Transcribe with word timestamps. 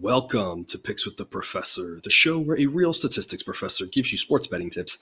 Welcome 0.00 0.64
to 0.66 0.78
Picks 0.78 1.06
with 1.06 1.18
the 1.18 1.24
Professor, 1.24 2.00
the 2.02 2.10
show 2.10 2.40
where 2.40 2.58
a 2.58 2.66
real 2.66 2.92
statistics 2.92 3.44
professor 3.44 3.86
gives 3.86 4.10
you 4.10 4.18
sports 4.18 4.48
betting 4.48 4.68
tips. 4.68 4.98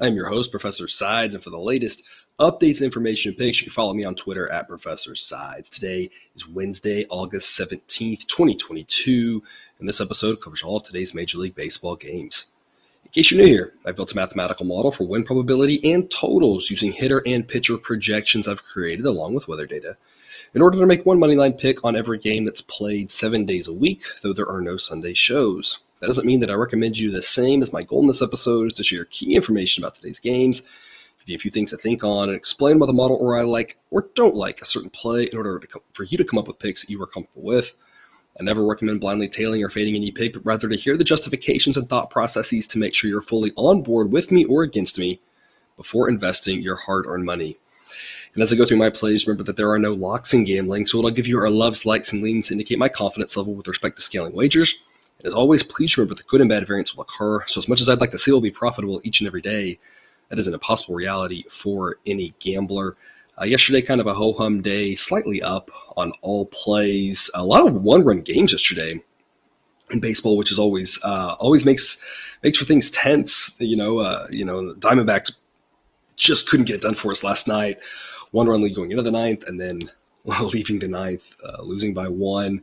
I'm 0.00 0.16
your 0.16 0.26
host, 0.26 0.50
Professor 0.50 0.88
Sides, 0.88 1.34
and 1.34 1.44
for 1.44 1.50
the 1.50 1.58
latest 1.58 2.02
updates 2.40 2.84
information 2.84 3.30
and 3.30 3.38
picks, 3.38 3.60
you 3.60 3.66
can 3.66 3.72
follow 3.72 3.94
me 3.94 4.02
on 4.02 4.16
Twitter 4.16 4.50
at 4.50 4.66
Professor 4.66 5.14
Sides. 5.14 5.70
Today 5.70 6.10
is 6.34 6.48
Wednesday, 6.48 7.06
August 7.10 7.56
17th, 7.56 8.26
2022, 8.26 9.40
and 9.78 9.88
this 9.88 10.00
episode 10.00 10.40
covers 10.40 10.62
all 10.62 10.78
of 10.78 10.82
today's 10.82 11.14
Major 11.14 11.38
League 11.38 11.54
Baseball 11.54 11.94
games. 11.94 12.46
In 13.04 13.12
case 13.12 13.30
you're 13.30 13.40
new 13.40 13.46
here, 13.46 13.74
I've 13.86 13.94
built 13.94 14.14
a 14.14 14.16
mathematical 14.16 14.66
model 14.66 14.90
for 14.90 15.04
win 15.04 15.22
probability 15.22 15.92
and 15.92 16.10
totals 16.10 16.70
using 16.70 16.90
hitter 16.90 17.22
and 17.24 17.46
pitcher 17.46 17.78
projections 17.78 18.48
I've 18.48 18.64
created 18.64 19.06
along 19.06 19.34
with 19.34 19.46
weather 19.46 19.66
data 19.66 19.96
in 20.54 20.62
order 20.62 20.78
to 20.78 20.86
make 20.86 21.04
one 21.04 21.18
moneyline 21.18 21.58
pick 21.58 21.84
on 21.84 21.96
every 21.96 22.18
game 22.18 22.44
that's 22.44 22.62
played 22.62 23.10
seven 23.10 23.44
days 23.44 23.66
a 23.66 23.72
week, 23.72 24.04
though 24.22 24.32
there 24.32 24.48
are 24.48 24.60
no 24.60 24.76
Sunday 24.76 25.14
shows. 25.14 25.80
That 26.00 26.06
doesn't 26.06 26.26
mean 26.26 26.40
that 26.40 26.50
I 26.50 26.54
recommend 26.54 26.98
you 26.98 27.10
the 27.10 27.22
same 27.22 27.62
as 27.62 27.72
my 27.72 27.82
goal 27.82 28.02
in 28.02 28.08
this 28.08 28.22
episode 28.22 28.66
is 28.66 28.72
to 28.74 28.84
share 28.84 29.06
key 29.06 29.34
information 29.34 29.82
about 29.82 29.94
today's 29.94 30.20
games, 30.20 30.60
give 30.60 31.30
you 31.30 31.36
a 31.36 31.38
few 31.38 31.50
things 31.50 31.70
to 31.70 31.76
think 31.76 32.04
on, 32.04 32.28
and 32.28 32.36
explain 32.36 32.78
why 32.78 32.86
the 32.86 32.92
model 32.92 33.16
or 33.20 33.36
I 33.36 33.42
like 33.42 33.78
or 33.90 34.08
don't 34.14 34.34
like 34.34 34.60
a 34.60 34.66
certain 34.66 34.90
play 34.90 35.24
in 35.24 35.36
order 35.36 35.58
to, 35.58 35.82
for 35.92 36.04
you 36.04 36.18
to 36.18 36.24
come 36.24 36.38
up 36.38 36.46
with 36.46 36.58
picks 36.58 36.88
you 36.88 37.02
are 37.02 37.06
comfortable 37.06 37.42
with. 37.42 37.74
I 38.38 38.42
never 38.42 38.66
recommend 38.66 39.00
blindly 39.00 39.28
tailing 39.28 39.62
or 39.62 39.70
fading 39.70 39.94
any 39.96 40.10
pick, 40.10 40.34
but 40.34 40.44
rather 40.44 40.68
to 40.68 40.76
hear 40.76 40.96
the 40.96 41.04
justifications 41.04 41.76
and 41.76 41.88
thought 41.88 42.10
processes 42.10 42.66
to 42.68 42.78
make 42.78 42.94
sure 42.94 43.08
you're 43.08 43.22
fully 43.22 43.52
on 43.56 43.82
board 43.82 44.12
with 44.12 44.30
me 44.30 44.44
or 44.44 44.62
against 44.62 44.98
me 44.98 45.20
before 45.76 46.08
investing 46.08 46.60
your 46.60 46.76
hard 46.76 47.06
earned 47.06 47.24
money. 47.24 47.58
And 48.34 48.42
as 48.42 48.52
I 48.52 48.56
go 48.56 48.66
through 48.66 48.78
my 48.78 48.90
plays, 48.90 49.26
remember 49.26 49.44
that 49.44 49.56
there 49.56 49.70
are 49.70 49.78
no 49.78 49.92
locks 49.92 50.34
in 50.34 50.44
gambling, 50.44 50.86
so 50.86 50.98
what 50.98 51.06
I'll 51.06 51.14
give 51.14 51.28
you 51.28 51.38
are 51.38 51.48
loves, 51.48 51.86
likes, 51.86 52.12
and 52.12 52.20
leans 52.20 52.48
to 52.48 52.54
indicate 52.54 52.78
my 52.78 52.88
confidence 52.88 53.36
level 53.36 53.54
with 53.54 53.68
respect 53.68 53.96
to 53.96 54.02
scaling 54.02 54.34
wagers. 54.34 54.74
And 55.18 55.26
as 55.26 55.34
always, 55.34 55.62
please 55.62 55.96
remember 55.96 56.14
that 56.14 56.24
the 56.24 56.28
good 56.28 56.40
and 56.40 56.50
bad 56.50 56.66
variance 56.66 56.94
will 56.94 57.02
occur. 57.02 57.44
So 57.46 57.58
as 57.58 57.68
much 57.68 57.80
as 57.80 57.88
I'd 57.88 58.00
like 58.00 58.10
to 58.10 58.18
see 58.18 58.32
will 58.32 58.40
be 58.40 58.50
profitable 58.50 59.00
each 59.04 59.20
and 59.20 59.28
every 59.28 59.40
day, 59.40 59.78
that 60.28 60.38
is 60.38 60.48
an 60.48 60.54
impossible 60.54 60.96
reality 60.96 61.44
for 61.48 61.98
any 62.06 62.34
gambler. 62.40 62.96
Uh, 63.40 63.44
yesterday, 63.44 63.82
kind 63.82 64.00
of 64.00 64.08
a 64.08 64.14
ho 64.14 64.32
hum 64.32 64.62
day, 64.62 64.96
slightly 64.96 65.40
up 65.40 65.70
on 65.96 66.12
all 66.22 66.46
plays. 66.46 67.30
A 67.34 67.44
lot 67.44 67.66
of 67.66 67.82
one 67.82 68.02
run 68.02 68.20
games 68.20 68.50
yesterday 68.50 69.00
in 69.90 70.00
baseball, 70.00 70.36
which 70.36 70.50
is 70.50 70.58
always 70.58 70.98
uh, 71.04 71.36
always 71.38 71.64
makes 71.64 72.02
makes 72.42 72.58
for 72.58 72.64
things 72.64 72.90
tense. 72.90 73.56
You 73.60 73.76
know, 73.76 73.98
uh, 73.98 74.26
you 74.30 74.44
know, 74.44 74.72
Diamondbacks 74.78 75.36
just 76.16 76.48
couldn't 76.48 76.66
get 76.66 76.76
it 76.76 76.82
done 76.82 76.94
for 76.94 77.10
us 77.10 77.24
last 77.24 77.48
night 77.48 77.78
one 78.34 78.48
run 78.48 78.62
lead 78.62 78.74
going 78.74 78.90
into 78.90 79.02
the 79.02 79.12
ninth, 79.12 79.44
and 79.46 79.60
then 79.60 79.78
leaving 80.24 80.80
the 80.80 80.88
ninth, 80.88 81.34
uh, 81.46 81.62
losing 81.62 81.94
by 81.94 82.08
one. 82.08 82.62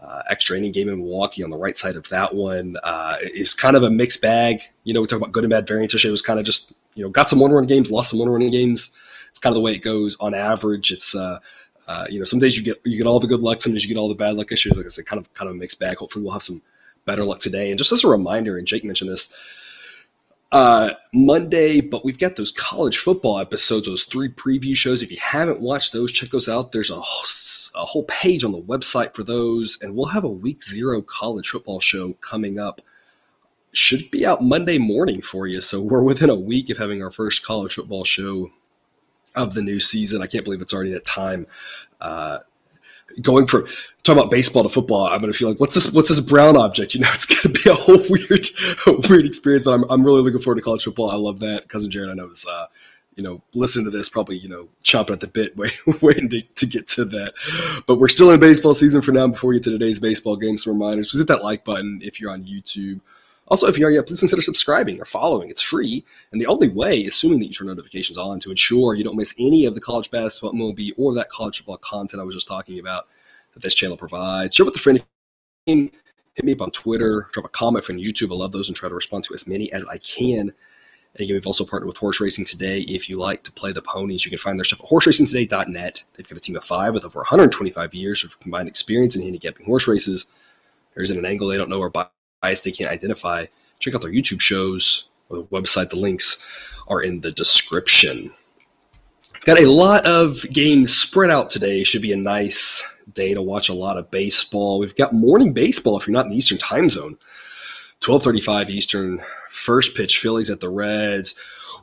Uh, 0.00 0.22
extra 0.30 0.56
inning 0.56 0.70
game 0.70 0.88
in 0.88 0.98
Milwaukee 0.98 1.42
on 1.42 1.50
the 1.50 1.58
right 1.58 1.76
side 1.76 1.96
of 1.96 2.08
that 2.08 2.32
one 2.32 2.76
uh, 2.84 3.16
is 3.34 3.52
kind 3.52 3.74
of 3.74 3.82
a 3.82 3.90
mixed 3.90 4.22
bag. 4.22 4.60
You 4.84 4.94
know, 4.94 5.00
we 5.00 5.08
talk 5.08 5.18
about 5.18 5.32
good 5.32 5.42
and 5.42 5.50
bad 5.50 5.66
variance. 5.66 5.92
It 5.92 6.08
was 6.08 6.22
kind 6.22 6.38
of 6.38 6.46
just 6.46 6.72
you 6.94 7.02
know 7.02 7.10
got 7.10 7.28
some 7.28 7.40
one 7.40 7.50
run 7.50 7.66
games, 7.66 7.90
lost 7.90 8.10
some 8.10 8.20
one 8.20 8.28
run 8.28 8.48
games. 8.48 8.92
It's 9.30 9.40
kind 9.40 9.52
of 9.52 9.56
the 9.56 9.60
way 9.60 9.72
it 9.72 9.78
goes 9.78 10.16
on 10.20 10.34
average. 10.34 10.92
It's 10.92 11.16
uh, 11.16 11.40
uh, 11.88 12.06
you 12.08 12.20
know 12.20 12.24
some 12.24 12.38
days 12.38 12.56
you 12.56 12.62
get 12.62 12.80
you 12.84 12.96
get 12.96 13.08
all 13.08 13.18
the 13.18 13.26
good 13.26 13.40
luck, 13.40 13.60
some 13.60 13.72
days 13.72 13.82
you 13.82 13.92
get 13.92 13.98
all 13.98 14.08
the 14.08 14.14
bad 14.14 14.36
luck 14.36 14.52
issues. 14.52 14.76
Like 14.76 14.86
I 14.86 14.90
said, 14.90 15.06
kind 15.06 15.20
of 15.20 15.34
kind 15.34 15.50
of 15.50 15.56
a 15.56 15.58
mixed 15.58 15.80
bag. 15.80 15.96
Hopefully, 15.96 16.22
we'll 16.22 16.32
have 16.32 16.44
some 16.44 16.62
better 17.06 17.24
luck 17.24 17.40
today. 17.40 17.70
And 17.70 17.78
just 17.78 17.90
as 17.90 18.04
a 18.04 18.08
reminder, 18.08 18.56
and 18.56 18.68
Jake 18.68 18.84
mentioned 18.84 19.10
this, 19.10 19.32
uh, 20.50 20.92
Monday, 21.12 21.80
but 21.80 22.04
we've 22.04 22.18
got 22.18 22.36
those 22.36 22.50
college 22.50 22.98
football 22.98 23.38
episodes, 23.38 23.86
those 23.86 24.04
three 24.04 24.30
preview 24.30 24.74
shows. 24.74 25.02
If 25.02 25.10
you 25.10 25.18
haven't 25.20 25.60
watched 25.60 25.92
those, 25.92 26.10
check 26.10 26.30
those 26.30 26.48
out. 26.48 26.72
There's 26.72 26.90
a, 26.90 26.94
a 26.94 27.84
whole 27.84 28.04
page 28.04 28.44
on 28.44 28.52
the 28.52 28.62
website 28.62 29.14
for 29.14 29.22
those, 29.22 29.78
and 29.82 29.94
we'll 29.94 30.06
have 30.06 30.24
a 30.24 30.28
week 30.28 30.62
zero 30.62 31.02
college 31.02 31.48
football 31.48 31.80
show 31.80 32.14
coming 32.14 32.58
up. 32.58 32.80
Should 33.72 34.10
be 34.10 34.24
out 34.24 34.42
Monday 34.42 34.78
morning 34.78 35.20
for 35.20 35.46
you. 35.46 35.60
So 35.60 35.82
we're 35.82 36.02
within 36.02 36.30
a 36.30 36.34
week 36.34 36.70
of 36.70 36.78
having 36.78 37.02
our 37.02 37.10
first 37.10 37.44
college 37.44 37.74
football 37.74 38.04
show 38.04 38.50
of 39.34 39.52
the 39.52 39.62
new 39.62 39.78
season. 39.78 40.22
I 40.22 40.26
can't 40.26 40.44
believe 40.44 40.62
it's 40.62 40.72
already 40.72 40.92
that 40.92 41.04
time. 41.04 41.46
Uh, 42.00 42.38
going 43.22 43.46
from 43.46 43.66
talking 44.02 44.20
about 44.20 44.30
baseball 44.30 44.62
to 44.62 44.68
football, 44.68 45.06
I'm 45.06 45.20
gonna 45.20 45.32
feel 45.32 45.48
like 45.48 45.60
what's 45.60 45.74
this 45.74 45.92
what's 45.92 46.08
this 46.08 46.20
brown 46.20 46.56
object? 46.56 46.94
You 46.94 47.00
know, 47.00 47.10
it's 47.14 47.26
gonna 47.26 47.52
be 47.52 47.70
a 47.70 47.74
whole 47.74 48.02
weird 48.08 48.46
weird 49.08 49.26
experience. 49.26 49.64
But 49.64 49.72
I'm 49.74 49.84
I'm 49.90 50.04
really 50.04 50.22
looking 50.22 50.40
forward 50.40 50.56
to 50.56 50.62
college 50.62 50.84
football. 50.84 51.10
I 51.10 51.16
love 51.16 51.40
that. 51.40 51.68
Cousin 51.68 51.90
Jared, 51.90 52.10
I 52.10 52.14
know 52.14 52.28
is 52.28 52.46
uh, 52.48 52.66
you 53.18 53.24
know, 53.24 53.42
listening 53.52 53.84
to 53.84 53.90
this, 53.90 54.08
probably, 54.08 54.38
you 54.38 54.48
know, 54.48 54.68
chomping 54.84 55.10
at 55.10 55.18
the 55.18 55.26
bit, 55.26 55.56
waiting 56.00 56.28
to, 56.28 56.40
to 56.40 56.66
get 56.66 56.86
to 56.86 57.04
that. 57.04 57.34
But 57.88 57.96
we're 57.96 58.06
still 58.06 58.30
in 58.30 58.38
baseball 58.38 58.76
season 58.76 59.02
for 59.02 59.10
now. 59.10 59.26
Before 59.26 59.48
we 59.48 59.56
get 59.56 59.64
to 59.64 59.70
today's 59.70 59.98
baseball 59.98 60.36
game, 60.36 60.56
some 60.56 60.74
reminders. 60.74 61.12
Hit 61.12 61.26
that 61.26 61.42
like 61.42 61.64
button 61.64 62.00
if 62.02 62.20
you're 62.20 62.30
on 62.30 62.44
YouTube. 62.44 63.00
Also, 63.48 63.66
if 63.66 63.78
you 63.78 63.86
are 63.86 63.90
yet, 63.90 64.06
please 64.06 64.20
consider 64.20 64.42
subscribing 64.42 65.00
or 65.00 65.04
following. 65.04 65.50
It's 65.50 65.62
free. 65.62 66.04
And 66.32 66.40
the 66.40 66.46
only 66.46 66.68
way, 66.68 67.04
assuming 67.04 67.40
that 67.40 67.46
you 67.46 67.52
turn 67.52 67.66
notifications 67.66 68.18
on 68.18 68.40
to 68.40 68.50
ensure 68.50 68.94
you 68.94 69.04
don't 69.04 69.16
miss 69.16 69.34
any 69.38 69.64
of 69.64 69.74
the 69.74 69.80
college 69.80 70.10
basketball, 70.10 70.52
MLB, 70.52 70.92
or 70.96 71.14
that 71.14 71.30
college 71.30 71.58
football 71.58 71.78
content 71.78 72.20
I 72.20 72.24
was 72.24 72.34
just 72.34 72.48
talking 72.48 72.78
about 72.78 73.08
that 73.54 73.62
this 73.62 73.74
channel 73.74 73.96
provides. 73.96 74.54
Share 74.54 74.66
with 74.66 74.76
a 74.76 74.78
friend. 74.78 75.02
Hit 75.66 76.44
me 76.44 76.52
up 76.52 76.62
on 76.62 76.70
Twitter. 76.70 77.26
Drop 77.32 77.46
a 77.46 77.48
comment 77.48 77.84
from 77.84 77.96
YouTube. 77.96 78.30
I 78.30 78.34
love 78.36 78.52
those 78.52 78.68
and 78.68 78.76
try 78.76 78.88
to 78.88 78.94
respond 78.94 79.24
to 79.24 79.34
as 79.34 79.46
many 79.46 79.72
as 79.72 79.84
I 79.86 79.98
can. 79.98 80.52
And 81.14 81.24
again, 81.24 81.34
we've 81.34 81.46
also 81.46 81.64
partnered 81.64 81.88
with 81.88 81.96
Horse 81.96 82.20
Racing 82.20 82.44
Today. 82.44 82.80
If 82.82 83.08
you 83.08 83.18
like 83.18 83.42
to 83.44 83.52
play 83.52 83.72
the 83.72 83.82
ponies, 83.82 84.24
you 84.24 84.30
can 84.30 84.38
find 84.38 84.58
their 84.58 84.64
stuff 84.64 84.80
at 84.80 84.88
horseracingtoday.net. 84.88 86.04
They've 86.14 86.28
got 86.28 86.38
a 86.38 86.40
team 86.40 86.56
of 86.56 86.64
five 86.64 86.94
with 86.94 87.04
over 87.04 87.20
125 87.20 87.94
years 87.94 88.22
of 88.22 88.38
combined 88.40 88.68
experience 88.68 89.16
in 89.16 89.22
handicapping 89.22 89.66
horse 89.66 89.88
races. 89.88 90.26
There's 90.94 91.10
an 91.10 91.24
angle 91.24 91.48
they 91.48 91.56
don't 91.56 91.70
know 91.70 91.80
or 91.80 91.90
bias 92.40 92.62
they 92.62 92.70
can't 92.70 92.90
identify. 92.90 93.46
Check 93.78 93.94
out 93.94 94.02
their 94.02 94.12
YouTube 94.12 94.40
shows 94.40 95.08
or 95.28 95.38
the 95.38 95.44
website. 95.44 95.90
The 95.90 95.96
links 95.96 96.44
are 96.88 97.02
in 97.02 97.20
the 97.20 97.30
description. 97.30 98.32
Got 99.44 99.60
a 99.60 99.70
lot 99.70 100.04
of 100.04 100.42
games 100.52 100.94
spread 100.94 101.30
out 101.30 101.50
today. 101.50 101.84
Should 101.84 102.02
be 102.02 102.12
a 102.12 102.16
nice 102.16 102.82
day 103.14 103.34
to 103.34 103.42
watch 103.42 103.68
a 103.68 103.74
lot 103.74 103.96
of 103.96 104.10
baseball. 104.10 104.78
We've 104.78 104.96
got 104.96 105.14
morning 105.14 105.52
baseball 105.52 105.98
if 105.98 106.06
you're 106.06 106.12
not 106.12 106.26
in 106.26 106.32
the 106.32 106.36
Eastern 106.36 106.58
time 106.58 106.90
zone. 106.90 107.16
12:35 108.00 108.70
Eastern, 108.70 109.20
first 109.50 109.96
pitch 109.96 110.18
Phillies 110.18 110.50
at 110.50 110.60
the 110.60 110.68
Reds. 110.68 111.34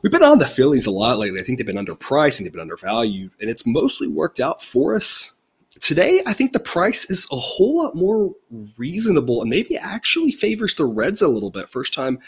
We've 0.02 0.12
been 0.12 0.22
on 0.22 0.38
the 0.38 0.46
Phillies 0.46 0.86
a 0.86 0.90
lot 0.90 1.18
lately. 1.18 1.40
I 1.40 1.42
think 1.42 1.58
they've 1.58 1.66
been 1.66 1.84
underpriced 1.84 2.38
and 2.38 2.46
they've 2.46 2.52
been 2.52 2.60
undervalued, 2.60 3.32
and 3.40 3.50
it's 3.50 3.66
mostly 3.66 4.08
worked 4.08 4.40
out 4.40 4.62
for 4.62 4.94
us. 4.94 5.35
Today, 5.80 6.22
I 6.26 6.32
think 6.32 6.52
the 6.52 6.60
price 6.60 7.08
is 7.10 7.26
a 7.30 7.36
whole 7.36 7.78
lot 7.78 7.94
more 7.94 8.34
reasonable 8.76 9.40
and 9.40 9.50
maybe 9.50 9.76
actually 9.76 10.32
favors 10.32 10.74
the 10.74 10.84
Reds 10.84 11.22
a 11.22 11.28
little 11.28 11.50
bit. 11.50 11.68
First 11.68 11.94
time 11.94 12.18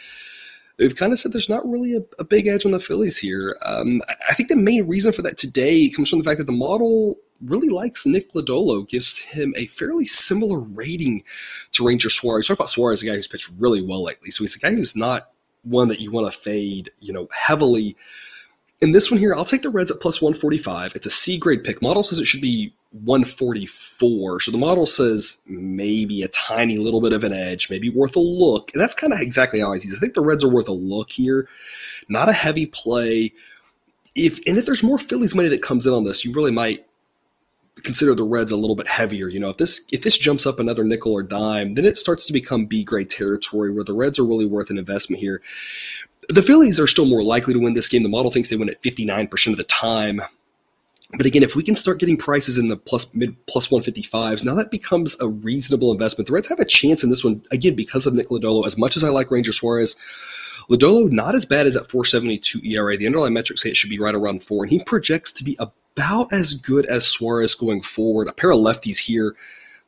they've 0.78 0.94
kind 0.94 1.12
of 1.12 1.20
said 1.20 1.32
there's 1.32 1.48
not 1.48 1.68
really 1.68 1.96
a, 1.96 2.02
a 2.18 2.24
big 2.24 2.46
edge 2.46 2.64
on 2.64 2.72
the 2.72 2.80
Phillies 2.80 3.18
here. 3.18 3.56
Um, 3.64 4.00
I 4.28 4.34
think 4.34 4.48
the 4.48 4.56
main 4.56 4.86
reason 4.86 5.12
for 5.12 5.22
that 5.22 5.36
today 5.36 5.88
comes 5.88 6.08
from 6.10 6.20
the 6.20 6.24
fact 6.24 6.38
that 6.38 6.46
the 6.46 6.52
model 6.52 7.16
really 7.40 7.68
likes 7.68 8.06
Nick 8.06 8.32
Lodolo, 8.32 8.88
gives 8.88 9.18
him 9.18 9.54
a 9.56 9.66
fairly 9.66 10.06
similar 10.06 10.58
rating 10.60 11.22
to 11.72 11.86
Ranger 11.86 12.10
Suarez. 12.10 12.46
Talk 12.46 12.58
about 12.58 12.70
Suarez, 12.70 13.02
a 13.02 13.06
guy 13.06 13.14
who's 13.14 13.28
pitched 13.28 13.50
really 13.58 13.82
well 13.82 14.02
lately. 14.02 14.30
So 14.30 14.44
he's 14.44 14.56
a 14.56 14.58
guy 14.58 14.72
who's 14.74 14.96
not 14.96 15.30
one 15.62 15.88
that 15.88 16.00
you 16.00 16.10
want 16.10 16.32
to 16.32 16.38
fade, 16.38 16.90
you 17.00 17.12
know, 17.12 17.28
heavily. 17.32 17.96
In 18.80 18.92
this 18.92 19.10
one 19.10 19.18
here, 19.18 19.34
I'll 19.34 19.44
take 19.44 19.62
the 19.62 19.70
Reds 19.70 19.90
at 19.90 20.00
plus 20.00 20.22
145. 20.22 20.94
It's 20.94 21.06
a 21.06 21.10
C 21.10 21.36
grade 21.36 21.64
pick. 21.64 21.82
Model 21.82 22.04
says 22.04 22.20
it 22.20 22.26
should 22.26 22.40
be 22.40 22.72
144. 22.92 24.40
So 24.40 24.50
the 24.50 24.58
model 24.58 24.86
says 24.86 25.38
maybe 25.46 26.22
a 26.22 26.28
tiny 26.28 26.76
little 26.78 27.00
bit 27.00 27.12
of 27.12 27.24
an 27.24 27.32
edge, 27.32 27.70
maybe 27.70 27.90
worth 27.90 28.14
a 28.14 28.20
look. 28.20 28.70
And 28.72 28.80
that's 28.80 28.94
kind 28.94 29.12
of 29.12 29.20
exactly 29.20 29.60
how 29.60 29.72
I 29.72 29.78
see 29.78 29.88
it. 29.88 29.96
I 29.96 29.98
think 29.98 30.14
the 30.14 30.20
Reds 30.20 30.44
are 30.44 30.48
worth 30.48 30.68
a 30.68 30.72
look 30.72 31.10
here. 31.10 31.48
Not 32.08 32.28
a 32.28 32.32
heavy 32.32 32.66
play. 32.66 33.32
If 34.14 34.40
and 34.46 34.56
if 34.56 34.64
there's 34.64 34.82
more 34.82 34.98
Phillies 34.98 35.34
money 35.34 35.48
that 35.48 35.62
comes 35.62 35.86
in 35.86 35.92
on 35.92 36.04
this, 36.04 36.24
you 36.24 36.32
really 36.32 36.52
might 36.52 36.86
consider 37.82 38.14
the 38.14 38.24
Reds 38.24 38.52
a 38.52 38.56
little 38.56 38.76
bit 38.76 38.86
heavier. 38.86 39.28
You 39.28 39.40
know, 39.40 39.50
if 39.50 39.56
this 39.56 39.86
if 39.92 40.02
this 40.02 40.18
jumps 40.18 40.46
up 40.46 40.58
another 40.58 40.84
nickel 40.84 41.12
or 41.12 41.22
dime, 41.22 41.74
then 41.74 41.84
it 41.84 41.96
starts 41.96 42.26
to 42.26 42.32
become 42.32 42.66
B 42.66 42.84
grade 42.84 43.10
territory 43.10 43.70
where 43.70 43.84
the 43.84 43.94
Reds 43.94 44.18
are 44.18 44.24
really 44.24 44.46
worth 44.46 44.70
an 44.70 44.78
investment 44.78 45.20
here. 45.20 45.40
The 46.28 46.42
Phillies 46.42 46.78
are 46.78 46.86
still 46.86 47.06
more 47.06 47.22
likely 47.22 47.54
to 47.54 47.60
win 47.60 47.74
this 47.74 47.88
game. 47.88 48.02
The 48.02 48.08
model 48.08 48.30
thinks 48.30 48.48
they 48.48 48.56
win 48.56 48.68
at 48.68 48.82
59% 48.82 49.46
of 49.50 49.56
the 49.56 49.64
time. 49.64 50.20
But 51.16 51.24
again, 51.24 51.42
if 51.42 51.56
we 51.56 51.62
can 51.62 51.74
start 51.74 52.00
getting 52.00 52.18
prices 52.18 52.58
in 52.58 52.68
the 52.68 52.76
plus 52.76 53.12
mid 53.14 53.34
plus 53.46 53.68
155s, 53.68 54.44
now 54.44 54.54
that 54.54 54.70
becomes 54.70 55.16
a 55.20 55.28
reasonable 55.28 55.90
investment. 55.90 56.26
The 56.26 56.34
Reds 56.34 56.48
have 56.48 56.60
a 56.60 56.66
chance 56.66 57.02
in 57.02 57.08
this 57.08 57.24
one, 57.24 57.42
again, 57.50 57.74
because 57.74 58.06
of 58.06 58.12
Nick 58.12 58.28
Lodolo. 58.28 58.66
As 58.66 58.76
much 58.76 58.96
as 58.96 59.04
I 59.04 59.08
like 59.08 59.30
Ranger 59.30 59.52
Suarez, 59.52 59.96
Lodolo 60.70 61.10
not 61.10 61.34
as 61.34 61.46
bad 61.46 61.66
as 61.66 61.74
that 61.74 61.90
472 61.90 62.60
ERA. 62.62 62.96
The 62.96 63.06
underlying 63.06 63.32
metrics 63.32 63.62
say 63.62 63.70
it 63.70 63.76
should 63.76 63.88
be 63.88 63.98
right 63.98 64.14
around 64.14 64.42
four, 64.42 64.64
and 64.64 64.70
he 64.70 64.82
projects 64.84 65.32
to 65.32 65.44
be 65.44 65.56
a 65.58 65.70
about 65.98 66.32
as 66.32 66.54
good 66.54 66.86
as 66.86 67.06
Suarez 67.06 67.56
going 67.56 67.82
forward. 67.82 68.28
A 68.28 68.32
pair 68.32 68.52
of 68.52 68.58
lefties 68.58 68.98
here 68.98 69.34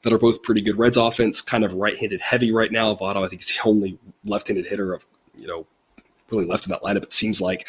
that 0.03 0.13
are 0.13 0.19
both 0.19 0.43
pretty 0.43 0.61
good. 0.61 0.77
Reds 0.77 0.97
offense 0.97 1.41
kind 1.41 1.65
of 1.65 1.73
right-handed 1.75 2.21
heavy 2.21 2.51
right 2.51 2.73
now. 2.73 2.95
Votto, 2.97 3.25
I 3.25 3.29
think, 3.29 3.43
is 3.43 3.49
the 3.49 3.69
only 3.69 3.97
left-handed 4.25 4.67
hitter 4.67 4.93
of 4.93 5.07
you 5.39 5.47
know 5.47 5.67
really 6.31 6.47
left 6.47 6.67
in 6.67 6.71
that 6.71 6.83
lineup. 6.83 7.03
It 7.03 7.13
seems 7.13 7.41
like 7.41 7.67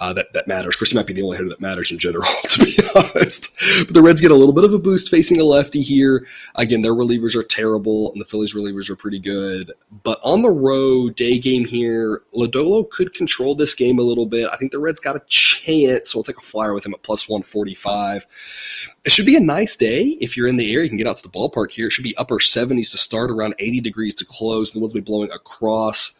uh, 0.00 0.12
that 0.14 0.32
that 0.32 0.48
matters. 0.48 0.76
Christie 0.76 0.96
might 0.96 1.06
be 1.06 1.12
the 1.12 1.22
only 1.22 1.36
hitter 1.36 1.48
that 1.48 1.60
matters 1.60 1.90
in 1.90 1.98
general, 1.98 2.28
to 2.48 2.64
be 2.64 2.76
honest. 2.94 3.54
But 3.78 3.94
the 3.94 4.02
Reds 4.02 4.20
get 4.20 4.30
a 4.30 4.36
little 4.36 4.54
bit 4.54 4.64
of 4.64 4.72
a 4.72 4.78
boost 4.78 5.10
facing 5.10 5.40
a 5.40 5.44
lefty 5.44 5.82
here. 5.82 6.26
Again, 6.56 6.82
their 6.82 6.94
relievers 6.94 7.34
are 7.34 7.42
terrible, 7.42 8.12
and 8.12 8.20
the 8.20 8.24
Phillies 8.24 8.54
relievers 8.54 8.88
are 8.90 8.96
pretty 8.96 9.18
good. 9.18 9.72
But 10.02 10.20
on 10.22 10.42
the 10.42 10.50
road, 10.50 11.16
day 11.16 11.38
game 11.38 11.64
here, 11.64 12.22
Lodolo 12.34 12.88
could 12.88 13.14
control 13.14 13.54
this 13.54 13.74
game 13.74 13.98
a 13.98 14.02
little 14.02 14.26
bit. 14.26 14.48
I 14.52 14.56
think 14.56 14.72
the 14.72 14.78
Reds 14.78 15.00
got 15.00 15.16
a 15.16 15.22
chance, 15.26 16.12
so 16.12 16.18
we'll 16.18 16.24
take 16.24 16.38
a 16.38 16.42
flyer 16.42 16.74
with 16.74 16.86
him 16.86 16.94
at 16.94 17.02
plus 17.02 17.28
145. 17.28 18.26
It 19.04 19.12
should 19.12 19.26
be 19.26 19.36
a 19.36 19.40
nice 19.40 19.76
day 19.76 20.16
if 20.20 20.36
you're 20.36 20.48
in 20.48 20.56
the 20.56 20.72
area. 20.72 20.84
You 20.84 20.88
can 20.88 20.98
get 20.98 21.06
out 21.06 21.18
to 21.18 21.22
the 21.22 21.28
ballpark 21.28 21.70
here. 21.72 21.86
It 21.86 21.92
should 21.92 22.04
be 22.04 22.16
upper 22.16 22.36
70s 22.36 22.90
to 22.92 22.98
start, 22.98 23.30
around 23.30 23.54
80 23.58 23.80
degrees 23.80 24.14
to 24.16 24.24
close. 24.24 24.70
The 24.70 24.78
winds 24.78 24.94
will 24.94 25.00
be 25.00 25.04
blowing 25.04 25.30
across. 25.30 26.18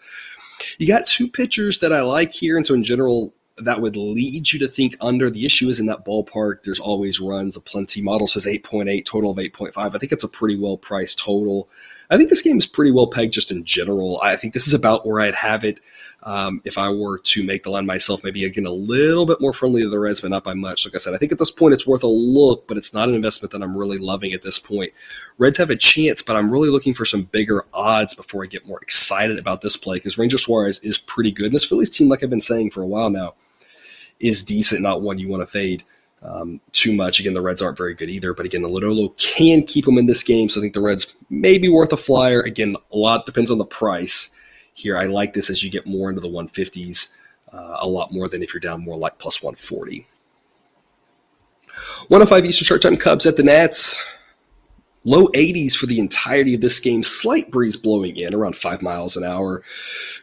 You 0.79 0.87
got 0.87 1.07
two 1.07 1.29
pitchers 1.29 1.79
that 1.81 1.93
I 1.93 2.03
like 2.03 2.33
here, 2.33 2.57
and 2.57 2.67
so 2.67 2.75
in 2.75 2.85
general, 2.85 3.35
that 3.59 3.81
would 3.81 3.97
lead 3.97 4.53
you 4.53 4.59
to 4.59 4.69
think 4.69 4.97
under. 5.01 5.31
The 5.31 5.45
issue 5.45 5.69
is 5.69 5.79
in 5.79 5.87
that 5.87 6.05
ballpark, 6.05 6.65
there's 6.65 6.81
always 6.81 7.21
runs 7.21 7.57
aplenty. 7.57 8.03
Model 8.03 8.27
says 8.27 8.47
8.8, 8.47 9.05
total 9.05 9.31
of 9.31 9.39
8.5. 9.39 9.73
I 9.77 9.99
think 9.99 10.13
it's 10.13 10.25
a 10.25 10.29
pretty 10.29 10.59
well 10.59 10.77
priced 10.77 11.19
total. 11.21 11.69
I 12.11 12.17
think 12.17 12.31
this 12.31 12.43
game 12.43 12.59
is 12.59 12.67
pretty 12.67 12.91
well 12.91 13.07
pegged 13.07 13.33
just 13.33 13.51
in 13.51 13.65
general. 13.65 14.21
I 14.23 14.37
think 14.37 14.55
this 14.55 14.67
is 14.67 14.75
about 14.75 15.07
where 15.07 15.21
I'd 15.21 15.35
have 15.35 15.65
it 15.65 15.81
um, 16.25 16.63
if 16.65 16.79
I 16.79 16.89
were 16.89 17.19
to 17.19 17.45
make 17.45 17.65
the 17.65 17.71
line 17.71 17.85
myself, 17.85 18.25
maybe 18.25 18.47
again 18.47 18.65
a 18.65 18.73
little 18.73 19.27
bit 19.27 19.43
more 19.43 19.53
friendly 19.53 19.83
to 19.83 19.91
the 19.91 19.99
Reds, 19.99 20.23
but 20.23 20.31
not 20.31 20.43
by 20.43 20.55
much. 20.55 20.87
Like 20.87 20.95
I 20.95 20.99
said, 20.99 21.13
I 21.13 21.19
think 21.19 21.33
at 21.33 21.39
this 21.39 21.51
point 21.51 21.75
it's 21.75 21.87
worth 21.87 22.03
a 22.03 22.09
look, 22.09 22.67
but 22.67 22.79
it's 22.79 22.95
not 22.95 23.11
an 23.11 23.15
investment 23.15 23.53
that 23.53 23.63
I'm 23.63 23.77
really 23.77 23.99
loving 23.99 24.33
at 24.33 24.41
this 24.41 24.59
point. 24.59 24.93
Reds 25.37 25.59
have 25.59 25.69
a 25.69 25.77
chance, 25.77 26.23
but 26.23 26.35
I'm 26.35 26.51
really 26.51 26.71
looking 26.71 26.95
for 26.95 27.05
some 27.05 27.23
bigger 27.23 27.67
odds 27.75 28.15
before 28.15 28.43
I 28.43 28.47
get 28.47 28.67
more 28.67 28.81
excited 28.81 29.39
about 29.39 29.61
this 29.61 29.77
play 29.77 29.97
because 29.97 30.17
Ranger 30.17 30.39
Suarez 30.39 30.79
is 30.79 30.97
pretty 30.97 31.31
good. 31.31 31.47
And 31.47 31.55
this 31.55 31.67
Phillies 31.67 31.91
team, 31.91 32.09
like 32.09 32.23
I've 32.23 32.31
been 32.31 32.41
saying 32.41 32.71
for 32.71 32.83
a 32.83 32.87
while 32.87 33.11
now, 33.11 33.35
is 34.19 34.43
decent, 34.43 34.81
not 34.81 35.03
one 35.03 35.19
you 35.19 35.29
want 35.29 35.43
to 35.43 35.47
fade. 35.47 35.85
Um, 36.23 36.59
too 36.73 36.95
much. 36.95 37.21
Again, 37.21 37.35
the 37.35 37.43
Reds 37.43 37.61
aren't 37.61 37.77
very 37.77 37.93
good 37.93 38.09
either, 38.09 38.33
but 38.33 38.47
again, 38.47 38.63
the 38.63 38.69
Lodolo 38.69 39.15
can 39.19 39.63
keep 39.63 39.85
them 39.85 39.99
in 39.99 40.07
this 40.07 40.23
game, 40.23 40.49
so 40.49 40.59
I 40.59 40.63
think 40.63 40.73
the 40.73 40.81
Reds 40.81 41.15
may 41.29 41.59
be 41.59 41.69
worth 41.69 41.93
a 41.93 41.99
flyer. 41.99 42.41
Again, 42.41 42.77
a 42.91 42.97
lot 42.97 43.27
depends 43.27 43.51
on 43.51 43.59
the 43.59 43.67
price 43.67 44.34
here. 44.75 44.99
I 44.99 45.07
like 45.07 45.33
this 45.33 45.49
as 45.49 45.65
you 45.65 45.71
get 45.71 45.87
more 45.87 46.11
into 46.11 46.21
the 46.21 46.29
150s, 46.29 47.17
uh, 47.53 47.79
a 47.81 47.89
lot 47.89 48.13
more 48.13 48.29
than 48.29 48.43
if 48.43 48.53
you're 48.53 48.61
down 48.61 48.85
more 48.85 48.97
like 48.97 49.19
plus 49.19 49.43
140. 49.43 50.07
105 52.09 52.45
Eastern 52.45 52.65
Start 52.65 52.83
Time 52.83 52.97
Cubs 52.97 53.27
at 53.27 53.37
the 53.37 53.43
Nats. 53.43 54.03
Low 55.07 55.27
80s 55.29 55.75
for 55.75 55.87
the 55.87 56.01
entirety 56.01 56.55
of 56.55 56.61
this 56.61 56.81
game. 56.81 57.03
Slight 57.03 57.51
breeze 57.51 57.77
blowing 57.77 58.17
in 58.17 58.33
around 58.35 58.57
five 58.57 58.81
miles 58.81 59.17
an 59.17 59.25
hour. 59.25 59.63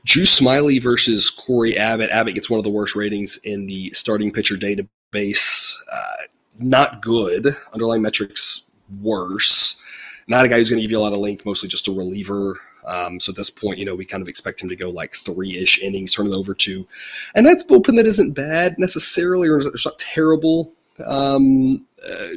Drew 0.05 0.23
Smyly 0.23 0.81
versus 0.81 1.29
Cory 1.29 1.77
Abbott. 1.77 2.09
Abbott 2.09 2.33
gets 2.33 2.49
one 2.49 2.57
of 2.57 2.63
the 2.63 2.71
worst 2.71 2.95
ratings 2.95 3.37
in 3.43 3.67
the 3.67 3.91
starting 3.93 4.31
pitcher 4.31 4.55
database. 4.55 5.75
Uh, 5.91 6.25
not 6.57 7.01
good. 7.01 7.55
Underlying 7.73 8.01
metrics 8.01 8.71
worse. 9.01 9.83
Not 10.27 10.45
a 10.45 10.47
guy 10.47 10.57
who's 10.57 10.69
going 10.69 10.79
to 10.79 10.81
give 10.81 10.91
you 10.91 10.97
a 10.97 11.01
lot 11.01 11.13
of 11.13 11.19
length, 11.19 11.45
mostly 11.45 11.69
just 11.69 11.87
a 11.87 11.91
reliever. 11.91 12.59
Um, 12.85 13.19
so 13.19 13.31
at 13.31 13.35
this 13.35 13.49
point, 13.49 13.79
you 13.79 13.85
know, 13.85 13.95
we 13.95 14.05
kind 14.05 14.21
of 14.21 14.27
expect 14.27 14.61
him 14.61 14.69
to 14.69 14.75
go 14.75 14.89
like 14.89 15.13
three 15.13 15.57
ish 15.57 15.81
innings, 15.81 16.13
turn 16.13 16.27
it 16.27 16.33
over 16.33 16.53
to. 16.53 16.87
And 17.35 17.45
that's 17.45 17.63
bullpen 17.63 17.95
that 17.97 18.05
isn't 18.05 18.33
bad 18.33 18.77
necessarily, 18.79 19.47
or 19.47 19.59
it's 19.59 19.85
not 19.85 19.99
terrible. 19.99 20.71
Um, 21.05 21.85
uh, 22.07 22.27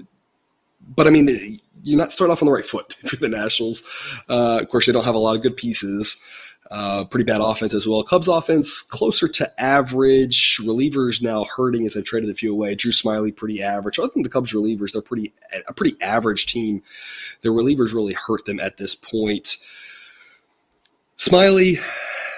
but 0.97 1.07
I 1.07 1.11
mean, 1.11 1.61
you're 1.83 1.99
not 1.99 2.13
starting 2.13 2.33
off 2.33 2.43
on 2.43 2.47
the 2.47 2.53
right 2.53 2.65
foot 2.65 2.95
for 3.07 3.17
the 3.17 3.29
Nationals. 3.29 3.83
Uh, 4.29 4.59
of 4.61 4.69
course, 4.69 4.87
they 4.87 4.93
don't 4.93 5.05
have 5.05 5.15
a 5.15 5.19
lot 5.19 5.37
of 5.37 5.43
good 5.43 5.57
pieces. 5.57 6.17
Uh, 6.71 7.05
pretty 7.05 7.25
bad 7.25 7.43
offense 7.43 7.75
as 7.75 7.87
well. 7.87 8.03
Cubs 8.03 8.27
offense 8.27 8.81
closer 8.81 9.29
to 9.29 9.61
average. 9.61 10.59
Relievers 10.63 11.23
now 11.23 11.45
hurting 11.45 11.85
as 11.85 11.93
they've 11.93 12.05
traded 12.05 12.31
a 12.31 12.35
few 12.35 12.53
away. 12.53 12.75
Drew 12.75 12.91
Smyly 12.91 13.37
pretty 13.37 13.63
average. 13.63 13.99
Other 13.99 14.11
than 14.15 14.23
the 14.23 14.31
Cubs 14.31 14.53
relievers, 14.53 14.93
they're 14.93 15.03
pretty 15.03 15.33
a 15.69 15.73
pretty 15.75 15.97
average 16.01 16.47
team. 16.47 16.83
The 17.43 17.51
relievers 17.51 17.93
really 17.93 18.15
hurt 18.15 18.47
them 18.47 18.61
at 18.61 18.79
this 18.79 18.95
point. 18.95 19.59
Smyly, 21.19 21.77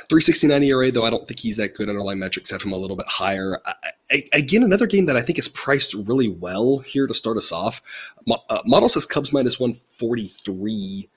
369 0.08 0.62
ERA, 0.64 0.90
though 0.90 1.04
I 1.04 1.10
don't 1.10 1.26
think 1.26 1.40
he's 1.40 1.56
that 1.56 1.74
good. 1.74 1.88
Underlying 1.88 2.18
metrics 2.18 2.50
have 2.50 2.62
him 2.62 2.72
a 2.72 2.76
little 2.76 2.96
bit 2.96 3.06
higher. 3.06 3.60
I, 3.64 3.74
I, 4.10 4.24
again, 4.32 4.62
another 4.62 4.86
game 4.86 5.06
that 5.06 5.16
I 5.16 5.22
think 5.22 5.38
is 5.38 5.48
priced 5.48 5.94
really 5.94 6.28
well 6.28 6.78
here 6.78 7.06
to 7.06 7.14
start 7.14 7.36
us 7.36 7.50
off. 7.50 7.82
Uh, 8.30 8.60
model 8.64 8.88
says 8.88 9.06
Cubs 9.06 9.32
minus 9.32 9.58
143. 9.58 11.08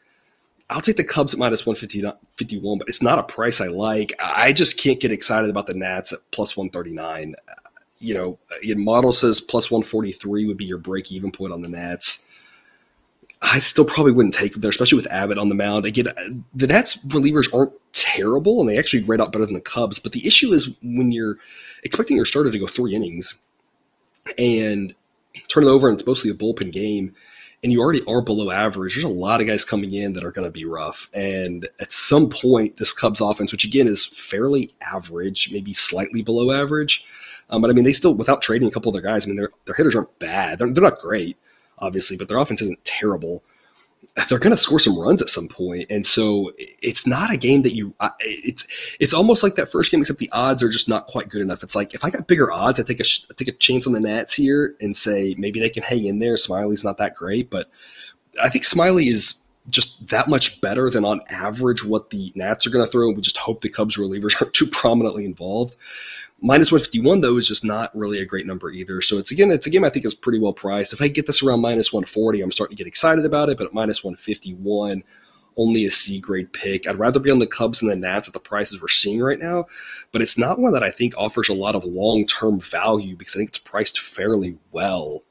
I'll 0.72 0.82
take 0.82 0.98
the 0.98 1.04
Cubs 1.04 1.34
at 1.34 1.40
minus 1.40 1.66
151, 1.66 2.78
but 2.78 2.88
it's 2.88 3.02
not 3.02 3.20
a 3.20 3.24
price 3.24 3.60
I 3.60 3.68
like. 3.68 4.14
I 4.24 4.54
just 4.54 4.78
can't 4.78 5.00
get 5.00 5.12
excited 5.12 5.50
about 5.50 5.66
the 5.68 5.74
Nats 5.74 6.14
at 6.14 6.20
plus 6.32 6.56
139. 6.56 7.36
You 8.00 8.14
know, 8.14 8.40
model 8.76 9.12
says 9.12 9.42
plus 9.42 9.70
143 9.70 10.46
would 10.46 10.58
be 10.58 10.66
your 10.66 10.78
break 10.78 11.12
even 11.12 11.32
point 11.32 11.54
on 11.54 11.62
the 11.62 11.70
Nats. 11.70 12.28
I 13.42 13.60
still 13.60 13.86
probably 13.86 14.12
wouldn't 14.12 14.34
take 14.34 14.52
them 14.52 14.62
there, 14.62 14.70
especially 14.70 14.98
with 14.98 15.12
Abbott 15.12 15.38
on 15.38 15.48
the 15.48 15.56
mound. 15.56 15.86
Again, 15.86 16.44
the 16.54 16.68
Nats 16.68 16.98
relievers 17.08 17.54
aren't 17.54 17.72
terrible, 17.94 18.60
and 18.60 18.70
they 18.70 18.78
actually 18.78 19.04
read 19.04 19.22
out 19.22 19.32
better 19.32 19.46
than 19.46 19.54
the 19.54 19.62
Cubs. 19.62 19.98
But 19.98 20.12
the 20.12 20.26
issue 20.28 20.52
is 20.52 20.76
when 20.84 21.12
you're 21.12 21.38
expecting 21.84 22.18
your 22.18 22.26
starter 22.26 22.52
to 22.52 22.60
go 22.60 22.68
three 22.68 22.94
innings 22.94 23.36
and 24.38 24.94
turn 25.48 25.64
it 25.64 25.70
over, 25.70 25.88
and 25.88 25.98
it's 25.98 26.06
mostly 26.06 26.30
a 26.30 26.34
bullpen 26.34 26.74
game, 26.74 27.16
and 27.64 27.72
you 27.72 27.80
already 27.80 28.04
are 28.08 28.22
below 28.22 28.52
average. 28.52 28.96
There's 28.96 29.06
a 29.06 29.08
lot 29.08 29.40
of 29.40 29.48
guys 29.48 29.64
coming 29.64 29.94
in 29.94 30.14
that 30.14 30.26
are 30.26 30.32
going 30.32 30.48
to 30.48 30.52
be 30.52 30.66
rough, 30.66 31.08
and 31.14 31.66
at 31.80 31.94
some 31.94 32.30
point, 32.30 32.76
this 32.76 32.94
Cubs 32.94 33.22
offense, 33.22 33.54
which 33.54 33.64
again 33.64 33.88
is 33.88 34.06
fairly 34.06 34.74
average, 34.82 35.50
maybe 35.54 35.74
slightly 35.74 36.22
below 36.22 36.52
average, 36.52 37.06
um, 37.50 37.62
but 37.62 37.70
I 37.70 37.74
mean 37.74 37.86
they 37.86 37.94
still 37.94 38.16
without 38.16 38.42
trading 38.42 38.68
a 38.68 38.72
couple 38.72 38.90
of 38.90 38.94
their 39.02 39.10
guys. 39.10 39.26
I 39.26 39.28
mean 39.28 39.38
their 39.38 39.52
their 39.64 39.76
hitters 39.76 39.96
aren't 39.96 40.20
bad. 40.20 40.60
They're, 40.60 40.70
they're 40.70 40.84
not 40.84 41.00
great 41.00 41.38
obviously, 41.80 42.18
but 42.18 42.28
their 42.28 42.38
offense 42.38 42.62
isn't 42.62 42.84
terrible. 42.84 43.44
They're 44.28 44.40
going 44.40 44.56
to 44.56 44.58
score 44.58 44.80
some 44.80 45.00
runs 45.00 45.22
at 45.22 45.30
some 45.30 45.48
point, 45.48 45.88
and 45.90 46.06
so 46.06 46.52
it's 46.58 47.08
not 47.08 47.32
a 47.32 47.38
game 47.38 47.62
that 47.62 47.76
you. 47.76 47.94
It's 48.20 48.68
it's 49.00 49.14
almost 49.14 49.44
like 49.44 49.56
that 49.56 49.72
first 49.72 49.92
game, 49.92 50.02
except 50.02 50.20
the 50.20 50.32
odds 50.32 50.64
are 50.64 50.70
just 50.70 50.90
not 50.90 51.08
quite 51.08 51.30
good 51.30 51.42
enough. 51.42 51.64
It's 51.64 51.76
like 51.76 51.94
if 51.94 52.04
I 52.04 52.10
got 52.10 52.28
bigger 52.28 52.52
odds, 52.52 52.80
I 52.80 52.84
take 52.84 53.00
a 53.00 53.06
I 53.30 53.34
take 53.36 53.48
a 53.48 53.54
chance 53.54 53.88
on 53.88 53.94
the 53.94 54.00
Nats 54.00 54.34
here 54.34 54.76
and 54.82 54.96
say 54.96 55.36
maybe 55.38 55.60
they 55.60 55.70
can 55.70 55.84
hang 55.84 56.06
in 56.06 56.20
there. 56.20 56.38
Smyly's 56.38 56.84
not 56.84 56.98
that 56.98 57.16
great, 57.16 57.50
but 57.50 57.70
I 58.42 58.50
think 58.50 58.66
Smiley 58.66 59.10
is 59.10 59.46
just 59.70 60.08
that 60.10 60.28
much 60.28 60.62
better 60.62 60.90
than 60.90 61.06
on 61.06 61.22
average 61.30 61.86
what 61.86 62.10
the 62.10 62.32
Nats 62.36 62.66
are 62.66 62.70
going 62.70 62.86
to 62.86 62.92
throw. 62.92 63.10
We 63.12 63.22
just 63.22 63.38
hope 63.38 63.62
the 63.62 63.70
Cubs 63.70 63.98
relievers 63.98 64.36
aren't 64.42 64.54
too 64.54 64.68
prominently 64.68 65.26
involved. 65.26 65.76
Minus 66.42 66.72
151 66.72 67.22
though 67.22 67.38
is 67.38 67.48
just 67.48 67.66
not 67.66 67.96
really 67.96 68.20
a 68.20 68.26
great 68.26 68.46
number 68.46 68.72
either. 68.72 69.02
So 69.02 69.18
it's 69.18 69.32
again, 69.32 69.52
it's 69.52 69.68
a 69.68 69.70
game 69.70 69.84
I 69.84 69.90
think 69.90 70.06
is 70.06 70.16
pretty 70.16 70.40
well 70.40 70.54
priced. 70.54 70.94
If 70.94 71.02
I 71.02 71.08
get 71.10 71.28
this 71.28 71.44
around 71.44 71.62
minus 71.62 71.92
140, 71.92 72.42
I'm 72.42 72.52
starting 72.52 72.78
to 72.78 72.84
get 72.84 72.88
excited 72.88 73.26
about 73.26 73.50
it. 73.50 73.58
But 73.58 73.68
at 73.68 73.74
minus 73.74 74.04
151, 74.04 75.04
only 75.58 75.86
a 75.86 75.90
C 75.90 76.20
grade 76.20 76.54
pick. 76.54 76.88
I'd 76.88 76.98
rather 76.98 77.20
be 77.20 77.32
on 77.32 77.40
the 77.40 77.48
Cubs 77.48 77.80
than 77.80 77.90
the 77.90 77.96
Nats 77.96 78.28
at 78.28 78.34
the 78.34 78.40
prices 78.40 78.82
we're 78.82 78.88
seeing 78.88 79.22
right 79.22 79.40
now. 79.40 79.66
But 80.12 80.22
it's 80.22 80.38
not 80.38 80.60
one 80.60 80.72
that 80.74 80.84
I 80.84 80.92
think 80.92 81.14
offers 81.18 81.50
a 81.50 81.54
lot 81.54 81.76
of 81.76 81.84
long 81.84 82.26
term 82.26 82.62
value 82.62 83.18
because 83.18 83.36
I 83.36 83.40
think 83.40 83.50
it's 83.50 83.58
priced 83.58 84.00
fairly 84.00 84.58
well. 84.72 85.24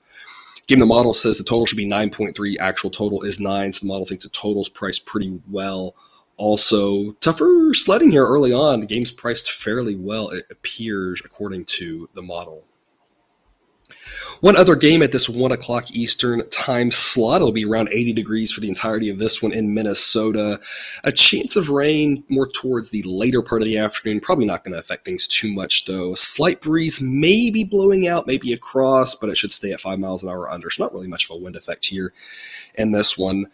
Given 0.67 0.81
the 0.81 0.87
model 0.87 1.15
says 1.15 1.39
the 1.39 1.45
total 1.45 1.65
should 1.65 1.79
be 1.79 1.89
9.3, 1.89 2.59
actual 2.61 2.91
total 2.91 3.23
is 3.23 3.41
9, 3.41 3.73
so 3.73 3.81
the 3.81 3.87
model 3.87 4.05
thinks 4.05 4.25
the 4.25 4.31
total's 4.31 4.69
priced 4.69 5.07
pretty 5.07 5.41
well. 5.51 5.95
Also, 6.39 7.13
tougher 7.21 7.71
sledding 7.73 8.13
here 8.13 8.25
early 8.25 8.53
on. 8.53 8.81
The 8.81 8.87
game's 8.87 9.11
priced 9.11 9.51
fairly 9.51 9.97
well, 9.97 10.31
it 10.31 10.47
appears, 10.51 11.21
according 11.25 11.65
to 11.67 12.09
the 12.15 12.23
model. 12.23 12.65
One 14.41 14.57
other 14.57 14.77
game 14.77 15.03
at 15.03 15.11
this 15.11 15.29
1 15.29 15.51
o'clock 15.51 15.91
Eastern 15.91 16.49
time 16.51 16.93
slot. 16.93 17.41
It'll 17.41 17.51
be 17.51 17.65
around 17.65 17.89
80 17.91 18.13
degrees 18.13 18.53
for 18.53 18.61
the 18.61 18.69
entirety 18.69 19.11
of 19.11 19.19
this 19.19 19.43
one 19.43 19.53
in 19.53 19.75
Minnesota. 19.75 20.61
A 21.03 21.11
chance 21.11 21.57
of 21.57 21.71
rain 21.71 22.23
more 22.29 22.47
towards 22.47 22.91
the 22.91 23.03
later 23.03 23.43
part 23.43 23.63
of 23.63 23.67
the 23.67 23.79
afternoon. 23.79 24.21
Probably 24.21 24.47
not 24.47 24.63
going 24.63 24.73
to 24.73 24.79
affect 24.79 25.05
things 25.05 25.27
too 25.27 25.53
much, 25.53 25.87
though. 25.87 26.15
Slight 26.15 26.61
breeze 26.61 27.01
may 27.01 27.51
be 27.51 27.65
blowing 27.65 28.07
out, 28.07 28.29
maybe 28.29 28.53
across, 28.53 29.15
but 29.15 29.29
it 29.29 29.37
should 29.37 29.53
stay 29.53 29.73
at 29.73 29.81
5 29.81 29.99
miles 29.99 30.23
an 30.23 30.29
hour 30.29 30.49
under. 30.49 30.71
So, 30.71 30.85
not 30.85 30.95
really 30.95 31.09
much 31.09 31.25
of 31.25 31.31
a 31.33 31.37
wind 31.37 31.57
effect 31.57 31.87
here 31.87 32.13
in 32.75 32.93
this 32.93 33.19
one. 33.19 33.47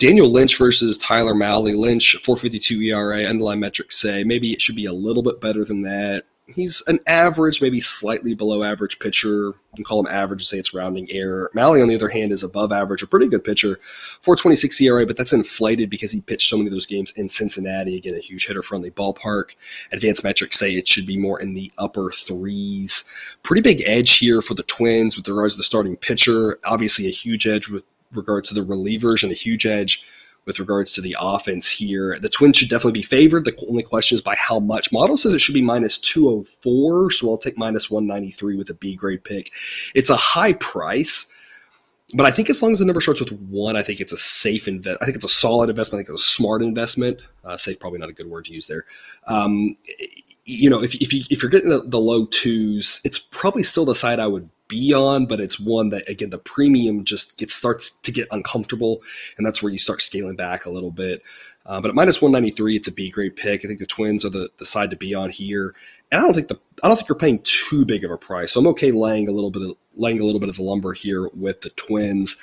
Daniel 0.00 0.30
Lynch 0.30 0.56
versus 0.56 0.96
Tyler 0.96 1.34
Mahle. 1.34 1.76
Lynch, 1.76 2.16
452 2.16 2.80
ERA, 2.80 3.24
underlying 3.24 3.60
metrics 3.60 4.00
say 4.00 4.24
maybe 4.24 4.50
it 4.50 4.60
should 4.60 4.74
be 4.74 4.86
a 4.86 4.94
little 4.94 5.22
bit 5.22 5.42
better 5.42 5.62
than 5.62 5.82
that. 5.82 6.24
He's 6.46 6.82
an 6.86 7.00
average, 7.06 7.60
maybe 7.60 7.80
slightly 7.80 8.32
below 8.34 8.64
average 8.64 8.98
pitcher. 8.98 9.28
You 9.28 9.54
can 9.76 9.84
call 9.84 10.00
him 10.00 10.12
average, 10.12 10.40
and 10.40 10.46
say 10.46 10.58
it's 10.58 10.72
rounding 10.72 11.06
error. 11.12 11.50
Mahle, 11.54 11.82
on 11.82 11.88
the 11.88 11.94
other 11.94 12.08
hand, 12.08 12.32
is 12.32 12.42
above 12.42 12.72
average, 12.72 13.02
a 13.02 13.06
pretty 13.06 13.28
good 13.28 13.44
pitcher. 13.44 13.78
426 14.22 14.80
ERA, 14.80 15.04
but 15.04 15.18
that's 15.18 15.34
inflated 15.34 15.90
because 15.90 16.12
he 16.12 16.22
pitched 16.22 16.48
so 16.48 16.56
many 16.56 16.68
of 16.68 16.72
those 16.72 16.86
games 16.86 17.12
in 17.12 17.28
Cincinnati. 17.28 17.94
Again, 17.98 18.14
a 18.14 18.20
huge 18.20 18.46
hitter 18.46 18.62
friendly 18.62 18.90
ballpark. 18.90 19.54
Advanced 19.92 20.24
metrics 20.24 20.58
say 20.58 20.72
it 20.72 20.88
should 20.88 21.06
be 21.06 21.18
more 21.18 21.38
in 21.38 21.52
the 21.52 21.70
upper 21.76 22.10
threes. 22.10 23.04
Pretty 23.42 23.60
big 23.60 23.82
edge 23.84 24.16
here 24.16 24.40
for 24.40 24.54
the 24.54 24.62
Twins 24.62 25.14
with 25.14 25.28
regards 25.28 25.54
to 25.54 25.58
the 25.58 25.62
starting 25.62 25.96
pitcher. 25.96 26.58
Obviously, 26.64 27.06
a 27.06 27.10
huge 27.10 27.46
edge 27.46 27.68
with 27.68 27.84
regard 28.12 28.44
to 28.44 28.54
the 28.54 28.64
relievers 28.64 29.22
and 29.22 29.32
a 29.32 29.34
huge 29.34 29.66
edge 29.66 30.04
with 30.46 30.58
regards 30.58 30.92
to 30.94 31.00
the 31.00 31.16
offense 31.20 31.70
here. 31.70 32.18
The 32.18 32.28
Twins 32.28 32.56
should 32.56 32.68
definitely 32.68 33.00
be 33.00 33.02
favored. 33.02 33.44
The 33.44 33.56
only 33.68 33.82
question 33.82 34.16
is 34.16 34.22
by 34.22 34.34
how 34.36 34.58
much. 34.58 34.92
Model 34.92 35.16
says 35.16 35.34
it 35.34 35.40
should 35.40 35.54
be 35.54 35.62
minus 35.62 35.98
204, 35.98 37.10
so 37.10 37.30
I'll 37.30 37.38
take 37.38 37.58
minus 37.58 37.90
193 37.90 38.56
with 38.56 38.70
a 38.70 38.74
B 38.74 38.96
grade 38.96 39.22
pick. 39.24 39.52
It's 39.94 40.10
a 40.10 40.16
high 40.16 40.54
price. 40.54 41.32
But 42.14 42.26
I 42.26 42.32
think 42.32 42.50
as 42.50 42.60
long 42.60 42.72
as 42.72 42.80
the 42.80 42.84
number 42.84 43.00
starts 43.00 43.20
with 43.20 43.32
one, 43.32 43.76
I 43.76 43.82
think 43.82 44.00
it's 44.00 44.12
a 44.12 44.16
safe 44.16 44.66
invest. 44.66 44.98
I 45.00 45.04
think 45.04 45.14
it's 45.14 45.24
a 45.24 45.28
solid 45.28 45.70
investment. 45.70 46.00
I 46.00 46.06
think 46.06 46.14
it's 46.16 46.28
a 46.28 46.32
smart 46.32 46.62
investment. 46.62 47.20
Uh, 47.44 47.56
safe, 47.56 47.78
probably 47.78 48.00
not 48.00 48.08
a 48.08 48.12
good 48.12 48.26
word 48.26 48.46
to 48.46 48.52
use 48.52 48.66
there. 48.66 48.84
Um, 49.28 49.76
you 50.44 50.68
know, 50.68 50.82
if, 50.82 50.96
if, 50.96 51.12
you, 51.12 51.22
if 51.30 51.42
you're 51.42 51.50
getting 51.50 51.70
the, 51.70 51.82
the 51.82 52.00
low 52.00 52.26
twos, 52.26 53.00
it's 53.04 53.18
probably 53.18 53.62
still 53.62 53.84
the 53.84 53.94
side 53.94 54.18
I 54.18 54.26
would 54.26 54.50
be 54.70 54.94
on, 54.94 55.26
but 55.26 55.40
it's 55.40 55.60
one 55.60 55.90
that 55.90 56.08
again 56.08 56.30
the 56.30 56.38
premium 56.38 57.04
just 57.04 57.36
gets 57.36 57.54
starts 57.54 57.90
to 57.90 58.10
get 58.10 58.28
uncomfortable, 58.30 59.02
and 59.36 59.46
that's 59.46 59.62
where 59.62 59.70
you 59.70 59.78
start 59.78 60.00
scaling 60.00 60.36
back 60.36 60.64
a 60.64 60.70
little 60.70 60.90
bit. 60.90 61.22
Uh, 61.66 61.80
but 61.80 61.88
at 61.90 61.94
minus 61.94 62.22
193, 62.22 62.76
it's 62.76 62.88
a 62.88 62.92
B 62.92 63.10
grade 63.10 63.36
pick. 63.36 63.64
I 63.64 63.68
think 63.68 63.78
the 63.78 63.86
Twins 63.86 64.24
are 64.24 64.30
the, 64.30 64.48
the 64.56 64.64
side 64.64 64.90
to 64.90 64.96
be 64.96 65.14
on 65.14 65.28
here, 65.28 65.74
and 66.10 66.20
I 66.20 66.24
don't 66.24 66.32
think 66.32 66.48
the 66.48 66.58
I 66.82 66.88
don't 66.88 66.96
think 66.96 67.08
you're 67.08 67.18
paying 67.18 67.40
too 67.44 67.84
big 67.84 68.04
of 68.04 68.10
a 68.10 68.16
price. 68.16 68.52
So 68.52 68.60
I'm 68.60 68.66
okay 68.68 68.92
laying 68.92 69.28
a 69.28 69.32
little 69.32 69.50
bit 69.50 69.62
of 69.62 69.76
laying 69.96 70.20
a 70.20 70.24
little 70.24 70.40
bit 70.40 70.48
of 70.48 70.56
the 70.56 70.62
lumber 70.62 70.94
here 70.94 71.28
with 71.34 71.60
the 71.60 71.70
Twins. 71.70 72.36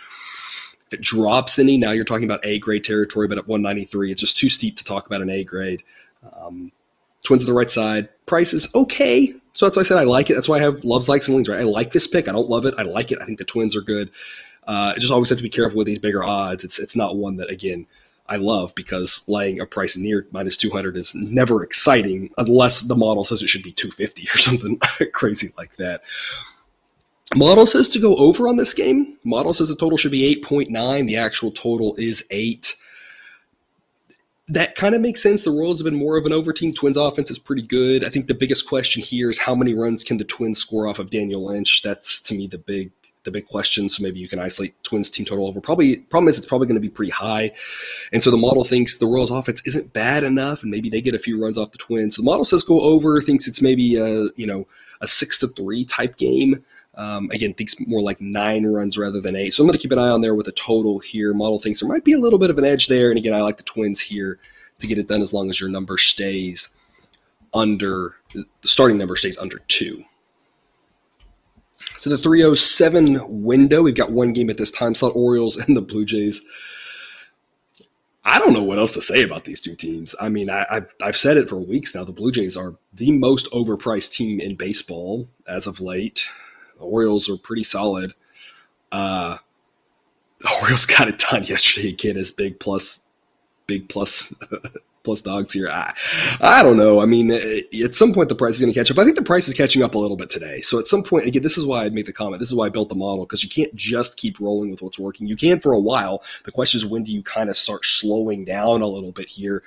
If 0.86 0.94
it 0.94 1.02
drops 1.02 1.60
any, 1.60 1.78
now 1.78 1.92
you're 1.92 2.06
talking 2.06 2.24
about 2.26 2.46
A 2.46 2.60
grade 2.60 2.84
territory, 2.84 3.28
but 3.28 3.38
at 3.38 3.48
193, 3.48 4.12
it's 4.12 4.22
just 4.22 4.38
too 4.38 4.48
steep 4.48 4.78
to 4.78 4.84
talk 4.84 5.06
about 5.06 5.22
an 5.22 5.30
A 5.30 5.44
grade. 5.44 5.84
Um, 6.40 6.72
Twins 7.26 7.44
are 7.44 7.48
the 7.48 7.54
right 7.54 7.70
side. 7.70 8.08
Price 8.26 8.54
is 8.54 8.74
okay. 8.74 9.34
So 9.58 9.66
that's 9.66 9.76
why 9.76 9.82
I 9.82 9.86
said 9.86 9.98
I 9.98 10.04
like 10.04 10.30
it. 10.30 10.36
That's 10.36 10.48
why 10.48 10.58
I 10.58 10.62
have 10.62 10.86
loves, 10.86 11.10
likes, 11.10 11.28
and 11.28 11.36
leans, 11.36 11.50
right? 11.50 11.60
I 11.60 11.64
like 11.64 11.92
this 11.92 12.06
pick. 12.06 12.28
I 12.28 12.32
don't 12.32 12.48
love 12.48 12.68
it. 12.68 12.76
I 12.78 12.84
like 12.84 13.12
it. 13.12 13.18
I 13.20 13.26
think 13.26 13.40
the 13.40 13.44
Twins 13.44 13.76
are 13.76 13.82
good. 13.82 14.12
Uh, 14.68 14.94
I 14.96 15.00
just 15.00 15.12
always 15.12 15.30
have 15.30 15.40
to 15.40 15.44
be 15.44 15.50
careful 15.50 15.80
with 15.80 15.88
these 15.88 15.98
bigger 15.98 16.24
odds. 16.24 16.64
It's 16.64 16.78
it's 16.78 16.96
not 16.96 17.16
one 17.16 17.38
that 17.38 17.50
again 17.50 17.88
I 18.30 18.36
love 18.36 18.76
because 18.76 19.28
laying 19.28 19.60
a 19.60 19.66
price 19.66 19.98
near 19.98 20.28
minus 20.30 20.58
200 20.58 20.96
is 20.96 21.16
never 21.16 21.64
exciting 21.64 22.30
unless 22.38 22.82
the 22.82 22.96
model 22.96 23.26
says 23.26 23.42
it 23.42 23.48
should 23.50 23.64
be 23.64 23.72
250 23.72 24.28
or 24.28 24.38
something 24.38 24.78
crazy 25.12 25.52
like 25.58 25.76
that. 25.78 26.04
Model 27.36 27.66
says 27.66 27.90
to 27.90 28.00
go 28.00 28.16
over 28.18 28.48
on 28.48 28.58
this 28.58 28.76
game. 28.76 29.18
Model 29.24 29.56
says 29.56 29.70
the 29.70 29.76
total 29.76 29.98
should 29.98 30.12
be 30.12 30.40
8.9. 30.44 31.08
The 31.08 31.18
actual 31.18 31.50
total 31.50 31.96
is 31.98 32.24
8 32.30 32.76
that 34.50 34.76
kind 34.76 34.96
of 34.96 35.02
makes 35.02 35.22
sense. 35.22 35.44
The 35.44 35.52
Royals 35.52 35.80
have 35.80 35.86
been 35.86 35.96
more 35.96 36.18
of 36.18 36.26
an 36.26 36.32
over 36.32 36.54
team. 36.54 36.74
Twins 36.74 36.98
offense 36.98 37.30
is 37.30 37.40
pretty 37.40 37.64
good. 37.64 38.06
I 38.06 38.10
think 38.10 38.28
the 38.28 38.34
biggest 38.34 38.68
question 38.68 39.04
here 39.04 39.30
is 39.30 39.38
how 39.38 39.54
many 39.54 39.74
runs 39.74 40.04
can 40.04 40.18
the 40.18 40.24
Twins 40.24 40.60
score 40.60 40.88
off 40.88 41.00
of 41.00 41.10
Daniel 41.10 41.46
Lynch? 41.46 41.82
That's 41.82 42.22
to 42.22 42.34
me 42.34 42.48
the 42.48 42.58
big 42.58 42.92
the 43.24 43.32
big 43.32 43.46
question. 43.46 43.90
So 43.90 44.02
maybe 44.02 44.20
you 44.20 44.28
can 44.30 44.40
isolate 44.40 44.74
Twins 44.84 45.10
team 45.10 45.26
total 45.26 45.48
over. 45.48 45.60
Probably 45.60 45.98
problem 45.98 46.30
is 46.30 46.38
it's 46.38 46.48
probably 46.48 46.68
going 46.68 46.76
to 46.76 46.82
be 46.82 46.90
pretty 46.90 47.12
high, 47.12 47.52
and 48.14 48.24
so 48.24 48.32
the 48.32 48.38
model 48.38 48.64
thinks 48.64 48.98
the 48.98 49.06
Royals 49.06 49.32
offense 49.32 49.62
isn't 49.66 49.92
bad 49.92 50.24
enough, 50.24 50.62
and 50.64 50.72
maybe 50.72 50.90
they 50.90 51.02
get 51.02 51.14
a 51.14 51.20
few 51.20 51.42
runs 51.42 51.58
off 51.58 51.74
the 51.74 51.78
Twins. 51.78 52.16
So 52.16 52.22
the 52.22 52.26
model 52.26 52.46
says 52.46 52.64
go 52.64 52.80
over. 52.80 53.22
Thinks 53.22 53.48
it's 53.48 53.62
maybe 53.62 53.98
a 53.98 54.30
you 54.38 54.48
know 54.48 54.66
a 55.02 55.08
six 55.08 55.38
to 55.40 55.48
three 55.50 55.84
type 55.84 56.16
game. 56.16 56.64
Um, 56.98 57.30
again, 57.32 57.54
thinks 57.54 57.80
more 57.88 58.02
like 58.02 58.20
nine 58.20 58.66
runs 58.66 58.98
rather 58.98 59.22
than 59.22 59.36
eight. 59.36 59.54
So 59.54 59.64
I'm 59.64 59.68
going 59.68 59.78
to 59.78 59.82
keep 59.82 59.92
an 59.92 60.00
eye 60.00 60.10
on 60.10 60.22
there 60.22 60.34
with 60.34 60.48
a 60.48 60.54
total 60.54 60.98
here. 60.98 61.34
Model 61.34 61.60
thinks 61.60 61.80
there 61.80 61.88
might 61.88 62.04
be 62.04 62.14
a 62.14 62.20
little 62.20 62.40
bit 62.40 62.50
of 62.50 62.58
an 62.58 62.66
edge 62.66 62.88
there. 62.88 63.10
And 63.10 63.20
again, 63.20 63.36
I 63.36 63.42
like 63.42 63.58
the 63.58 63.64
Twins 63.64 64.02
here 64.02 64.40
to 64.80 64.88
get 64.88 64.98
it 64.98 65.08
done 65.08 65.22
as 65.22 65.32
long 65.32 65.50
as 65.50 65.60
your 65.60 65.70
number 65.70 65.98
stays 65.98 66.70
under 67.54 68.16
the 68.34 68.46
starting 68.64 68.98
number 68.98 69.16
stays 69.16 69.38
under 69.38 69.60
two. 69.68 70.04
So 72.00 72.10
the 72.10 72.18
307 72.18 73.44
window, 73.44 73.82
we've 73.82 73.96
got 73.96 74.12
one 74.12 74.34
game 74.34 74.50
at 74.50 74.58
this 74.58 74.72
time 74.72 74.94
slot 74.94 75.14
Orioles 75.16 75.58
and 75.58 75.76
the 75.76 75.82
Blue 75.82 76.06
Jays. 76.06 76.42
I 78.24 78.40
don't 78.40 78.54
know 78.54 78.64
what 78.64 78.78
else 78.78 78.94
to 78.96 79.02
say 79.02 79.24
about 79.24 79.46
these 79.46 79.62
two 79.62 79.76
teams. 79.76 80.14
I 80.20 80.28
mean, 80.28 80.50
I, 80.50 80.82
have 81.00 81.16
said 81.16 81.38
it 81.38 81.48
for 81.48 81.58
weeks 81.58 81.96
now. 81.96 82.04
The 82.04 82.12
Blue 82.12 82.32
Jays 82.32 82.58
are 82.58 82.76
the 82.94 83.12
most 83.12 83.50
overpriced 83.52 84.12
team 84.12 84.42
in 84.42 84.56
baseball 84.56 85.30
as 85.48 85.66
of 85.66 85.80
late. 85.80 86.28
The 86.78 86.86
Orioles 86.86 87.30
are 87.30 87.38
pretty 87.38 87.64
solid. 87.64 88.14
Uh, 88.92 89.38
the 90.40 90.50
Orioles 90.62 90.86
got 90.86 91.08
it 91.08 91.20
done 91.20 91.44
yesterday 91.46 91.90
again 91.90 92.18
as 92.18 92.32
big 92.32 92.60
plus, 92.60 93.02
big 93.66 93.90
plus 93.90 94.34
plus 95.08 95.22
dogs 95.22 95.54
here. 95.54 95.70
I, 95.70 95.94
I 96.42 96.64
don't 96.64 96.76
know. 96.76 97.00
I 97.00 97.06
mean, 97.06 97.32
at 97.32 97.96
some 97.96 98.14
point 98.14 98.28
the 98.28 98.36
price 98.36 98.56
is 98.56 98.62
going 98.62 98.74
to 98.74 98.78
catch 98.78 98.92
up. 98.92 98.98
I 98.98 99.06
think 99.06 99.16
the 99.16 99.24
price 99.24 99.48
is 99.48 99.54
catching 99.54 99.82
up 99.82 99.96
a 99.96 99.98
little 99.98 100.18
bit 100.18 100.30
today. 100.30 100.60
So 100.60 100.80
at 100.80 100.88
some 100.88 101.02
point, 101.02 101.26
again, 101.26 101.44
this 101.44 101.58
is 101.58 101.66
why 101.66 101.86
I 101.86 101.90
made 101.90 102.08
the 102.08 102.14
comment. 102.14 102.42
This 102.42 102.50
is 102.50 102.56
why 102.56 102.66
I 102.66 102.70
built 102.70 102.90
the 102.90 102.96
model 102.96 103.26
because 103.26 103.42
you 103.42 103.50
can't 103.50 103.74
just 103.74 104.18
keep 104.18 104.40
rolling 104.40 104.70
with 104.70 104.82
what's 104.82 105.00
working. 105.00 105.26
You 105.26 105.38
can 105.38 105.62
for 105.62 105.72
a 105.72 105.80
while. 105.80 106.24
The 106.44 106.52
question 106.52 106.78
is 106.78 106.86
when 106.86 107.06
do 107.06 107.14
you 107.14 107.24
kind 107.24 107.50
of 107.50 107.56
start 107.56 107.86
slowing 107.86 108.44
down 108.44 108.82
a 108.82 108.88
little 108.88 109.14
bit 109.14 109.30
here? 109.30 109.64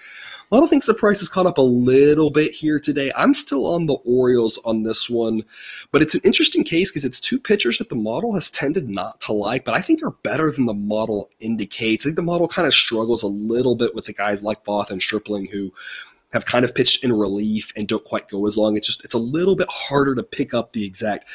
Lot 0.51 0.65
of 0.65 0.69
things 0.69 0.87
the 0.87 0.95
price 0.95 1.21
has 1.21 1.29
caught 1.29 1.47
up 1.47 1.59
a 1.59 1.63
little 1.63 2.31
bit 2.31 2.51
here 2.51 2.81
today. 2.81 3.13
I'm 3.15 3.35
still 3.35 3.73
on 3.73 3.87
the 3.87 3.99
Orioles 4.05 4.59
on 4.65 4.83
this 4.83 5.09
one, 5.09 5.45
but 5.93 6.03
it's 6.03 6.17
an 6.17 6.23
interesting 6.25 6.65
case 6.65 6.91
because 6.91 7.05
it's 7.05 7.21
two 7.21 7.39
pitchers 7.39 7.79
that 7.79 7.89
the 7.89 7.95
model 7.95 8.33
has 8.33 8.51
tended 8.51 8.89
not 8.89 9.21
to 9.21 9.33
like, 9.33 9.65
but 9.65 9.77
I 9.77 9.81
think 9.81 10.03
are 10.03 10.11
better 10.11 10.51
than 10.51 10.67
the 10.67 10.75
model 10.75 11.31
indicates. 11.39 12.05
I 12.05 12.09
think 12.09 12.17
the 12.17 12.23
model 12.23 12.49
kind 12.49 12.67
of 12.67 12.75
struggles 12.75 13.23
a 13.23 13.29
little 13.29 13.77
bit 13.77 13.95
with 13.95 14.07
the 14.07 14.13
guys 14.13 14.43
like 14.43 14.65
Voth 14.65 14.91
and 14.91 15.01
Stripling 15.01 15.47
who 15.47 15.73
have 16.33 16.47
kind 16.47 16.65
of 16.65 16.75
pitched 16.75 17.05
in 17.05 17.13
relief 17.13 17.73
and 17.77 17.87
don't 17.87 18.05
quite 18.05 18.29
go 18.29 18.45
as 18.49 18.57
long. 18.57 18.77
It's 18.77 18.89
just 18.89 19.05
it's 19.05 19.15
a 19.15 19.19
little 19.19 19.55
bit 19.55 19.69
harder 19.71 20.17
to 20.17 20.23
pick 20.25 20.53
up 20.53 20.73
the 20.73 20.85
exact 20.85 21.27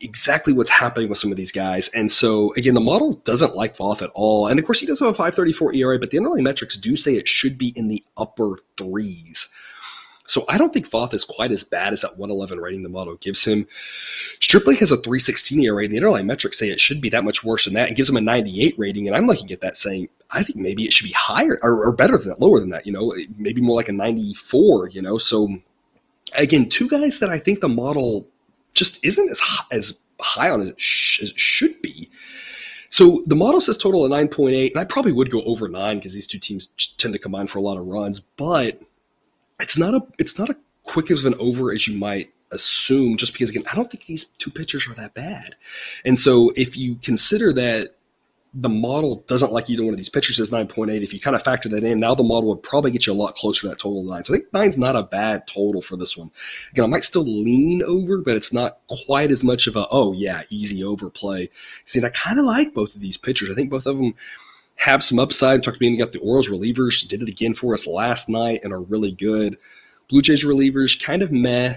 exactly 0.00 0.52
what's 0.52 0.70
happening 0.70 1.08
with 1.08 1.18
some 1.18 1.30
of 1.30 1.36
these 1.36 1.52
guys. 1.52 1.88
And 1.90 2.10
so, 2.10 2.52
again, 2.54 2.74
the 2.74 2.80
model 2.80 3.14
doesn't 3.24 3.56
like 3.56 3.76
Voth 3.76 4.02
at 4.02 4.10
all. 4.14 4.46
And 4.46 4.58
of 4.58 4.66
course, 4.66 4.80
he 4.80 4.86
does 4.86 5.00
have 5.00 5.08
a 5.08 5.14
534 5.14 5.74
ERA, 5.74 5.98
but 5.98 6.10
the 6.10 6.18
underlying 6.18 6.44
metrics 6.44 6.76
do 6.76 6.96
say 6.96 7.14
it 7.14 7.28
should 7.28 7.58
be 7.58 7.68
in 7.76 7.88
the 7.88 8.04
upper 8.16 8.56
threes. 8.76 9.48
So 10.28 10.44
I 10.48 10.58
don't 10.58 10.72
think 10.72 10.90
Voth 10.90 11.14
is 11.14 11.24
quite 11.24 11.52
as 11.52 11.62
bad 11.62 11.92
as 11.92 12.02
that 12.02 12.18
111 12.18 12.58
rating 12.58 12.82
the 12.82 12.88
model 12.88 13.14
gives 13.16 13.44
him. 13.44 13.66
Stripling 14.40 14.76
has 14.78 14.90
a 14.90 14.96
316 14.96 15.60
ERA, 15.60 15.84
and 15.84 15.92
the 15.92 15.98
underlying 15.98 16.26
metrics 16.26 16.58
say 16.58 16.68
it 16.68 16.80
should 16.80 17.00
be 17.00 17.08
that 17.10 17.24
much 17.24 17.44
worse 17.44 17.64
than 17.64 17.74
that, 17.74 17.88
and 17.88 17.96
gives 17.96 18.10
him 18.10 18.16
a 18.16 18.20
98 18.20 18.74
rating. 18.76 19.06
And 19.06 19.16
I'm 19.16 19.26
looking 19.26 19.50
at 19.52 19.60
that 19.60 19.76
saying, 19.76 20.08
I 20.30 20.42
think 20.42 20.56
maybe 20.56 20.84
it 20.84 20.92
should 20.92 21.06
be 21.06 21.12
higher 21.12 21.58
or, 21.62 21.84
or 21.86 21.92
better 21.92 22.18
than 22.18 22.30
that, 22.30 22.40
lower 22.40 22.58
than 22.58 22.70
that, 22.70 22.86
you 22.86 22.92
know, 22.92 23.14
maybe 23.36 23.60
more 23.60 23.76
like 23.76 23.88
a 23.88 23.92
94, 23.92 24.88
you 24.88 25.00
know. 25.00 25.18
So 25.18 25.58
again, 26.34 26.68
two 26.68 26.88
guys 26.88 27.20
that 27.20 27.30
I 27.30 27.38
think 27.38 27.60
the 27.60 27.68
model 27.68 28.28
just 28.76 29.04
isn't 29.04 29.28
as 29.28 29.40
high, 29.40 29.64
as 29.72 29.98
high 30.20 30.50
on 30.50 30.60
as 30.60 30.70
it, 30.70 30.80
sh- 30.80 31.22
as 31.22 31.30
it 31.30 31.38
should 31.38 31.80
be. 31.82 32.10
So 32.90 33.22
the 33.26 33.36
model 33.36 33.60
says 33.60 33.76
total 33.76 34.04
of 34.04 34.12
9.8, 34.12 34.70
and 34.70 34.80
I 34.80 34.84
probably 34.84 35.12
would 35.12 35.30
go 35.30 35.42
over 35.42 35.68
nine 35.68 35.98
because 35.98 36.14
these 36.14 36.26
two 36.26 36.38
teams 36.38 36.66
tend 36.98 37.14
to 37.14 37.18
combine 37.18 37.46
for 37.46 37.58
a 37.58 37.62
lot 37.62 37.76
of 37.76 37.86
runs, 37.86 38.20
but 38.20 38.80
it's 39.60 39.76
not 39.76 39.94
a 39.94 40.00
it's 40.18 40.38
not 40.38 40.50
a 40.50 40.56
quick 40.82 41.10
as 41.10 41.24
an 41.24 41.34
over 41.38 41.72
as 41.72 41.88
you 41.88 41.98
might 41.98 42.30
assume 42.52 43.16
just 43.16 43.32
because 43.32 43.50
again 43.50 43.64
I 43.70 43.74
don't 43.74 43.90
think 43.90 44.06
these 44.06 44.24
two 44.24 44.50
pitchers 44.50 44.86
are 44.86 44.94
that 44.94 45.14
bad. 45.14 45.56
And 46.04 46.18
so 46.18 46.52
if 46.56 46.76
you 46.76 46.96
consider 46.96 47.52
that 47.54 47.96
the 48.58 48.70
model 48.70 49.22
doesn't 49.28 49.52
like 49.52 49.68
either 49.68 49.84
one 49.84 49.92
of 49.92 49.98
these 49.98 50.08
pitchers 50.08 50.40
as 50.40 50.48
9.8. 50.48 51.02
If 51.02 51.12
you 51.12 51.20
kind 51.20 51.36
of 51.36 51.42
factor 51.42 51.68
that 51.68 51.84
in, 51.84 52.00
now 52.00 52.14
the 52.14 52.22
model 52.22 52.48
would 52.48 52.62
probably 52.62 52.90
get 52.90 53.06
you 53.06 53.12
a 53.12 53.14
lot 53.14 53.34
closer 53.34 53.62
to 53.62 53.68
that 53.68 53.78
total 53.78 54.00
of 54.00 54.06
nine. 54.06 54.24
So 54.24 54.32
I 54.32 54.38
think 54.38 54.52
nine's 54.54 54.78
not 54.78 54.96
a 54.96 55.02
bad 55.02 55.46
total 55.46 55.82
for 55.82 55.94
this 55.96 56.16
one. 56.16 56.30
Again, 56.72 56.84
I 56.84 56.88
might 56.88 57.04
still 57.04 57.24
lean 57.24 57.82
over, 57.82 58.22
but 58.22 58.34
it's 58.34 58.54
not 58.54 58.78
quite 59.04 59.30
as 59.30 59.44
much 59.44 59.66
of 59.66 59.76
a, 59.76 59.86
oh, 59.90 60.12
yeah, 60.12 60.42
easy 60.48 60.82
overplay. 60.82 61.50
See, 61.84 61.98
and 61.98 62.06
I 62.06 62.10
kind 62.10 62.38
of 62.38 62.46
like 62.46 62.72
both 62.72 62.94
of 62.94 63.02
these 63.02 63.18
pitchers. 63.18 63.50
I 63.50 63.54
think 63.54 63.68
both 63.68 63.84
of 63.84 63.98
them 63.98 64.14
have 64.76 65.04
some 65.04 65.18
upside. 65.18 65.62
Talked 65.62 65.76
about 65.76 65.98
got 65.98 66.12
the 66.12 66.20
Orioles 66.20 66.48
relievers, 66.48 67.06
did 67.06 67.20
it 67.20 67.28
again 67.28 67.52
for 67.52 67.74
us 67.74 67.86
last 67.86 68.30
night 68.30 68.60
and 68.64 68.72
are 68.72 68.80
really 68.80 69.12
good. 69.12 69.58
Blue 70.08 70.22
Jays 70.22 70.46
relievers, 70.46 71.00
kind 71.02 71.22
of 71.22 71.30
meh. 71.30 71.76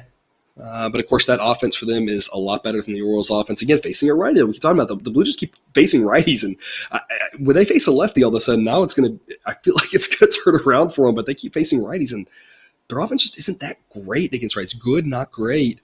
Uh, 0.62 0.90
but 0.90 1.00
of 1.00 1.08
course, 1.08 1.26
that 1.26 1.40
offense 1.42 1.76
for 1.76 1.86
them 1.86 2.10
is 2.10 2.30
a 2.34 2.40
lot 2.40 2.64
better 2.64 2.82
than 2.82 2.94
the 2.94 3.02
Orioles' 3.02 3.30
offense. 3.30 3.62
Again, 3.62 3.80
facing 3.80 4.10
a 4.10 4.14
righty, 4.14 4.44
we 4.44 4.54
keep 4.54 4.62
talking 4.62 4.80
about 4.80 4.90
the, 4.90 5.02
the 5.04 5.12
Blue 5.12 5.24
Jays 5.24 5.36
keep 5.36 5.56
facing 5.74 6.02
righties, 6.02 6.44
and 6.44 6.58
I, 6.92 6.98
I, 6.98 7.38
when 7.40 7.56
they 7.56 7.66
face 7.66 7.88
a 7.88 7.92
lefty, 7.92 8.24
all 8.24 8.30
of 8.30 8.36
a 8.36 8.42
sudden 8.42 8.64
now 8.64 8.84
it's 8.84 8.94
going 8.94 9.20
to. 9.28 9.38
I 9.46 9.54
feel 9.56 9.74
like 9.76 9.94
it's 9.94 10.08
going 10.08 10.32
to 10.32 10.40
turn 10.44 10.56
around 10.56 10.90
for 10.90 11.06
them, 11.06 11.16
but 11.16 11.26
they 11.26 11.34
keep 11.34 11.54
facing 11.54 11.80
righties, 11.80 12.14
and 12.14 12.28
their 12.90 13.00
offense 13.00 13.24
just 13.24 13.38
isn't 13.38 13.60
that 13.62 13.78
great 13.90 14.34
against 14.34 14.56
righties. 14.56 14.78
Good, 14.78 15.06
not 15.06 15.32
great. 15.32 15.80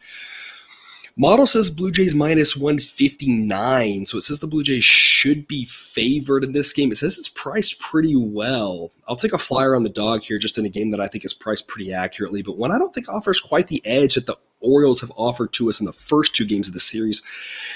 Model 1.18 1.48
says 1.48 1.72
Blue 1.72 1.92
Jays 1.92 2.14
minus 2.14 2.58
159. 2.58 4.06
So 4.06 4.18
it 4.18 4.22
says 4.22 4.40
the 4.40 4.48
Blue 4.48 4.64
Jays 4.64 4.84
should 4.84 5.48
be 5.48 5.64
favored 5.64 6.44
in 6.44 6.52
this 6.52 6.74
game. 6.74 6.92
It 6.92 6.98
says 6.98 7.18
it's 7.18 7.30
priced 7.30 7.80
pretty 7.80 8.18
well. 8.18 8.92
I'll 9.08 9.16
take 9.16 9.32
a 9.32 9.38
flyer 9.38 9.76
on 9.76 9.84
the 9.84 9.90
dog 9.90 10.24
here 10.24 10.38
just 10.38 10.58
in 10.58 10.66
a 10.66 10.70
game 10.70 10.92
that 10.92 11.00
I 11.00 11.08
think 11.08 11.24
is 11.24 11.34
priced 11.34 11.70
pretty 11.70 11.94
accurately, 11.94 12.42
but 12.42 12.58
one 12.58 12.74
I 12.74 12.78
don't 12.78 12.94
think 12.94 13.08
offers 13.08 13.40
quite 13.40 13.68
the 13.68 13.86
edge 13.86 14.16
that 14.16 14.26
the 14.26 14.36
Orioles 14.66 15.02
have 15.02 15.12
offered 15.16 15.54
to 15.54 15.70
us 15.70 15.80
in 15.80 15.86
the 15.86 15.94
first 15.94 16.36
two 16.36 16.46
games 16.46 16.68
of 16.68 16.74
the 16.74 16.80
series. 16.80 17.22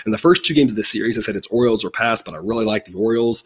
In 0.06 0.12
the 0.12 0.18
first 0.18 0.44
two 0.44 0.54
games 0.54 0.72
of 0.72 0.76
the 0.76 0.84
series, 0.84 1.18
I 1.18 1.22
said 1.22 1.36
it's 1.36 1.48
Orioles 1.48 1.86
or 1.86 1.90
pass, 1.90 2.22
but 2.22 2.34
I 2.34 2.38
really 2.38 2.66
like 2.66 2.86
the 2.86 2.94
Orioles. 2.94 3.44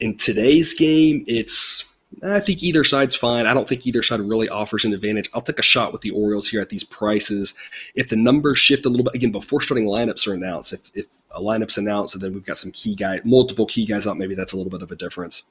In 0.00 0.16
today's 0.16 0.74
game, 0.74 1.24
it's 1.26 1.84
I 2.22 2.40
think 2.40 2.62
either 2.62 2.84
side's 2.84 3.16
fine. 3.16 3.46
I 3.46 3.54
don't 3.54 3.68
think 3.68 3.86
either 3.86 4.02
side 4.02 4.20
really 4.20 4.48
offers 4.48 4.84
an 4.84 4.92
advantage. 4.92 5.30
I'll 5.32 5.40
take 5.40 5.58
a 5.58 5.62
shot 5.62 5.92
with 5.92 6.02
the 6.02 6.10
Orioles 6.10 6.48
here 6.48 6.60
at 6.60 6.68
these 6.68 6.84
prices. 6.84 7.54
If 7.94 8.08
the 8.08 8.16
numbers 8.16 8.58
shift 8.58 8.84
a 8.84 8.88
little 8.88 9.04
bit, 9.04 9.14
again, 9.14 9.32
before 9.32 9.62
starting 9.62 9.86
lineups 9.86 10.26
are 10.26 10.34
announced, 10.34 10.72
if, 10.72 10.90
if 10.94 11.06
a 11.30 11.40
lineup's 11.40 11.78
announced 11.78 12.14
and 12.14 12.22
then 12.22 12.34
we've 12.34 12.44
got 12.44 12.58
some 12.58 12.72
key 12.72 12.94
guy, 12.94 13.20
multiple 13.24 13.66
key 13.66 13.86
guys 13.86 14.06
out, 14.06 14.18
maybe 14.18 14.34
that's 14.34 14.52
a 14.52 14.56
little 14.56 14.70
bit 14.70 14.82
of 14.82 14.92
a 14.92 14.96
difference. 14.96 15.44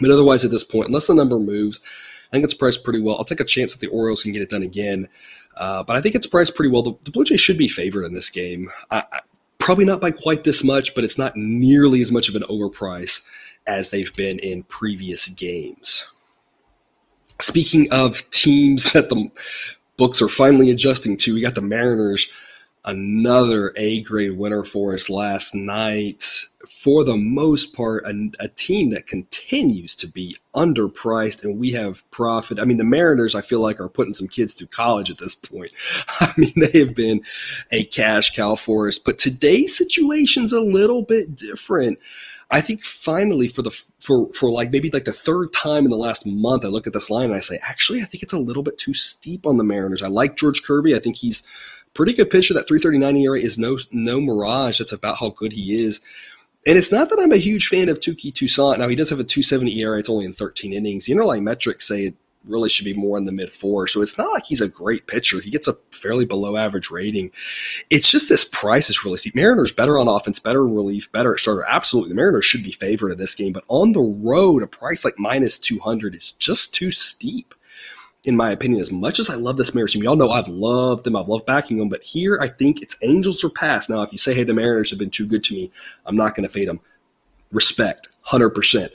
But 0.00 0.10
otherwise, 0.10 0.44
at 0.44 0.50
this 0.50 0.64
point, 0.64 0.88
unless 0.88 1.06
the 1.06 1.14
number 1.14 1.38
moves, 1.38 1.80
I 2.28 2.36
think 2.36 2.44
it's 2.44 2.54
priced 2.54 2.84
pretty 2.84 3.00
well. 3.00 3.16
I'll 3.16 3.24
take 3.24 3.40
a 3.40 3.44
chance 3.44 3.72
that 3.72 3.80
the 3.80 3.92
Orioles 3.92 4.22
can 4.22 4.32
get 4.32 4.42
it 4.42 4.50
done 4.50 4.62
again. 4.62 5.08
Uh, 5.56 5.82
but 5.82 5.96
I 5.96 6.00
think 6.00 6.14
it's 6.14 6.26
priced 6.26 6.54
pretty 6.54 6.70
well. 6.70 6.82
The, 6.82 6.94
the 7.02 7.10
Blue 7.10 7.24
Jays 7.24 7.40
should 7.40 7.58
be 7.58 7.68
favored 7.68 8.04
in 8.04 8.14
this 8.14 8.30
game. 8.30 8.70
I, 8.90 9.04
I, 9.12 9.20
probably 9.58 9.84
not 9.84 10.00
by 10.00 10.10
quite 10.10 10.44
this 10.44 10.62
much, 10.62 10.94
but 10.94 11.04
it's 11.04 11.18
not 11.18 11.36
nearly 11.36 12.00
as 12.00 12.12
much 12.12 12.28
of 12.28 12.34
an 12.34 12.42
overprice 12.42 13.24
as 13.66 13.90
they've 13.90 14.14
been 14.14 14.38
in 14.38 14.62
previous 14.64 15.28
games. 15.28 16.12
Speaking 17.40 17.88
of 17.90 18.28
teams 18.30 18.92
that 18.92 19.08
the 19.08 19.30
books 19.96 20.20
are 20.20 20.28
finally 20.28 20.70
adjusting 20.70 21.16
to, 21.18 21.34
we 21.34 21.40
got 21.40 21.54
the 21.54 21.62
Mariners 21.62 22.30
another 22.86 23.72
A 23.76 24.02
grade 24.02 24.38
winner 24.38 24.62
for 24.64 24.94
us 24.94 25.10
last 25.10 25.54
night. 25.54 26.24
For 26.68 27.04
the 27.04 27.16
most 27.16 27.74
part, 27.74 28.04
a, 28.04 28.30
a, 28.40 28.48
team 28.48 28.90
that 28.90 29.06
continues 29.06 29.94
to 29.96 30.06
be 30.06 30.36
underpriced, 30.54 31.44
and 31.44 31.58
we 31.58 31.72
have 31.72 32.08
profit. 32.10 32.58
I 32.58 32.64
mean, 32.64 32.76
the 32.76 32.84
Mariners, 32.84 33.34
I 33.34 33.40
feel 33.40 33.60
like, 33.60 33.80
are 33.80 33.88
putting 33.88 34.14
some 34.14 34.28
kids 34.28 34.54
through 34.54 34.68
college 34.68 35.10
at 35.10 35.18
this 35.18 35.34
point. 35.34 35.72
I 36.20 36.32
mean, 36.36 36.52
they 36.56 36.78
have 36.80 36.94
been 36.94 37.22
a 37.70 37.84
cash 37.84 38.34
cow 38.34 38.56
for 38.56 38.88
us, 38.88 38.98
but 38.98 39.18
today's 39.18 39.76
situation's 39.76 40.52
a 40.52 40.60
little 40.60 41.02
bit 41.02 41.36
different. 41.36 41.98
I 42.50 42.60
think 42.60 42.84
finally 42.84 43.48
for 43.48 43.62
the 43.62 43.72
for 44.00 44.32
for 44.32 44.50
like 44.50 44.70
maybe 44.70 44.90
like 44.90 45.04
the 45.04 45.12
third 45.12 45.52
time 45.52 45.84
in 45.84 45.90
the 45.90 45.96
last 45.96 46.24
month, 46.26 46.64
I 46.64 46.68
look 46.68 46.86
at 46.86 46.92
this 46.92 47.10
line 47.10 47.26
and 47.26 47.34
I 47.34 47.40
say, 47.40 47.58
actually, 47.62 48.02
I 48.02 48.04
think 48.04 48.22
it's 48.22 48.32
a 48.32 48.38
little 48.38 48.62
bit 48.62 48.78
too 48.78 48.94
steep 48.94 49.46
on 49.46 49.56
the 49.56 49.64
Mariners. 49.64 50.02
I 50.02 50.08
like 50.08 50.36
George 50.36 50.62
Kirby. 50.62 50.94
I 50.94 51.00
think 51.00 51.16
he's 51.16 51.42
pretty 51.96 52.12
good 52.12 52.30
pitcher. 52.30 52.54
That 52.54 52.68
339 52.68 53.16
ERA 53.16 53.40
is 53.40 53.58
no 53.58 53.78
no 53.90 54.20
mirage. 54.20 54.78
That's 54.78 54.92
about 54.92 55.18
how 55.18 55.30
good 55.30 55.52
he 55.52 55.82
is. 55.82 56.00
And 56.66 56.76
it's 56.76 56.90
not 56.90 57.08
that 57.10 57.20
I'm 57.20 57.32
a 57.32 57.36
huge 57.36 57.68
fan 57.68 57.88
of 57.88 58.00
Touki 58.00 58.34
Toussaint. 58.34 58.78
Now 58.78 58.88
he 58.88 58.96
does 58.96 59.10
have 59.10 59.20
a 59.20 59.24
270 59.24 59.78
ERA. 59.80 59.98
It's 60.00 60.08
only 60.08 60.24
in 60.24 60.32
13 60.32 60.72
innings. 60.72 61.06
The 61.06 61.12
underlying 61.12 61.44
metrics 61.44 61.86
say 61.86 62.06
it 62.06 62.14
really 62.44 62.68
should 62.68 62.84
be 62.84 62.94
more 62.94 63.18
in 63.18 63.24
the 63.24 63.32
mid 63.32 63.52
four. 63.52 63.86
So 63.86 64.02
it's 64.02 64.18
not 64.18 64.32
like 64.32 64.44
he's 64.44 64.60
a 64.60 64.68
great 64.68 65.06
pitcher. 65.06 65.40
He 65.40 65.50
gets 65.50 65.68
a 65.68 65.74
fairly 65.90 66.24
below 66.24 66.56
average 66.56 66.90
rating. 66.90 67.30
It's 67.90 68.10
just 68.10 68.28
this 68.28 68.44
price 68.44 68.90
is 68.90 69.04
really 69.04 69.16
steep. 69.16 69.34
Mariners 69.34 69.72
better 69.72 69.98
on 69.98 70.08
offense, 70.08 70.38
better 70.38 70.66
relief, 70.66 71.10
better 71.12 71.34
at 71.34 71.40
starter. 71.40 71.64
Absolutely, 71.68 72.10
the 72.10 72.16
Mariners 72.16 72.44
should 72.44 72.64
be 72.64 72.72
favored 72.72 73.12
in 73.12 73.18
this 73.18 73.34
game. 73.34 73.52
But 73.52 73.64
on 73.68 73.92
the 73.92 74.00
road, 74.00 74.62
a 74.62 74.66
price 74.66 75.04
like 75.04 75.18
minus 75.18 75.58
200 75.58 76.14
is 76.14 76.32
just 76.32 76.74
too 76.74 76.90
steep 76.90 77.54
in 78.26 78.36
my 78.36 78.50
opinion, 78.50 78.80
as 78.80 78.90
much 78.90 79.20
as 79.20 79.30
I 79.30 79.36
love 79.36 79.56
this 79.56 79.72
Mariners 79.72 79.92
team, 79.92 80.02
y'all 80.02 80.16
know 80.16 80.32
I've 80.32 80.48
loved 80.48 81.04
them, 81.04 81.14
I've 81.14 81.28
loved 81.28 81.46
backing 81.46 81.78
them, 81.78 81.88
but 81.88 82.02
here 82.02 82.38
I 82.40 82.48
think 82.48 82.82
it's 82.82 82.96
Angels 83.02 83.44
or 83.44 83.50
pass. 83.50 83.88
Now, 83.88 84.02
if 84.02 84.10
you 84.10 84.18
say, 84.18 84.34
hey, 84.34 84.42
the 84.42 84.52
Mariners 84.52 84.90
have 84.90 84.98
been 84.98 85.10
too 85.10 85.26
good 85.26 85.44
to 85.44 85.54
me, 85.54 85.70
I'm 86.04 86.16
not 86.16 86.34
going 86.34 86.46
to 86.46 86.52
fade 86.52 86.68
them. 86.68 86.80
Respect, 87.52 88.08
100%. 88.26 88.90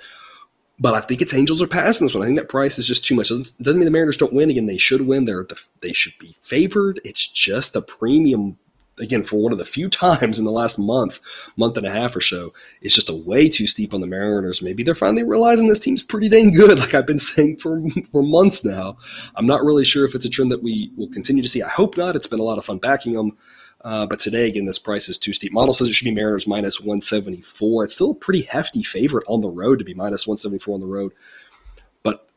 But 0.80 0.96
I 0.96 1.00
think 1.00 1.22
it's 1.22 1.34
Angels 1.34 1.62
or 1.62 1.68
pass 1.68 2.02
in 2.02 2.08
this 2.08 2.14
one. 2.14 2.24
I 2.24 2.26
think 2.26 2.40
that 2.40 2.50
price 2.50 2.78
is 2.78 2.86
just 2.86 3.06
too 3.06 3.16
much. 3.16 3.30
Doesn't, 3.30 3.54
doesn't 3.62 3.80
mean 3.80 3.86
the 3.86 3.92
Mariners 3.92 4.18
don't 4.18 4.34
win. 4.34 4.50
Again, 4.50 4.66
they 4.66 4.78
should 4.78 5.08
win. 5.08 5.24
They're 5.24 5.44
the, 5.44 5.60
they 5.80 5.94
should 5.94 6.18
be 6.20 6.36
favored. 6.42 7.00
It's 7.06 7.26
just 7.26 7.72
the 7.72 7.82
premium 7.82 8.58
again 9.02 9.24
for 9.24 9.38
one 9.38 9.52
of 9.52 9.58
the 9.58 9.66
few 9.66 9.90
times 9.90 10.40
in 10.40 10.46
the 10.46 10.52
last 10.52 10.80
month, 10.80 11.20
month 11.58 11.78
and 11.78 11.86
a 11.86 11.92
half 11.92 12.16
or 12.16 12.22
so, 12.22 12.54
it's 12.82 12.96
just 12.96 13.10
a 13.10 13.16
way 13.16 13.50
too 13.50 13.68
steep 13.68 13.94
on 13.94 14.02
the 14.02 14.08
Mariners. 14.08 14.62
Maybe 14.62 14.84
they're 14.84 14.96
finally 14.96 15.24
realizing 15.24 15.68
this 15.68 15.80
team's 15.80 16.04
pretty 16.04 16.30
dang 16.30 16.52
good, 16.52 16.80
like 16.80 16.94
I've 16.94 17.08
been 17.08 17.20
saying 17.20 17.58
for 17.58 17.82
for 18.12 18.24
months 18.24 18.64
now. 18.64 18.98
I'm 19.36 19.48
not 19.48 19.64
really 19.64 19.86
sure 19.86 20.06
if 20.06 20.16
it's 20.16 20.26
a 20.26 20.30
trend 20.30 20.52
that 20.52 20.64
we 20.64 20.92
will 20.96 21.10
continue 21.10 21.44
to 21.44 21.50
see. 21.50 21.62
I 21.62 21.70
hope 21.70 21.98
not. 21.98 22.16
It's 22.16 22.28
been 22.28 22.40
a 22.40 22.44
lot 22.44 22.58
of 22.58 22.66
fun 22.66 22.78
backing 22.78 23.14
them. 23.14 23.38
Uh, 23.84 24.06
but 24.06 24.20
today, 24.20 24.48
again, 24.48 24.66
this 24.66 24.78
price 24.78 25.10
is 25.10 25.18
too 25.18 25.34
steep. 25.34 25.52
Model 25.52 25.74
says 25.74 25.88
it 25.88 25.94
should 25.94 26.06
be 26.06 26.12
Mariners 26.14 26.46
minus 26.46 26.80
174. 26.80 27.86
It's 27.86 27.96
still 27.96 28.12
a 28.12 28.16
pretty 28.16 28.44
hefty 28.44 28.84
favorite 28.84 29.26
on 29.28 29.42
the 29.42 29.50
road 29.50 29.80
to 29.80 29.86
be 29.86 29.96
minus 29.96 30.28
174 30.28 30.76
on 30.76 30.82
the 30.82 30.86
road 30.86 31.14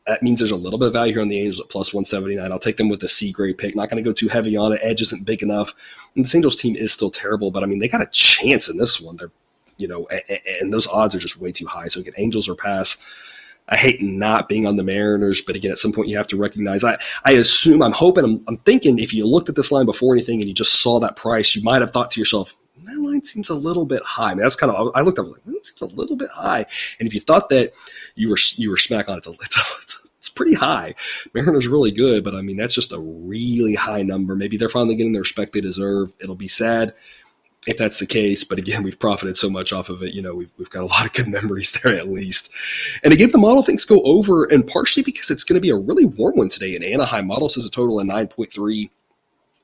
that 0.07 0.21
means 0.21 0.39
there's 0.39 0.51
a 0.51 0.55
little 0.55 0.77
bit 0.77 0.87
of 0.87 0.93
value 0.93 1.13
here 1.13 1.21
on 1.21 1.29
the 1.29 1.39
Angels 1.39 1.59
at 1.59 1.69
plus 1.69 1.93
179. 1.93 2.51
I'll 2.51 2.59
take 2.59 2.77
them 2.77 2.89
with 2.89 3.01
a 3.03 3.07
C 3.07 3.31
grade 3.31 3.57
pick. 3.57 3.75
Not 3.75 3.89
going 3.89 4.03
to 4.03 4.07
go 4.07 4.13
too 4.13 4.27
heavy 4.27 4.55
on 4.55 4.73
it. 4.73 4.81
Edge 4.83 5.01
isn't 5.01 5.25
big 5.25 5.41
enough. 5.41 5.73
And 6.15 6.23
this 6.23 6.35
Angels 6.35 6.55
team 6.55 6.75
is 6.75 6.91
still 6.91 7.09
terrible, 7.09 7.49
but 7.49 7.63
I 7.63 7.65
mean, 7.65 7.79
they 7.79 7.87
got 7.87 8.01
a 8.01 8.09
chance 8.11 8.69
in 8.69 8.77
this 8.77 9.01
one. 9.01 9.17
They're, 9.17 9.31
you 9.77 9.87
know, 9.87 10.07
and, 10.07 10.39
and 10.61 10.73
those 10.73 10.85
odds 10.87 11.15
are 11.15 11.19
just 11.19 11.39
way 11.41 11.51
too 11.51 11.65
high. 11.65 11.87
So 11.87 12.01
again, 12.01 12.13
Angels 12.17 12.47
or 12.47 12.55
pass. 12.55 12.97
I 13.67 13.77
hate 13.77 13.99
not 13.99 14.47
being 14.47 14.67
on 14.67 14.75
the 14.75 14.83
Mariners, 14.83 15.41
but 15.41 15.55
again, 15.55 15.71
at 15.71 15.79
some 15.79 15.91
point 15.91 16.07
you 16.07 16.17
have 16.17 16.27
to 16.27 16.37
recognize. 16.37 16.83
I, 16.83 16.99
I 17.23 17.31
assume, 17.31 17.81
I'm 17.81 17.91
hoping, 17.91 18.23
I'm, 18.23 18.43
I'm 18.47 18.57
thinking 18.57 18.99
if 18.99 19.11
you 19.11 19.25
looked 19.25 19.49
at 19.49 19.55
this 19.55 19.71
line 19.71 19.87
before 19.87 20.13
anything 20.13 20.39
and 20.39 20.47
you 20.47 20.53
just 20.53 20.81
saw 20.81 20.99
that 20.99 21.15
price, 21.15 21.55
you 21.55 21.63
might 21.63 21.81
have 21.81 21.89
thought 21.89 22.11
to 22.11 22.21
yourself, 22.21 22.53
that 22.85 22.99
line 22.99 23.23
seems 23.23 23.49
a 23.49 23.55
little 23.55 23.85
bit 23.85 24.03
high. 24.03 24.31
I 24.31 24.35
mean, 24.35 24.43
that's 24.43 24.55
kind 24.55 24.71
of 24.71 24.91
I 24.95 25.01
looked 25.01 25.19
up 25.19 25.27
like 25.27 25.43
that 25.45 25.65
seems 25.65 25.81
a 25.81 25.95
little 25.95 26.15
bit 26.15 26.29
high. 26.29 26.65
And 26.99 27.07
if 27.07 27.13
you 27.13 27.21
thought 27.21 27.49
that 27.49 27.73
you 28.15 28.29
were 28.29 28.37
you 28.55 28.69
were 28.69 28.77
smack 28.77 29.09
on, 29.09 29.17
it's 29.25 29.27
a, 29.27 29.33
it's 29.81 30.01
it's 30.17 30.29
pretty 30.29 30.55
high. 30.55 30.95
Mariners 31.33 31.67
really 31.67 31.91
good, 31.91 32.23
but 32.23 32.35
I 32.35 32.41
mean 32.41 32.57
that's 32.57 32.73
just 32.75 32.93
a 32.93 32.99
really 32.99 33.75
high 33.75 34.01
number. 34.01 34.35
Maybe 34.35 34.57
they're 34.57 34.69
finally 34.69 34.95
getting 34.95 35.13
the 35.13 35.19
respect 35.19 35.53
they 35.53 35.61
deserve. 35.61 36.13
It'll 36.19 36.35
be 36.35 36.47
sad 36.47 36.93
if 37.67 37.77
that's 37.77 37.99
the 37.99 38.05
case, 38.05 38.43
but 38.43 38.59
again, 38.59 38.83
we've 38.83 38.99
profited 38.99 39.37
so 39.37 39.49
much 39.49 39.73
off 39.73 39.89
of 39.89 40.03
it. 40.03 40.13
You 40.13 40.21
know, 40.21 40.35
we've 40.35 40.51
we've 40.57 40.69
got 40.69 40.83
a 40.83 40.85
lot 40.93 41.05
of 41.05 41.13
good 41.13 41.27
memories 41.27 41.71
there 41.71 41.91
at 41.91 42.09
least. 42.09 42.51
And 43.03 43.13
again, 43.13 43.31
the 43.31 43.37
model 43.37 43.63
thinks 43.63 43.85
go 43.85 44.01
over, 44.03 44.45
and 44.45 44.65
partially 44.65 45.03
because 45.03 45.31
it's 45.31 45.43
going 45.43 45.55
to 45.55 45.61
be 45.61 45.69
a 45.69 45.75
really 45.75 46.05
warm 46.05 46.37
one 46.37 46.49
today 46.49 46.75
in 46.75 46.83
Anaheim. 46.83 47.27
Model 47.27 47.49
says 47.49 47.65
a 47.65 47.71
total 47.71 47.99
of 47.99 48.05
nine 48.05 48.27
point 48.27 48.53
three. 48.53 48.91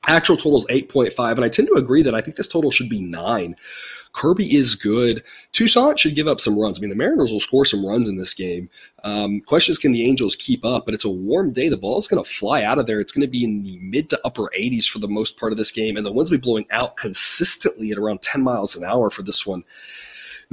Actual 0.08 0.36
total 0.36 0.58
is 0.58 0.66
8.5, 0.66 1.36
and 1.36 1.44
I 1.44 1.48
tend 1.48 1.68
to 1.68 1.74
agree 1.74 2.02
that 2.02 2.14
I 2.14 2.20
think 2.20 2.36
this 2.36 2.48
total 2.48 2.70
should 2.70 2.88
be 2.88 3.00
nine. 3.00 3.54
Kirby 4.12 4.54
is 4.54 4.74
good. 4.74 5.22
Toussaint 5.52 5.98
should 5.98 6.14
give 6.14 6.26
up 6.26 6.40
some 6.40 6.58
runs. 6.58 6.78
I 6.78 6.80
mean, 6.80 6.90
the 6.90 6.96
Mariners 6.96 7.30
will 7.30 7.40
score 7.40 7.64
some 7.64 7.86
runs 7.86 8.08
in 8.08 8.16
this 8.16 8.34
game. 8.34 8.68
Um, 9.04 9.40
question 9.40 9.72
is, 9.72 9.78
can 9.78 9.92
the 9.92 10.04
Angels 10.04 10.36
keep 10.36 10.64
up? 10.64 10.84
But 10.84 10.94
it's 10.94 11.04
a 11.04 11.10
warm 11.10 11.52
day. 11.52 11.68
The 11.68 11.76
ball 11.76 11.98
is 11.98 12.08
going 12.08 12.22
to 12.22 12.30
fly 12.30 12.62
out 12.62 12.78
of 12.78 12.86
there. 12.86 13.00
It's 13.00 13.12
going 13.12 13.26
to 13.26 13.30
be 13.30 13.44
in 13.44 13.62
the 13.62 13.78
mid 13.78 14.10
to 14.10 14.20
upper 14.24 14.50
80s 14.58 14.86
for 14.86 14.98
the 14.98 15.08
most 15.08 15.38
part 15.38 15.52
of 15.52 15.58
this 15.58 15.72
game, 15.72 15.96
and 15.96 16.04
the 16.04 16.12
winds 16.12 16.30
will 16.30 16.38
be 16.38 16.42
blowing 16.42 16.66
out 16.70 16.96
consistently 16.96 17.90
at 17.90 17.98
around 17.98 18.22
10 18.22 18.42
miles 18.42 18.76
an 18.76 18.84
hour 18.84 19.08
for 19.08 19.22
this 19.22 19.46
one. 19.46 19.64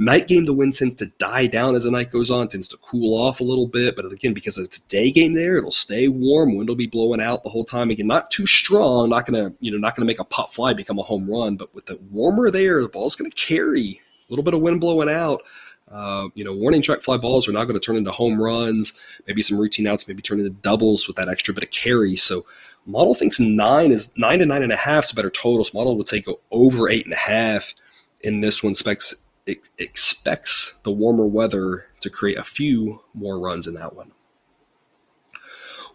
Night 0.00 0.28
game, 0.28 0.46
the 0.46 0.54
wind 0.54 0.74
tends 0.74 0.94
to 0.94 1.06
die 1.18 1.46
down 1.46 1.74
as 1.74 1.84
the 1.84 1.90
night 1.90 2.10
goes 2.10 2.30
on, 2.30 2.48
tends 2.48 2.66
to 2.68 2.78
cool 2.78 3.14
off 3.14 3.40
a 3.40 3.44
little 3.44 3.66
bit. 3.66 3.96
But 3.96 4.10
again, 4.10 4.32
because 4.32 4.56
it's 4.56 4.78
a 4.78 4.88
day 4.88 5.10
game 5.10 5.34
there, 5.34 5.58
it'll 5.58 5.70
stay 5.70 6.08
warm. 6.08 6.56
Wind 6.56 6.70
will 6.70 6.74
be 6.74 6.86
blowing 6.86 7.20
out 7.20 7.42
the 7.42 7.50
whole 7.50 7.66
time. 7.66 7.90
Again, 7.90 8.06
not 8.06 8.30
too 8.30 8.46
strong, 8.46 9.10
not 9.10 9.26
gonna, 9.26 9.52
you 9.60 9.70
know, 9.70 9.76
not 9.76 9.94
gonna 9.94 10.06
make 10.06 10.18
a 10.18 10.24
pop 10.24 10.54
fly 10.54 10.72
become 10.72 10.98
a 10.98 11.02
home 11.02 11.30
run. 11.30 11.56
But 11.56 11.74
with 11.74 11.84
the 11.84 11.98
warmer 12.10 12.50
there, 12.50 12.80
the 12.80 12.88
ball's 12.88 13.14
gonna 13.14 13.28
carry 13.28 14.00
a 14.00 14.32
little 14.32 14.42
bit 14.42 14.54
of 14.54 14.62
wind 14.62 14.80
blowing 14.80 15.10
out. 15.10 15.42
Uh, 15.90 16.28
you 16.34 16.44
know, 16.44 16.54
warning 16.54 16.80
track 16.80 17.02
fly 17.02 17.18
balls 17.18 17.46
are 17.46 17.52
not 17.52 17.64
going 17.64 17.78
to 17.78 17.84
turn 17.84 17.96
into 17.96 18.12
home 18.12 18.40
runs. 18.40 18.94
Maybe 19.26 19.42
some 19.42 19.58
routine 19.58 19.88
outs, 19.88 20.06
maybe 20.06 20.22
turn 20.22 20.38
into 20.38 20.50
doubles 20.50 21.08
with 21.08 21.16
that 21.16 21.28
extra 21.28 21.52
bit 21.52 21.64
of 21.64 21.72
carry. 21.72 22.14
So 22.14 22.42
model 22.86 23.12
thinks 23.12 23.40
nine 23.40 23.90
is 23.90 24.12
nine 24.16 24.38
to 24.38 24.46
nine 24.46 24.62
and 24.62 24.72
a 24.72 24.76
half 24.76 25.04
is 25.04 25.12
a 25.12 25.16
better 25.16 25.30
total. 25.30 25.64
So 25.64 25.76
model 25.76 25.98
would 25.98 26.06
say 26.06 26.20
go 26.20 26.38
over 26.52 26.88
eight 26.88 27.04
and 27.04 27.12
a 27.12 27.18
half 27.18 27.74
in 28.20 28.40
this 28.40 28.62
one. 28.62 28.74
Specs 28.76 29.16
ex- 29.50 29.70
expects 29.78 30.78
the 30.84 30.90
warmer 30.90 31.26
weather 31.26 31.86
to 32.00 32.10
create 32.10 32.38
a 32.38 32.44
few 32.44 33.02
more 33.14 33.38
runs 33.38 33.66
in 33.66 33.74
that 33.74 33.94
one. 33.94 34.12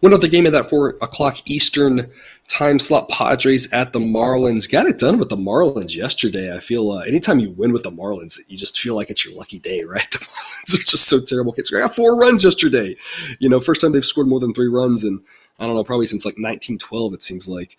One 0.00 0.12
other 0.12 0.28
game 0.28 0.46
at 0.46 0.52
that 0.52 0.68
four 0.68 0.90
o'clock 1.00 1.48
Eastern 1.48 2.10
time 2.48 2.78
slot, 2.78 3.08
Padres 3.08 3.70
at 3.72 3.92
the 3.92 3.98
Marlins. 3.98 4.70
Got 4.70 4.86
it 4.86 4.98
done 4.98 5.18
with 5.18 5.30
the 5.30 5.36
Marlins 5.36 5.96
yesterday. 5.96 6.54
I 6.54 6.60
feel 6.60 6.90
uh, 6.90 7.00
anytime 7.00 7.40
you 7.40 7.50
win 7.50 7.72
with 7.72 7.82
the 7.82 7.90
Marlins, 7.90 8.38
you 8.48 8.58
just 8.58 8.78
feel 8.78 8.94
like 8.94 9.10
it's 9.10 9.24
your 9.24 9.34
lucky 9.34 9.58
day, 9.58 9.82
right? 9.84 10.08
The 10.10 10.18
Marlins 10.18 10.74
are 10.74 10.84
just 10.84 11.08
so 11.08 11.18
terrible. 11.20 11.52
Kids 11.52 11.70
got 11.70 11.96
four 11.96 12.18
runs 12.18 12.44
yesterday. 12.44 12.96
You 13.38 13.48
know, 13.48 13.60
first 13.60 13.80
time 13.80 13.92
they've 13.92 14.04
scored 14.04 14.28
more 14.28 14.40
than 14.40 14.52
three 14.52 14.68
runs 14.68 15.02
and 15.02 15.20
I 15.58 15.66
don't 15.66 15.74
know, 15.74 15.84
probably 15.84 16.04
since 16.04 16.24
like 16.24 16.34
1912, 16.34 17.14
it 17.14 17.22
seems 17.22 17.48
like. 17.48 17.76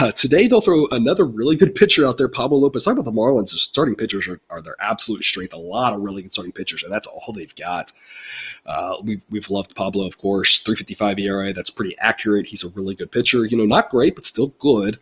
Uh, 0.00 0.10
today, 0.12 0.46
they'll 0.46 0.62
throw 0.62 0.86
another 0.92 1.26
really 1.26 1.56
good 1.56 1.74
pitcher 1.74 2.06
out 2.06 2.16
there, 2.16 2.28
Pablo 2.28 2.56
Lopez. 2.56 2.84
Talk 2.84 2.94
about 2.94 3.04
the 3.04 3.12
Marlins. 3.12 3.52
The 3.52 3.58
starting 3.58 3.94
pitchers 3.94 4.26
are, 4.26 4.40
are 4.48 4.62
their 4.62 4.76
absolute 4.80 5.22
strength. 5.24 5.52
A 5.52 5.58
lot 5.58 5.92
of 5.92 6.00
really 6.00 6.22
good 6.22 6.32
starting 6.32 6.52
pitchers, 6.52 6.82
and 6.82 6.90
that's 6.90 7.06
all 7.06 7.34
they've 7.34 7.54
got. 7.54 7.92
Uh, 8.64 8.96
we've, 9.04 9.24
we've 9.28 9.50
loved 9.50 9.74
Pablo, 9.74 10.06
of 10.06 10.16
course. 10.16 10.60
355 10.60 11.18
ERA, 11.18 11.52
that's 11.52 11.68
pretty 11.68 11.96
accurate. 11.98 12.46
He's 12.46 12.64
a 12.64 12.70
really 12.70 12.94
good 12.94 13.12
pitcher. 13.12 13.44
You 13.44 13.58
know, 13.58 13.66
not 13.66 13.90
great, 13.90 14.14
but 14.14 14.24
still 14.24 14.48
good. 14.58 14.98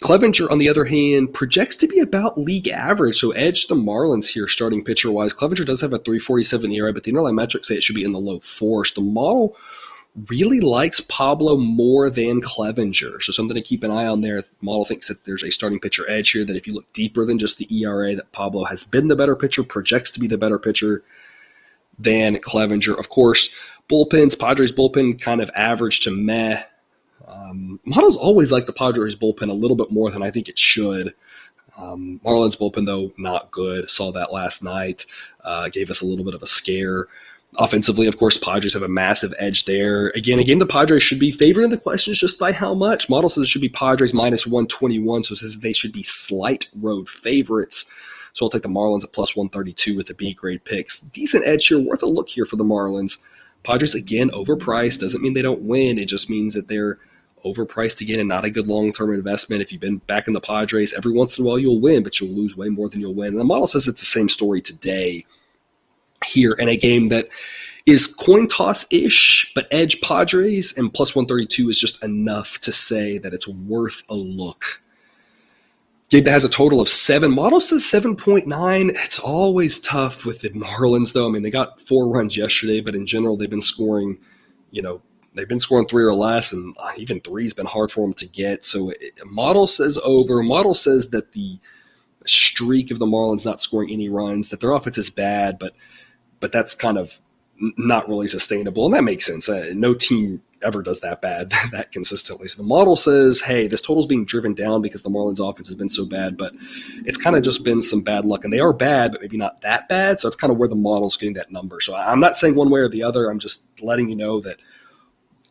Clevinger, 0.00 0.48
on 0.50 0.58
the 0.58 0.68
other 0.68 0.84
hand, 0.84 1.34
projects 1.34 1.74
to 1.76 1.88
be 1.88 1.98
about 1.98 2.38
league 2.38 2.68
average, 2.68 3.18
so 3.18 3.32
edge 3.32 3.66
the 3.66 3.74
Marlins 3.74 4.28
here, 4.28 4.46
starting 4.46 4.84
pitcher 4.84 5.10
wise. 5.10 5.34
Clevinger 5.34 5.66
does 5.66 5.80
have 5.80 5.92
a 5.92 5.98
347 5.98 6.70
ERA, 6.72 6.92
but 6.92 7.02
the 7.02 7.10
underlying 7.10 7.34
metrics 7.34 7.66
say 7.66 7.74
it 7.74 7.82
should 7.82 7.96
be 7.96 8.04
in 8.04 8.12
the 8.12 8.20
low 8.20 8.38
fours. 8.38 8.92
The 8.92 9.00
model 9.00 9.56
really 10.28 10.60
likes 10.60 11.00
Pablo 11.00 11.56
more 11.56 12.10
than 12.10 12.40
Clevinger. 12.40 13.22
So 13.22 13.32
something 13.32 13.54
to 13.54 13.62
keep 13.62 13.84
an 13.84 13.90
eye 13.90 14.06
on 14.06 14.20
there. 14.20 14.42
Model 14.60 14.84
thinks 14.84 15.08
that 15.08 15.24
there's 15.24 15.42
a 15.42 15.50
starting 15.50 15.80
pitcher 15.80 16.08
edge 16.08 16.30
here, 16.30 16.44
that 16.44 16.56
if 16.56 16.66
you 16.66 16.74
look 16.74 16.92
deeper 16.92 17.24
than 17.24 17.38
just 17.38 17.58
the 17.58 17.68
ERA, 17.82 18.14
that 18.16 18.32
Pablo 18.32 18.64
has 18.64 18.84
been 18.84 19.08
the 19.08 19.16
better 19.16 19.36
pitcher, 19.36 19.62
projects 19.62 20.10
to 20.12 20.20
be 20.20 20.26
the 20.26 20.38
better 20.38 20.58
pitcher 20.58 21.02
than 21.98 22.36
Clevinger. 22.36 22.98
Of 22.98 23.08
course, 23.08 23.50
bullpens, 23.88 24.38
Padres 24.38 24.72
bullpen 24.72 25.20
kind 25.20 25.40
of 25.40 25.50
average 25.54 26.00
to 26.00 26.10
meh. 26.10 26.62
Um, 27.26 27.80
models 27.84 28.16
always 28.16 28.50
like 28.50 28.66
the 28.66 28.72
Padres 28.72 29.16
bullpen 29.16 29.50
a 29.50 29.54
little 29.54 29.76
bit 29.76 29.90
more 29.90 30.10
than 30.10 30.22
I 30.22 30.30
think 30.30 30.48
it 30.48 30.58
should. 30.58 31.14
Um, 31.76 32.20
Marlins 32.24 32.58
bullpen, 32.58 32.86
though, 32.86 33.12
not 33.16 33.50
good. 33.50 33.88
Saw 33.88 34.10
that 34.12 34.32
last 34.32 34.64
night. 34.64 35.06
Uh, 35.44 35.68
gave 35.68 35.90
us 35.90 36.00
a 36.00 36.06
little 36.06 36.24
bit 36.24 36.34
of 36.34 36.42
a 36.42 36.46
scare. 36.46 37.06
Offensively, 37.60 38.06
of 38.06 38.18
course, 38.18 38.36
Padres 38.36 38.74
have 38.74 38.84
a 38.84 38.88
massive 38.88 39.34
edge 39.36 39.64
there. 39.64 40.08
Again, 40.10 40.38
again, 40.38 40.58
the 40.58 40.66
Padres 40.66 41.02
should 41.02 41.18
be 41.18 41.32
favored 41.32 41.64
in 41.64 41.70
the 41.70 41.76
questions 41.76 42.20
just 42.20 42.38
by 42.38 42.52
how 42.52 42.72
much. 42.72 43.10
Model 43.10 43.28
says 43.28 43.42
it 43.42 43.48
should 43.48 43.60
be 43.60 43.68
Padres 43.68 44.14
minus 44.14 44.46
121, 44.46 45.24
so 45.24 45.34
says 45.34 45.58
they 45.58 45.72
should 45.72 45.92
be 45.92 46.04
slight 46.04 46.68
road 46.80 47.08
favorites. 47.08 47.84
So 48.32 48.46
I'll 48.46 48.50
take 48.50 48.62
the 48.62 48.68
Marlins 48.68 49.02
at 49.02 49.12
plus 49.12 49.34
132 49.34 49.96
with 49.96 50.06
the 50.06 50.14
B 50.14 50.34
grade 50.34 50.64
picks. 50.64 51.00
Decent 51.00 51.44
edge 51.48 51.66
here, 51.66 51.80
worth 51.80 52.04
a 52.04 52.06
look 52.06 52.28
here 52.28 52.46
for 52.46 52.54
the 52.54 52.64
Marlins. 52.64 53.18
Padres, 53.64 53.92
again, 53.92 54.30
overpriced. 54.30 55.00
Doesn't 55.00 55.20
mean 55.20 55.32
they 55.32 55.42
don't 55.42 55.62
win. 55.62 55.98
It 55.98 56.06
just 56.06 56.30
means 56.30 56.54
that 56.54 56.68
they're 56.68 57.00
overpriced 57.44 58.00
again 58.00 58.20
and 58.20 58.28
not 58.28 58.44
a 58.44 58.50
good 58.50 58.68
long 58.68 58.92
term 58.92 59.12
investment. 59.12 59.62
If 59.62 59.72
you've 59.72 59.80
been 59.80 59.98
back 59.98 60.28
in 60.28 60.32
the 60.32 60.40
Padres, 60.40 60.94
every 60.94 61.12
once 61.12 61.36
in 61.36 61.44
a 61.44 61.48
while 61.48 61.58
you'll 61.58 61.80
win, 61.80 62.04
but 62.04 62.20
you'll 62.20 62.36
lose 62.36 62.56
way 62.56 62.68
more 62.68 62.88
than 62.88 63.00
you'll 63.00 63.14
win. 63.14 63.30
And 63.30 63.40
the 63.40 63.44
model 63.44 63.66
says 63.66 63.88
it's 63.88 64.00
the 64.00 64.06
same 64.06 64.28
story 64.28 64.60
today 64.60 65.26
here 66.26 66.52
in 66.52 66.68
a 66.68 66.76
game 66.76 67.08
that 67.08 67.28
is 67.86 68.06
coin 68.06 68.46
toss 68.46 68.84
ish, 68.90 69.50
but 69.54 69.66
edge 69.70 70.00
Padres 70.02 70.74
and 70.76 70.92
plus 70.92 71.14
132 71.14 71.70
is 71.70 71.80
just 71.80 72.02
enough 72.04 72.58
to 72.60 72.70
say 72.70 73.16
that 73.18 73.32
it's 73.32 73.48
worth 73.48 74.02
a 74.10 74.14
look. 74.14 74.82
Game 76.10 76.24
that 76.24 76.30
has 76.30 76.44
a 76.44 76.50
total 76.50 76.80
of 76.80 76.88
seven. 76.88 77.34
Model 77.34 77.60
says 77.60 77.82
7.9. 77.82 78.90
It's 78.90 79.18
always 79.18 79.78
tough 79.78 80.24
with 80.24 80.40
the 80.40 80.50
Marlins, 80.50 81.12
though. 81.12 81.28
I 81.28 81.30
mean, 81.30 81.42
they 81.42 81.50
got 81.50 81.80
four 81.80 82.10
runs 82.10 82.36
yesterday, 82.36 82.80
but 82.80 82.94
in 82.94 83.04
general, 83.04 83.36
they've 83.36 83.48
been 83.48 83.62
scoring, 83.62 84.18
you 84.70 84.82
know, 84.82 85.02
they've 85.34 85.48
been 85.48 85.60
scoring 85.60 85.86
three 85.86 86.04
or 86.04 86.14
less, 86.14 86.52
and 86.52 86.74
uh, 86.78 86.92
even 86.96 87.20
three's 87.20 87.52
been 87.52 87.66
hard 87.66 87.90
for 87.90 88.06
them 88.06 88.14
to 88.14 88.26
get. 88.26 88.64
So, 88.64 88.90
it, 88.90 89.18
model 89.26 89.66
says 89.66 89.98
over. 90.02 90.42
Model 90.42 90.74
says 90.74 91.10
that 91.10 91.32
the 91.32 91.58
streak 92.24 92.90
of 92.90 92.98
the 92.98 93.06
Marlins 93.06 93.44
not 93.44 93.60
scoring 93.60 93.90
any 93.90 94.08
runs, 94.08 94.48
that 94.48 94.60
their 94.60 94.72
offense 94.72 94.98
is 94.98 95.10
bad, 95.10 95.58
but 95.58 95.74
but 96.40 96.52
that's 96.52 96.74
kind 96.74 96.98
of 96.98 97.20
not 97.76 98.08
really 98.08 98.26
sustainable, 98.26 98.86
and 98.86 98.94
that 98.94 99.04
makes 99.04 99.26
sense. 99.26 99.48
Uh, 99.48 99.72
no 99.74 99.94
team 99.94 100.42
ever 100.62 100.82
does 100.82 101.00
that 101.00 101.20
bad 101.20 101.52
that 101.72 101.92
consistently. 101.92 102.48
So 102.48 102.62
the 102.62 102.68
model 102.68 102.96
says, 102.96 103.40
hey, 103.40 103.66
this 103.66 103.82
total's 103.82 104.06
being 104.06 104.24
driven 104.24 104.54
down 104.54 104.82
because 104.82 105.02
the 105.02 105.10
Marlins 105.10 105.38
offense 105.38 105.68
has 105.68 105.76
been 105.76 105.88
so 105.88 106.04
bad, 106.04 106.36
but 106.36 106.52
it's 107.04 107.18
kind 107.18 107.36
of 107.36 107.42
just 107.42 107.64
been 107.64 107.82
some 107.82 108.02
bad 108.02 108.24
luck. 108.24 108.44
And 108.44 108.52
they 108.52 108.60
are 108.60 108.72
bad, 108.72 109.12
but 109.12 109.20
maybe 109.20 109.36
not 109.36 109.60
that 109.62 109.88
bad. 109.88 110.20
So 110.20 110.28
that's 110.28 110.36
kind 110.36 110.52
of 110.52 110.58
where 110.58 110.68
the 110.68 110.74
model's 110.74 111.16
getting 111.16 111.34
that 111.34 111.50
number. 111.50 111.80
So 111.80 111.94
I'm 111.94 112.20
not 112.20 112.36
saying 112.36 112.54
one 112.54 112.70
way 112.70 112.80
or 112.80 112.88
the 112.88 113.02
other. 113.02 113.30
I'm 113.30 113.38
just 113.38 113.66
letting 113.80 114.08
you 114.08 114.16
know 114.16 114.40
that 114.40 114.58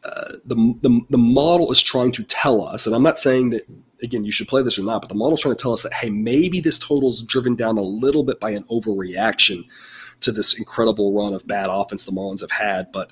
uh, 0.04 0.34
the, 0.46 0.56
the, 0.82 1.02
the 1.10 1.18
model 1.18 1.72
is 1.72 1.82
trying 1.82 2.12
to 2.14 2.24
tell 2.24 2.66
us, 2.66 2.86
and 2.86 2.96
I'm 2.96 3.04
not 3.04 3.20
saying 3.20 3.50
that, 3.52 3.68
again, 4.02 4.24
you 4.24 4.32
should 4.32 4.48
play 4.48 4.62
this 4.62 4.78
or 4.78 4.84
not, 4.84 5.02
but 5.02 5.10
the 5.10 5.16
model's 5.16 5.42
trying 5.42 5.56
to 5.56 5.62
tell 5.62 5.74
us 5.74 5.82
that, 5.82 5.94
hey, 5.94 6.10
maybe 6.10 6.62
this 6.62 6.78
total's 6.78 7.24
driven 7.24 7.56
down 7.56 7.78
a 7.78 7.82
little 7.82 8.24
bit 8.24 8.40
by 8.40 8.52
an 8.52 8.64
overreaction 8.66 9.66
to 10.22 10.32
this 10.32 10.54
incredible 10.54 11.14
run 11.14 11.34
of 11.34 11.46
bad 11.48 11.70
offense 11.70 12.06
the 12.06 12.12
Marlins 12.12 12.42
have 12.42 12.52
had. 12.52 12.92
But 12.92 13.10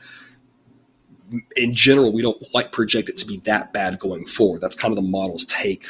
in 1.56 1.74
general, 1.74 2.12
we 2.12 2.22
don't 2.22 2.42
quite 2.52 2.72
project 2.72 3.10
it 3.10 3.18
to 3.18 3.26
be 3.26 3.38
that 3.46 3.74
bad 3.74 4.00
going 4.00 4.26
forward. 4.26 4.62
That's 4.62 4.76
kind 4.76 4.92
of 4.92 4.96
the 4.96 5.10
model's 5.10 5.46
take 5.46 5.86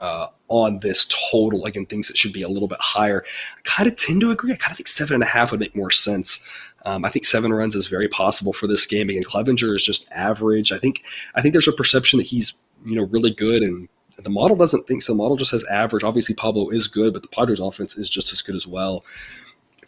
uh, 0.00 0.28
on 0.48 0.80
this 0.80 1.06
total. 1.30 1.64
Again, 1.64 1.86
things 1.86 2.08
that 2.08 2.16
should 2.16 2.32
be 2.32 2.42
a 2.42 2.48
little 2.48 2.68
bit 2.68 2.80
higher. 2.80 3.24
I 3.56 3.60
kind 3.64 3.88
of 3.88 3.96
tend 3.96 4.20
to 4.22 4.30
agree. 4.30 4.52
I 4.52 4.56
kind 4.56 4.72
of 4.72 4.76
think 4.76 4.88
seven 4.88 5.14
and 5.14 5.22
a 5.22 5.26
half 5.26 5.50
would 5.50 5.60
make 5.60 5.76
more 5.76 5.90
sense. 5.90 6.44
Um, 6.84 7.04
I 7.04 7.08
think 7.08 7.24
seven 7.24 7.52
runs 7.52 7.74
is 7.74 7.88
very 7.88 8.08
possible 8.08 8.52
for 8.52 8.66
this 8.66 8.86
game. 8.86 9.08
Again, 9.08 9.24
Clevinger 9.24 9.74
is 9.74 9.84
just 9.84 10.10
average. 10.12 10.72
I 10.72 10.78
think 10.78 11.02
I 11.34 11.42
think 11.42 11.52
there's 11.52 11.68
a 11.68 11.72
perception 11.72 12.18
that 12.18 12.26
he's 12.26 12.54
you 12.84 12.94
know 12.94 13.06
really 13.06 13.30
good, 13.30 13.62
and 13.62 13.88
the 14.22 14.30
model 14.30 14.56
doesn't 14.56 14.86
think 14.86 15.02
so. 15.02 15.12
The 15.12 15.18
model 15.18 15.36
just 15.36 15.50
says 15.50 15.64
average. 15.66 16.04
Obviously, 16.04 16.34
Pablo 16.34 16.68
is 16.70 16.86
good, 16.86 17.12
but 17.12 17.22
the 17.22 17.28
Padres' 17.28 17.60
offense 17.60 17.96
is 17.96 18.08
just 18.08 18.32
as 18.32 18.42
good 18.42 18.54
as 18.54 18.66
well 18.66 19.04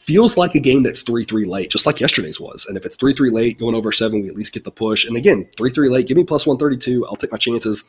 feels 0.08 0.38
like 0.38 0.54
a 0.54 0.58
game 0.58 0.82
that's 0.82 1.02
3 1.02 1.22
3 1.22 1.44
late, 1.44 1.70
just 1.70 1.84
like 1.84 2.00
yesterday's 2.00 2.40
was. 2.40 2.64
And 2.64 2.78
if 2.78 2.86
it's 2.86 2.96
3 2.96 3.12
3 3.12 3.28
late, 3.28 3.58
going 3.58 3.74
over 3.74 3.92
seven, 3.92 4.22
we 4.22 4.28
at 4.30 4.34
least 4.34 4.54
get 4.54 4.64
the 4.64 4.70
push. 4.70 5.04
And 5.04 5.18
again, 5.18 5.46
3 5.58 5.68
3 5.68 5.90
late, 5.90 6.06
give 6.06 6.16
me 6.16 6.24
plus 6.24 6.46
132. 6.46 7.06
I'll 7.06 7.14
take 7.14 7.30
my 7.30 7.36
chances. 7.36 7.84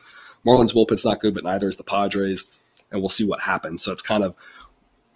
Marlins 0.46 0.74
bullpen's 0.74 1.06
not 1.06 1.22
good, 1.22 1.34
but 1.34 1.46
neither 1.46 1.70
is 1.70 1.78
the 1.78 1.84
Padres. 1.86 2.44
And 2.92 3.00
we'll 3.02 3.08
see 3.08 3.26
what 3.26 3.40
happens. 3.40 3.82
So 3.82 3.94
it's 3.94 4.02
kind 4.02 4.26
of 4.26 4.36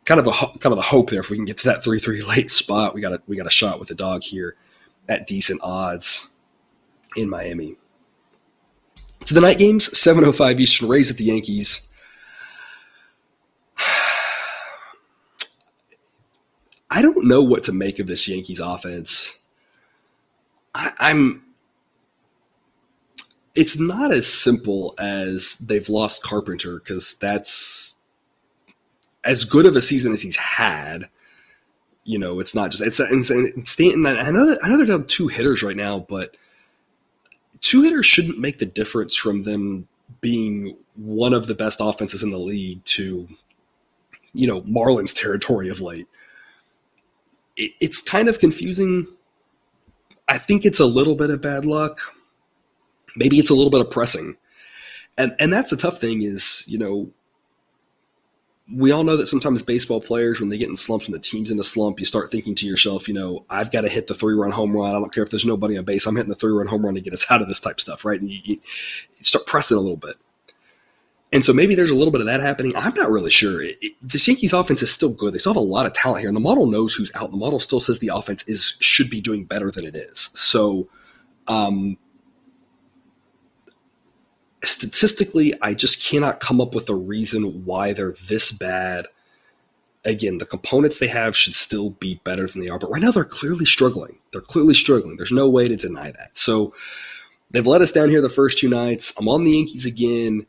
kind 0.06 0.18
of 0.18 0.28
a 0.28 0.32
kind 0.32 0.68
of 0.68 0.78
the 0.78 0.82
hope 0.82 1.10
there 1.10 1.20
if 1.20 1.30
we 1.30 1.36
can 1.36 1.44
get 1.44 1.58
to 1.58 1.66
that 1.66 1.84
3-3 1.84 2.26
late 2.28 2.52
spot 2.52 2.94
we 2.94 3.00
got 3.00 3.14
a 3.14 3.22
we 3.26 3.38
got 3.38 3.48
a 3.48 3.50
shot 3.50 3.80
with 3.80 3.88
the 3.88 3.96
dog 3.96 4.22
here 4.22 4.58
at 5.08 5.26
decent 5.26 5.62
odds 5.64 6.34
in 7.16 7.30
Miami 7.30 7.78
to 9.24 9.34
the 9.34 9.40
night 9.40 9.58
games 9.58 9.98
705 9.98 10.60
Eastern 10.60 10.90
Rays 10.90 11.10
at 11.10 11.16
the 11.16 11.24
Yankees 11.24 11.90
I 16.94 17.02
don't 17.02 17.26
know 17.26 17.42
what 17.42 17.64
to 17.64 17.72
make 17.72 17.98
of 17.98 18.06
this 18.06 18.28
Yankees 18.28 18.60
offense. 18.60 19.40
I, 20.76 20.92
I'm. 21.00 21.44
It's 23.56 23.80
not 23.80 24.14
as 24.14 24.28
simple 24.28 24.94
as 25.00 25.56
they've 25.56 25.90
lost 25.90 26.22
Carpenter 26.22 26.78
because 26.78 27.16
that's 27.16 27.96
as 29.24 29.44
good 29.44 29.66
of 29.66 29.76
a 29.76 29.82
season 29.82 30.14
as 30.14 30.22
he's 30.22 30.36
had. 30.36 31.10
You 32.04 32.20
know, 32.20 32.40
it's 32.40 32.54
not 32.54 32.70
just 32.70 32.84
it's, 32.84 33.00
it's 33.00 33.72
Stanton. 33.72 34.06
I 34.06 34.30
know 34.30 34.56
I 34.62 34.70
know 34.70 34.78
they're 34.78 34.86
down 34.86 35.08
two 35.08 35.28
hitters 35.28 35.64
right 35.64 35.76
now, 35.76 36.06
but 36.08 36.38
two 37.62 37.82
hitters 37.82 38.06
shouldn't 38.06 38.38
make 38.38 38.60
the 38.60 38.68
difference 38.68 39.16
from 39.16 39.42
them 39.42 39.88
being 40.22 40.78
one 40.96 41.34
of 41.34 41.48
the 41.48 41.56
best 41.56 41.80
offenses 41.82 42.22
in 42.22 42.30
the 42.30 42.38
league 42.38 42.84
to, 42.86 43.28
you 44.36 44.46
know, 44.46 44.62
Marlins 44.62 45.20
territory 45.20 45.70
of 45.70 45.82
late 45.82 46.08
it, 47.58 47.72
it's 47.80 48.02
kind 48.02 48.30
of 48.30 48.40
confusing. 48.40 49.08
I 50.28 50.38
think 50.38 50.66
it's 50.66 50.80
a 50.80 50.86
little 50.86 51.16
bit 51.16 51.30
of 51.30 51.42
bad 51.42 51.66
luck. 51.66 52.00
Maybe 53.16 53.38
it's 53.40 53.50
a 53.50 53.56
little 53.56 53.72
bit 53.72 53.82
of 53.82 53.92
pressing. 53.92 54.38
And 55.18 55.36
and 55.40 55.54
that's 55.54 55.70
the 55.70 55.78
tough 55.78 56.00
thing 56.00 56.24
is, 56.24 56.66
you 56.68 56.78
know, 56.78 57.12
we 58.72 58.92
all 58.92 59.04
know 59.04 59.18
that 59.18 59.28
sometimes 59.28 59.62
baseball 59.62 60.00
players, 60.00 60.40
when 60.40 60.50
they 60.50 60.58
get 60.58 60.70
in 60.70 60.78
slumps, 60.78 61.06
when 61.06 61.12
the 61.12 61.20
team's 61.20 61.52
in 61.52 61.60
a 61.60 61.64
slump, 61.64 62.00
you 62.00 62.06
start 62.06 62.32
thinking 62.32 62.56
to 62.56 62.66
yourself, 62.66 63.08
you 63.08 63.14
know, 63.14 63.46
I've 63.50 63.72
got 63.72 63.82
to 63.82 63.90
hit 63.90 64.08
the 64.08 64.14
three 64.14 64.34
run 64.34 64.52
home 64.52 64.76
run. 64.76 64.90
I 64.90 65.00
don't 65.00 65.14
care 65.14 65.24
if 65.24 65.30
there's 65.30 65.46
nobody 65.46 65.78
on 65.78 65.84
base. 65.84 66.08
I'm 66.08 66.16
hitting 66.16 66.30
the 66.30 66.36
three 66.36 66.54
run 66.54 66.68
home 66.68 66.86
run 66.86 66.96
to 66.96 67.02
get 67.02 67.14
us 67.14 67.26
out 67.30 67.42
of 67.42 67.48
this 67.48 67.60
type 67.60 67.76
of 67.76 67.82
stuff, 67.82 68.06
right? 68.06 68.20
And 68.20 68.30
you, 68.30 68.40
you 68.46 68.60
start 69.22 69.46
pressing 69.46 69.78
a 69.78 69.82
little 69.82 69.98
bit. 69.98 70.16
And 71.34 71.44
so 71.44 71.52
maybe 71.52 71.74
there's 71.74 71.90
a 71.90 71.96
little 71.96 72.12
bit 72.12 72.22
of 72.22 72.28
that 72.28 72.42
happening. 72.42 72.76
I'm 72.76 72.94
not 72.94 73.10
really 73.10 73.32
sure. 73.32 73.64
It, 73.64 73.80
it, 73.82 73.94
the 74.04 74.24
Yankees 74.24 74.54
offense 74.54 74.84
is 74.84 74.94
still 74.94 75.12
good. 75.12 75.34
They 75.34 75.40
still 75.40 75.54
have 75.54 75.58
a 75.58 75.66
lot 75.66 75.88
of 75.88 75.94
talent 75.94 76.20
here, 76.20 76.28
and 76.28 76.38
the 76.38 76.42
model 76.42 76.68
knows 76.68 76.94
who's 76.94 77.12
out. 77.16 77.32
The 77.32 77.38
model 77.38 77.60
still 77.60 77.80
says 77.80 77.98
the 77.98 78.12
offense 78.14 78.44
is 78.48 78.78
should 78.80 79.10
be 79.10 79.20
doing 79.20 79.44
better 79.44 79.72
than 79.72 79.84
it 79.84 79.96
is. 79.96 80.30
So, 80.36 80.88
um, 81.48 81.98
statistically, 84.64 85.56
I 85.60 85.74
just 85.74 86.04
cannot 86.04 86.40
come 86.40 86.62
up 86.62 86.76
with 86.76 86.88
a 86.88 86.96
reason 86.96 87.66
why 87.66 87.94
they're 87.94 88.16
this 88.28 88.52
bad. 88.52 89.08
Again, 90.06 90.38
the 90.38 90.46
components 90.46 91.00
they 91.00 91.08
have 91.08 91.36
should 91.36 91.56
still 91.56 91.92
be 91.92 92.22
better 92.24 92.46
than 92.46 92.62
they 92.62 92.70
are, 92.70 92.78
but 92.78 92.92
right 92.92 93.02
now 93.02 93.10
they're 93.12 93.26
clearly 93.26 93.66
struggling. 93.66 94.20
They're 94.32 94.42
clearly 94.42 94.76
struggling. 94.76 95.18
There's 95.18 95.32
no 95.32 95.50
way 95.50 95.68
to 95.68 95.78
deny 95.78 96.12
that. 96.12 96.38
So 96.38 96.76
they've 97.50 97.66
let 97.66 97.82
us 97.82 97.92
down 97.92 98.10
here 98.10 98.22
the 98.22 98.30
first 98.30 98.60
two 98.60 98.70
nights. 98.70 99.14
I'm 99.18 99.30
on 99.30 99.46
the 99.46 99.52
Yankees 99.52 99.88
again 99.88 100.46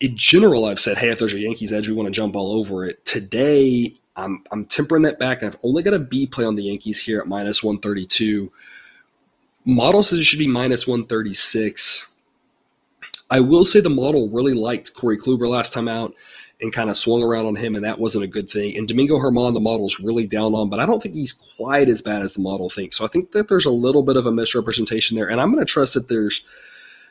in 0.00 0.16
general, 0.16 0.66
I've 0.66 0.80
said, 0.80 0.98
hey, 0.98 1.08
if 1.08 1.18
there's 1.18 1.34
a 1.34 1.40
Yankees 1.40 1.72
edge, 1.72 1.88
we 1.88 1.94
want 1.94 2.06
to 2.06 2.12
jump 2.12 2.36
all 2.36 2.52
over 2.52 2.84
it. 2.84 3.04
Today, 3.04 3.94
I'm 4.16 4.44
I'm 4.50 4.64
tempering 4.64 5.02
that 5.02 5.18
back, 5.18 5.42
and 5.42 5.52
I've 5.52 5.60
only 5.62 5.82
got 5.82 5.94
a 5.94 5.98
B 5.98 6.26
play 6.26 6.44
on 6.44 6.56
the 6.56 6.64
Yankees 6.64 7.02
here 7.02 7.20
at 7.20 7.26
minus 7.26 7.62
132. 7.62 8.50
Model 9.64 10.02
says 10.02 10.20
it 10.20 10.24
should 10.24 10.38
be 10.38 10.48
minus 10.48 10.86
136. 10.86 12.10
I 13.30 13.40
will 13.40 13.64
say 13.64 13.80
the 13.80 13.90
model 13.90 14.30
really 14.30 14.54
liked 14.54 14.94
Corey 14.94 15.18
Kluber 15.18 15.48
last 15.48 15.72
time 15.72 15.88
out 15.88 16.14
and 16.60 16.72
kind 16.72 16.90
of 16.90 16.96
swung 16.96 17.22
around 17.22 17.46
on 17.46 17.54
him, 17.54 17.74
and 17.74 17.84
that 17.84 17.98
wasn't 17.98 18.24
a 18.24 18.28
good 18.28 18.48
thing. 18.48 18.76
And 18.76 18.88
Domingo 18.88 19.18
Germán, 19.18 19.54
the 19.54 19.60
model's 19.60 20.00
really 20.00 20.26
down 20.26 20.54
on, 20.54 20.70
but 20.70 20.80
I 20.80 20.86
don't 20.86 21.00
think 21.02 21.14
he's 21.14 21.32
quite 21.32 21.88
as 21.88 22.02
bad 22.02 22.22
as 22.22 22.32
the 22.32 22.40
model 22.40 22.70
thinks. 22.70 22.96
So 22.96 23.04
I 23.04 23.08
think 23.08 23.32
that 23.32 23.48
there's 23.48 23.66
a 23.66 23.70
little 23.70 24.02
bit 24.02 24.16
of 24.16 24.26
a 24.26 24.32
misrepresentation 24.32 25.16
there, 25.16 25.30
and 25.30 25.40
I'm 25.40 25.52
going 25.52 25.64
to 25.64 25.70
trust 25.70 25.94
that 25.94 26.08
there's– 26.08 26.40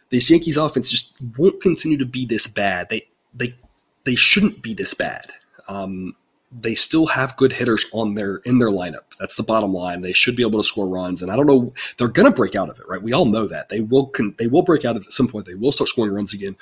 this 0.10 0.30
Yankees 0.30 0.58
offense 0.58 0.90
just 0.90 1.16
won't 1.38 1.62
continue 1.62 1.98
to 1.98 2.06
be 2.06 2.26
this 2.26 2.48
bad. 2.48 2.90
They 2.90 3.08
they 3.34 3.56
they 4.04 4.16
shouldn't 4.16 4.62
be 4.62 4.74
this 4.74 4.94
bad. 4.94 5.32
Um, 5.68 6.16
they 6.52 6.76
still 6.76 7.08
have 7.08 7.36
good 7.36 7.52
hitters 7.52 7.86
on 7.92 8.16
their 8.16 8.38
in 8.38 8.60
their 8.60 8.70
lineup. 8.70 9.04
That's 9.20 9.36
the 9.36 9.44
bottom 9.44 9.74
line. 9.74 10.02
They 10.02 10.14
should 10.14 10.36
be 10.36 10.44
able 10.44 10.62
to 10.62 10.68
score 10.68 10.88
runs, 10.88 11.22
and 11.22 11.32
I 11.32 11.36
don't 11.36 11.46
know. 11.46 11.74
They're 11.98 12.08
going 12.08 12.30
to 12.30 12.36
break 12.36 12.56
out 12.56 12.70
of 12.70 12.80
it, 12.80 12.88
right? 12.88 13.02
We 13.02 13.14
all 13.14 13.26
know 13.26 13.48
that 13.48 13.70
they 13.70 13.82
will. 13.82 14.12
They 14.38 14.48
will 14.48 14.62
break 14.62 14.86
out 14.86 14.96
at 14.96 15.12
some 15.12 15.28
point. 15.28 15.46
They 15.46 15.56
will 15.56 15.72
start 15.72 15.90
scoring 15.90 16.14
runs 16.14 16.34
again. 16.34 16.56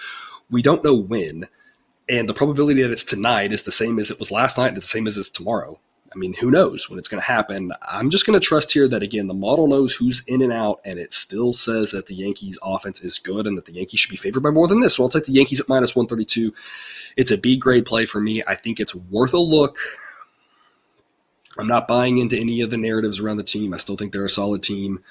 We 0.50 0.62
don't 0.62 0.84
know 0.84 0.96
when, 0.96 1.48
and 2.10 2.28
the 2.28 2.34
probability 2.34 2.82
that 2.82 2.92
it's 2.92 3.04
tonight 3.04 3.54
is 3.54 3.64
the 3.64 3.72
same 3.72 4.00
as 4.00 4.10
it 4.10 4.20
was 4.20 4.32
last 4.32 4.58
night. 4.58 4.76
It's 4.76 4.88
the 4.88 4.98
same 4.98 5.08
as 5.08 5.18
it's 5.18 5.30
tomorrow. 5.30 5.80
I 6.16 6.18
mean, 6.18 6.34
who 6.34 6.50
knows 6.50 6.90
when 6.90 6.98
it's 6.98 7.10
going 7.10 7.20
to 7.20 7.28
happen? 7.28 7.74
I'm 7.92 8.10
just 8.10 8.26
going 8.26 8.40
to 8.40 8.46
trust 8.46 8.72
here 8.72 8.88
that, 8.88 9.04
again, 9.04 9.28
the 9.28 9.34
model 9.34 9.68
knows 9.68 9.94
who's 9.94 10.24
in 10.28 10.42
and 10.42 10.54
out, 10.54 10.80
and 10.86 10.98
it 10.98 11.12
still 11.12 11.52
says 11.52 11.92
that 11.92 12.06
the 12.06 12.16
Yankees' 12.16 12.58
offense 12.64 13.02
is 13.02 13.20
good 13.20 13.46
and 13.46 13.58
that 13.58 13.66
the 13.66 13.74
Yankees 13.74 14.00
should 14.00 14.12
be 14.12 14.18
favored 14.18 14.42
by 14.42 14.50
more 14.50 14.68
than 14.68 14.80
this. 14.80 14.96
So 14.96 15.04
I'll 15.04 15.10
take 15.10 15.26
the 15.26 15.34
Yankees 15.34 15.60
at 15.60 15.68
minus 15.68 15.94
132. 15.94 16.54
It's 17.18 17.32
a 17.32 17.38
B 17.38 17.58
grade 17.58 17.86
play 17.86 18.06
for 18.06 18.22
me. 18.22 18.42
I 18.48 18.56
think 18.56 18.80
it's 18.80 18.96
worth 18.96 19.34
a 19.34 19.40
look. 19.40 19.78
I'm 21.58 21.68
not 21.68 21.88
buying 21.88 22.18
into 22.18 22.38
any 22.38 22.62
of 22.62 22.70
the 22.70 22.78
narratives 22.78 23.20
around 23.20 23.38
the 23.38 23.44
team. 23.44 23.74
I 23.74 23.78
still 23.78 23.98
think 23.98 24.14
they're 24.14 24.26
a 24.26 24.30
solid 24.30 24.64
team. 24.64 25.04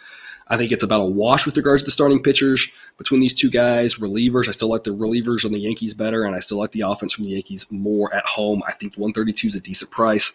I 0.49 0.57
think 0.57 0.73
it's 0.73 0.85
about 0.85 1.01
a 1.01 1.07
wash 1.07 1.47
with 1.47 1.57
regards 1.57 1.83
to 1.83 1.87
the 1.87 1.90
starting 1.90 2.23
pitchers 2.23 2.69
between 2.99 3.21
these 3.21 3.33
two 3.33 3.51
guys. 3.51 3.97
Relievers, 3.97 4.49
I 4.49 4.53
still 4.53 4.69
like 4.69 4.85
the 4.85 4.95
relievers 4.95 5.45
on 5.45 5.53
the 5.53 5.59
Yankees 5.59 5.95
better, 5.95 6.25
and 6.25 6.35
I 6.35 6.40
still 6.40 6.59
like 6.59 6.73
the 6.73 6.83
offense 6.83 7.14
from 7.14 7.25
the 7.25 7.31
Yankees 7.31 7.67
more 7.71 8.14
at 8.14 8.27
home. 8.27 8.62
I 8.67 8.73
think 8.73 8.95
132 8.95 9.49
is 9.49 9.55
a 9.55 9.61
decent 9.61 9.90
price. 9.90 10.33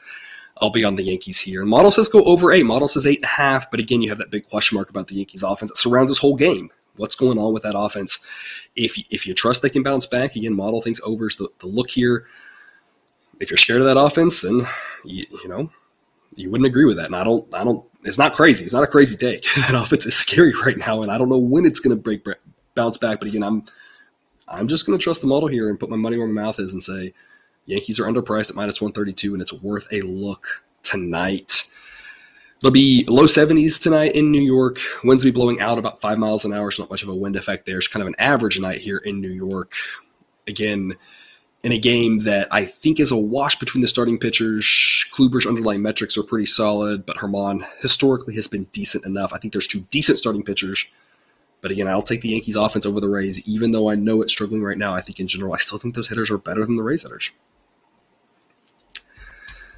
I'll 0.61 0.69
be 0.69 0.83
on 0.83 0.95
the 0.95 1.03
Yankees 1.03 1.39
here. 1.39 1.65
Model 1.65 1.91
says 1.91 2.09
go 2.09 2.23
over 2.23 2.51
eight. 2.51 2.65
Model 2.65 2.87
says 2.87 3.07
eight 3.07 3.19
and 3.19 3.25
a 3.25 3.29
half, 3.29 3.71
but 3.71 3.79
again, 3.79 4.01
you 4.01 4.09
have 4.09 4.17
that 4.17 4.31
big 4.31 4.47
question 4.47 4.75
mark 4.75 4.89
about 4.89 5.07
the 5.07 5.15
Yankees 5.15 5.43
offense 5.43 5.71
that 5.71 5.77
surrounds 5.77 6.11
this 6.11 6.17
whole 6.17 6.35
game. 6.35 6.69
What's 6.97 7.15
going 7.15 7.37
on 7.37 7.53
with 7.53 7.63
that 7.63 7.77
offense? 7.77 8.19
If 8.75 8.97
if 9.09 9.25
you 9.25 9.33
trust 9.33 9.61
they 9.61 9.69
can 9.69 9.83
bounce 9.83 10.05
back, 10.05 10.35
again, 10.35 10.53
model 10.53 10.81
thinks 10.81 10.99
overs 11.03 11.35
the, 11.37 11.47
the 11.59 11.67
look 11.67 11.89
here. 11.89 12.25
If 13.39 13.49
you're 13.49 13.57
scared 13.57 13.79
of 13.79 13.87
that 13.87 13.97
offense, 13.97 14.41
then 14.41 14.67
you, 15.05 15.25
you 15.43 15.47
know 15.47 15.69
you 16.39 16.49
wouldn't 16.49 16.67
agree 16.67 16.85
with 16.85 16.97
that. 16.97 17.07
And 17.07 17.15
I 17.15 17.23
don't, 17.23 17.53
I 17.53 17.63
don't, 17.63 17.85
it's 18.03 18.17
not 18.17 18.33
crazy. 18.33 18.63
It's 18.63 18.73
not 18.73 18.83
a 18.83 18.87
crazy 18.87 19.15
take. 19.15 19.45
that 19.55 19.75
offense 19.75 20.05
is 20.05 20.15
scary 20.15 20.53
right 20.65 20.77
now. 20.77 21.01
And 21.01 21.11
I 21.11 21.17
don't 21.17 21.29
know 21.29 21.37
when 21.37 21.65
it's 21.65 21.79
going 21.79 21.95
to 21.95 22.01
break, 22.01 22.25
bounce 22.75 22.97
back. 22.97 23.19
But 23.19 23.27
again, 23.27 23.43
I'm, 23.43 23.65
I'm 24.47 24.67
just 24.67 24.85
going 24.85 24.97
to 24.97 25.03
trust 25.03 25.21
the 25.21 25.27
model 25.27 25.47
here 25.47 25.69
and 25.69 25.79
put 25.79 25.89
my 25.89 25.97
money 25.97 26.17
where 26.17 26.27
my 26.27 26.41
mouth 26.41 26.59
is 26.59 26.73
and 26.73 26.81
say 26.81 27.13
Yankees 27.69 27.99
are 27.99 28.05
underpriced 28.05 28.49
at 28.49 28.55
minus 28.55 28.81
132 28.81 29.33
and 29.33 29.41
it's 29.41 29.53
worth 29.53 29.87
a 29.91 30.01
look 30.01 30.63
tonight. 30.81 31.65
It'll 32.57 32.71
be 32.71 33.05
low 33.07 33.25
70s 33.25 33.79
tonight 33.79 34.13
in 34.13 34.31
New 34.31 34.41
York. 34.41 34.79
Winds 35.03 35.23
will 35.23 35.31
be 35.31 35.35
blowing 35.35 35.61
out 35.61 35.77
about 35.77 36.01
five 36.01 36.17
miles 36.17 36.43
an 36.45 36.51
hour. 36.51 36.71
So 36.71 36.83
not 36.83 36.89
much 36.89 37.03
of 37.03 37.09
a 37.09 37.15
wind 37.15 37.35
effect 37.35 37.65
there. 37.65 37.77
It's 37.77 37.87
kind 37.87 38.01
of 38.01 38.07
an 38.07 38.15
average 38.17 38.59
night 38.59 38.79
here 38.79 38.97
in 38.97 39.21
New 39.21 39.29
York. 39.29 39.73
Again, 40.47 40.95
in 41.63 41.71
a 41.71 41.77
game 41.77 42.19
that 42.19 42.47
I 42.51 42.65
think 42.65 42.99
is 42.99 43.11
a 43.11 43.17
wash 43.17 43.55
between 43.57 43.81
the 43.81 43.87
starting 43.87 44.17
pitchers. 44.17 45.05
Kluber's 45.13 45.45
underlying 45.45 45.81
metrics 45.81 46.17
are 46.17 46.23
pretty 46.23 46.45
solid, 46.45 47.05
but 47.05 47.17
Germán 47.17 47.65
historically 47.81 48.33
has 48.35 48.47
been 48.47 48.63
decent 48.71 49.05
enough. 49.05 49.31
I 49.31 49.37
think 49.37 49.53
there's 49.53 49.67
two 49.67 49.81
decent 49.91 50.17
starting 50.17 50.43
pitchers. 50.43 50.85
But 51.61 51.71
again, 51.71 51.87
I'll 51.87 52.01
take 52.01 52.21
the 52.21 52.29
Yankees 52.29 52.55
offense 52.55 52.85
over 52.85 52.99
the 52.99 53.09
Rays, 53.09 53.45
even 53.47 53.73
though 53.73 53.89
I 53.89 53.95
know 53.95 54.21
it's 54.21 54.31
struggling 54.31 54.63
right 54.63 54.77
now. 54.77 54.95
I 54.95 55.01
think 55.01 55.19
in 55.19 55.27
general, 55.27 55.53
I 55.53 55.57
still 55.57 55.77
think 55.77 55.93
those 55.93 56.07
hitters 56.07 56.31
are 56.31 56.37
better 56.37 56.65
than 56.65 56.77
the 56.77 56.83
Rays 56.83 57.03
hitters. 57.03 57.31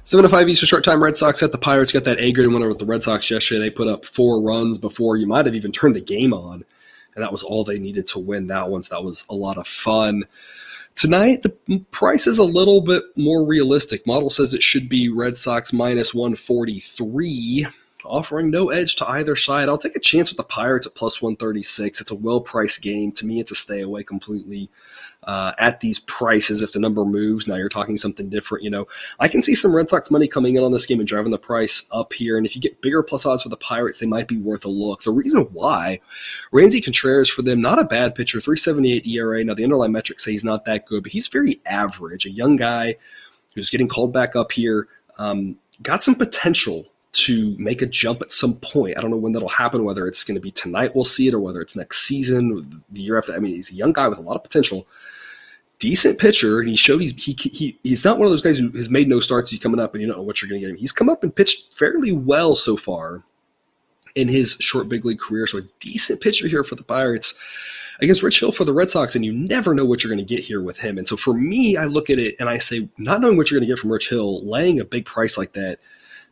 Seven 0.04 0.24
to 0.24 0.28
five 0.28 0.48
Eastern 0.48 0.66
short 0.66 0.82
time. 0.82 1.02
Red 1.02 1.16
Sox 1.16 1.44
at 1.44 1.52
the 1.52 1.58
Pirates 1.58 1.92
got 1.92 2.02
that 2.04 2.20
A 2.20 2.32
grade 2.32 2.48
winner 2.48 2.66
with 2.66 2.78
the 2.78 2.84
Red 2.84 3.04
Sox 3.04 3.30
yesterday. 3.30 3.60
They 3.60 3.70
put 3.70 3.86
up 3.86 4.04
four 4.04 4.42
runs 4.42 4.76
before 4.76 5.16
you 5.16 5.28
might 5.28 5.46
have 5.46 5.54
even 5.54 5.70
turned 5.70 5.94
the 5.94 6.00
game 6.00 6.34
on, 6.34 6.64
and 7.14 7.22
that 7.22 7.30
was 7.30 7.44
all 7.44 7.62
they 7.62 7.78
needed 7.78 8.08
to 8.08 8.18
win 8.18 8.48
that 8.48 8.68
one. 8.68 8.82
So 8.82 8.96
that 8.96 9.04
was 9.04 9.24
a 9.30 9.34
lot 9.34 9.58
of 9.58 9.66
fun. 9.66 10.24
Tonight, 10.96 11.42
the 11.42 11.50
price 11.92 12.26
is 12.26 12.38
a 12.38 12.44
little 12.44 12.80
bit 12.80 13.04
more 13.16 13.46
realistic. 13.46 14.04
Model 14.04 14.28
says 14.28 14.52
it 14.52 14.62
should 14.62 14.88
be 14.88 15.08
Red 15.08 15.36
Sox 15.36 15.72
minus 15.72 16.12
143, 16.12 17.68
offering 18.04 18.50
no 18.50 18.70
edge 18.70 18.96
to 18.96 19.08
either 19.08 19.36
side. 19.36 19.68
I'll 19.68 19.78
take 19.78 19.94
a 19.94 20.00
chance 20.00 20.30
with 20.30 20.36
the 20.36 20.42
Pirates 20.42 20.86
at 20.86 20.96
plus 20.96 21.22
136. 21.22 22.00
It's 22.00 22.10
a 22.10 22.16
well 22.16 22.40
priced 22.40 22.82
game. 22.82 23.12
To 23.12 23.24
me, 23.24 23.38
it's 23.38 23.52
a 23.52 23.54
stay 23.54 23.82
away 23.82 24.02
completely 24.02 24.68
uh, 25.24 25.52
at 25.58 25.80
these 25.80 26.00
prices 26.00 26.62
if 26.62 26.72
the 26.72 26.78
number 26.78 27.04
moves. 27.04 27.46
Now 27.46 27.56
you're 27.56 27.68
talking 27.68 27.96
something 27.96 28.28
different. 28.28 28.64
You 28.64 28.70
know, 28.70 28.88
I 29.20 29.28
can 29.28 29.42
see 29.42 29.54
some 29.54 29.74
Red 29.74 29.88
Sox 29.88 30.10
money 30.10 30.26
coming 30.26 30.56
in 30.56 30.64
on 30.64 30.72
this 30.72 30.86
game 30.86 30.98
and 30.98 31.08
driving 31.08 31.30
the 31.30 31.38
price 31.38 31.86
up 31.92 32.12
here. 32.12 32.36
And 32.36 32.46
if 32.46 32.56
you 32.56 32.62
get 32.62 32.80
bigger 32.80 33.02
plus 33.02 33.24
odds 33.24 33.42
for 33.42 33.48
the 33.48 33.56
Pirates, 33.56 33.98
they 33.98 34.06
might 34.06 34.28
be 34.28 34.38
worth 34.38 34.64
a 34.64 34.68
look. 34.68 35.02
The 35.02 35.10
reason 35.10 35.42
why, 35.52 36.00
Roansy 36.52 36.82
Contreras 36.82 37.30
for 37.30 37.42
them, 37.42 37.60
not 37.60 37.78
a 37.78 37.84
bad 37.84 38.14
pitcher, 38.14 38.40
378 38.40 39.06
ERA. 39.06 39.44
Now 39.44 39.54
the 39.54 39.64
underlying 39.64 39.92
metrics 39.92 40.24
say 40.24 40.32
he's 40.32 40.44
not 40.44 40.64
that 40.64 40.86
good, 40.86 41.04
but 41.04 41.12
he's 41.12 41.28
very 41.28 41.60
average. 41.66 42.26
A 42.26 42.30
young 42.30 42.56
guy 42.56 42.96
who's 43.54 43.70
getting 43.70 43.88
called 43.88 44.12
back 44.12 44.34
up 44.34 44.52
here. 44.52 44.88
Um, 45.18 45.56
got 45.82 46.02
some 46.02 46.14
potential 46.14 46.86
to 47.12 47.54
make 47.58 47.82
a 47.82 47.86
jump 47.86 48.22
at 48.22 48.32
some 48.32 48.54
point. 48.54 48.96
I 48.96 49.02
don't 49.02 49.10
know 49.10 49.18
when 49.18 49.32
that'll 49.32 49.48
happen, 49.48 49.84
whether 49.84 50.06
it's 50.06 50.24
going 50.24 50.34
to 50.34 50.40
be 50.40 50.50
tonight, 50.50 50.94
we'll 50.94 51.04
see 51.04 51.28
it, 51.28 51.34
or 51.34 51.40
whether 51.40 51.60
it's 51.60 51.76
next 51.76 52.06
season, 52.06 52.82
the 52.90 53.02
year 53.02 53.18
after. 53.18 53.34
I 53.34 53.38
mean, 53.38 53.54
he's 53.54 53.70
a 53.70 53.74
young 53.74 53.92
guy 53.92 54.08
with 54.08 54.18
a 54.18 54.22
lot 54.22 54.36
of 54.36 54.42
potential 54.42 54.86
decent 55.82 56.20
pitcher, 56.20 56.60
and 56.60 56.68
he 56.68 56.76
showed 56.76 57.00
he's 57.00 57.12
he, 57.22 57.32
he 57.32 57.76
he's 57.82 58.04
not 58.04 58.16
one 58.16 58.26
of 58.26 58.30
those 58.30 58.40
guys 58.40 58.56
who 58.56 58.70
has 58.70 58.88
made 58.88 59.08
no 59.08 59.18
starts. 59.18 59.50
He's 59.50 59.58
coming 59.58 59.80
up, 59.80 59.94
and 59.94 60.00
you 60.00 60.06
don't 60.06 60.16
know 60.16 60.22
what 60.22 60.40
you're 60.40 60.48
going 60.48 60.60
to 60.60 60.64
get 60.64 60.70
him. 60.70 60.78
He's 60.78 60.92
come 60.92 61.08
up 61.08 61.24
and 61.24 61.34
pitched 61.34 61.74
fairly 61.74 62.12
well 62.12 62.54
so 62.54 62.76
far 62.76 63.24
in 64.14 64.28
his 64.28 64.52
short 64.60 64.88
big 64.88 65.04
league 65.04 65.18
career. 65.18 65.44
So 65.48 65.58
a 65.58 65.62
decent 65.80 66.20
pitcher 66.20 66.46
here 66.46 66.62
for 66.62 66.76
the 66.76 66.84
Pirates 66.84 67.34
against 68.00 68.22
Rich 68.22 68.38
Hill 68.38 68.52
for 68.52 68.64
the 68.64 68.72
Red 68.72 68.90
Sox, 68.90 69.16
and 69.16 69.24
you 69.24 69.32
never 69.32 69.74
know 69.74 69.84
what 69.84 70.04
you're 70.04 70.12
going 70.14 70.24
to 70.24 70.34
get 70.34 70.44
here 70.44 70.62
with 70.62 70.78
him. 70.78 70.98
And 70.98 71.08
so 71.08 71.16
for 71.16 71.34
me, 71.34 71.76
I 71.76 71.86
look 71.86 72.10
at 72.10 72.20
it 72.20 72.36
and 72.38 72.48
I 72.48 72.58
say, 72.58 72.88
not 72.96 73.20
knowing 73.20 73.36
what 73.36 73.50
you're 73.50 73.58
going 73.58 73.66
to 73.66 73.72
get 73.72 73.80
from 73.80 73.92
Rich 73.92 74.08
Hill, 74.08 74.46
laying 74.46 74.78
a 74.78 74.84
big 74.84 75.04
price 75.04 75.36
like 75.36 75.52
that 75.54 75.80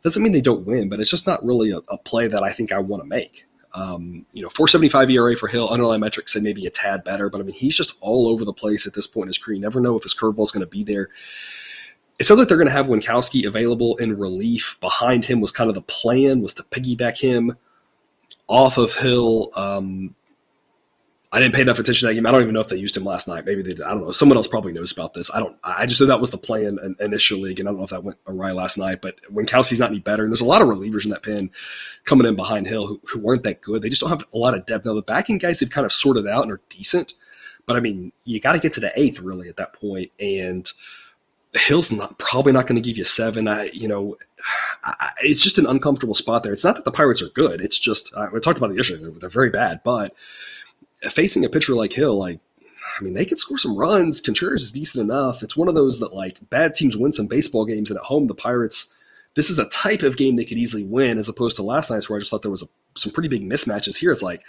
doesn't 0.03 0.23
mean 0.23 0.31
they 0.31 0.41
don't 0.41 0.65
win, 0.65 0.87
but 0.87 0.99
it's 0.99 1.11
just 1.11 1.27
not 1.27 1.43
really 1.43 1.71
a, 1.71 1.79
a 1.89 1.97
play 1.97 2.27
that 2.27 2.41
I 2.41 2.51
think 2.51 2.71
I 2.71 2.79
want 2.79 3.03
to 3.03 3.07
make. 3.07 3.45
Um, 3.73 4.25
you 4.33 4.41
know, 4.41 4.49
475 4.49 5.09
ERA 5.09 5.37
for 5.37 5.47
Hill, 5.47 5.69
underlying 5.69 6.01
metrics 6.01 6.33
say 6.33 6.39
maybe 6.39 6.65
a 6.65 6.69
tad 6.69 7.03
better, 7.03 7.29
but 7.29 7.39
I 7.39 7.43
mean, 7.43 7.55
he's 7.55 7.75
just 7.75 7.93
all 8.01 8.27
over 8.27 8.43
the 8.43 8.53
place 8.53 8.85
at 8.85 8.93
this 8.93 9.07
point 9.07 9.25
in 9.25 9.29
his 9.29 9.37
career. 9.37 9.55
You 9.55 9.61
never 9.61 9.79
know 9.79 9.97
if 9.97 10.03
his 10.03 10.13
curveball 10.13 10.43
is 10.43 10.51
going 10.51 10.65
to 10.65 10.69
be 10.69 10.83
there. 10.83 11.09
It 12.19 12.25
sounds 12.25 12.39
like 12.39 12.47
they're 12.49 12.57
going 12.57 12.67
to 12.67 12.73
have 12.73 12.87
Winckowski 12.87 13.47
available 13.47 13.97
in 13.97 14.17
relief. 14.17 14.77
Behind 14.81 15.25
him 15.25 15.41
was 15.41 15.51
kind 15.51 15.69
of 15.69 15.73
the 15.73 15.81
plan 15.81 16.41
was 16.41 16.53
to 16.55 16.63
piggyback 16.63 17.17
him 17.17 17.55
off 18.47 18.77
of 18.77 18.93
Hill. 18.93 19.49
Um, 19.55 20.13
I 21.33 21.39
didn't 21.39 21.55
pay 21.55 21.61
enough 21.61 21.79
attention 21.79 22.07
to 22.07 22.07
that 22.07 22.15
game. 22.15 22.25
I 22.25 22.31
don't 22.31 22.41
even 22.41 22.53
know 22.53 22.59
if 22.59 22.67
they 22.67 22.75
used 22.75 22.97
him 22.97 23.05
last 23.05 23.25
night. 23.25 23.45
Maybe 23.45 23.61
they 23.61 23.69
did. 23.69 23.81
I 23.81 23.91
don't 23.91 24.03
know. 24.03 24.11
Someone 24.11 24.37
else 24.37 24.47
probably 24.47 24.73
knows 24.73 24.91
about 24.91 25.13
this. 25.13 25.31
I 25.33 25.39
don't. 25.39 25.55
I 25.63 25.85
just 25.85 26.01
know 26.01 26.07
that 26.07 26.19
was 26.19 26.31
the 26.31 26.37
plan 26.37 26.77
initially. 26.99 27.51
Again, 27.51 27.67
I 27.67 27.71
don't 27.71 27.77
know 27.77 27.85
if 27.85 27.91
that 27.91 28.03
went 28.03 28.17
awry 28.27 28.51
last 28.51 28.77
night. 28.77 29.01
But 29.01 29.15
when 29.29 29.45
Kelsey's 29.45 29.79
not 29.79 29.91
any 29.91 29.99
better, 29.99 30.23
and 30.23 30.31
there's 30.31 30.41
a 30.41 30.45
lot 30.45 30.61
of 30.61 30.67
relievers 30.67 31.05
in 31.05 31.11
that 31.11 31.23
pen 31.23 31.49
coming 32.03 32.27
in 32.27 32.35
behind 32.35 32.67
Hill 32.67 32.85
who, 32.85 32.99
who 33.05 33.19
weren't 33.19 33.43
that 33.43 33.61
good. 33.61 33.81
They 33.81 33.87
just 33.87 34.01
don't 34.01 34.09
have 34.09 34.23
a 34.33 34.37
lot 34.37 34.55
of 34.55 34.65
depth. 34.65 34.85
Now 34.85 34.93
the 34.93 35.01
backing 35.01 35.37
guys 35.37 35.61
have 35.61 35.69
kind 35.69 35.85
of 35.85 35.93
sorted 35.93 36.27
out 36.27 36.43
and 36.43 36.51
are 36.51 36.61
decent. 36.67 37.13
But 37.65 37.77
I 37.77 37.79
mean, 37.79 38.11
you 38.25 38.41
got 38.41 38.53
to 38.53 38.59
get 38.59 38.73
to 38.73 38.81
the 38.81 38.99
eighth 38.99 39.19
really 39.19 39.47
at 39.47 39.55
that 39.55 39.71
point, 39.71 40.11
and 40.19 40.69
Hill's 41.53 41.93
not 41.93 42.17
probably 42.17 42.51
not 42.51 42.67
going 42.67 42.81
to 42.81 42.87
give 42.87 42.97
you 42.97 43.05
seven. 43.05 43.47
I, 43.47 43.69
you 43.71 43.87
know, 43.87 44.17
I, 44.83 45.11
it's 45.21 45.43
just 45.43 45.57
an 45.57 45.65
uncomfortable 45.65 46.13
spot 46.13 46.43
there. 46.43 46.51
It's 46.51 46.65
not 46.65 46.75
that 46.75 46.85
the 46.85 46.91
Pirates 46.91 47.21
are 47.21 47.29
good. 47.29 47.61
It's 47.61 47.79
just 47.79 48.11
uh, 48.15 48.27
we 48.33 48.39
talked 48.41 48.57
about 48.57 48.71
the 48.71 48.79
issue. 48.79 48.97
They're, 48.97 49.11
they're 49.11 49.29
very 49.29 49.49
bad, 49.49 49.81
but 49.83 50.13
facing 51.09 51.45
a 51.45 51.49
pitcher 51.49 51.73
like 51.73 51.93
Hill, 51.93 52.17
like 52.17 52.39
I 52.99 53.03
mean, 53.03 53.13
they 53.13 53.25
could 53.25 53.39
score 53.39 53.57
some 53.57 53.77
runs. 53.77 54.21
Contreras 54.21 54.63
is 54.63 54.71
decent 54.71 55.01
enough. 55.01 55.43
It's 55.43 55.57
one 55.57 55.67
of 55.67 55.75
those 55.75 55.99
that 55.99 56.13
like 56.13 56.37
bad 56.49 56.75
teams 56.75 56.97
win 56.97 57.11
some 57.13 57.27
baseball 57.27 57.65
games, 57.65 57.89
and 57.89 57.97
at 57.97 58.05
home 58.05 58.27
the 58.27 58.35
Pirates. 58.35 58.87
This 59.33 59.49
is 59.49 59.59
a 59.59 59.69
type 59.69 60.03
of 60.03 60.17
game 60.17 60.35
they 60.35 60.43
could 60.43 60.57
easily 60.57 60.83
win, 60.83 61.17
as 61.17 61.29
opposed 61.29 61.55
to 61.55 61.63
last 61.63 61.89
night's 61.89 62.09
where 62.09 62.17
I 62.17 62.19
just 62.19 62.29
thought 62.29 62.41
there 62.41 62.51
was 62.51 62.63
a, 62.63 62.99
some 62.99 63.13
pretty 63.13 63.29
big 63.29 63.49
mismatches. 63.49 63.97
Here, 63.97 64.11
it's 64.11 64.21
like 64.21 64.41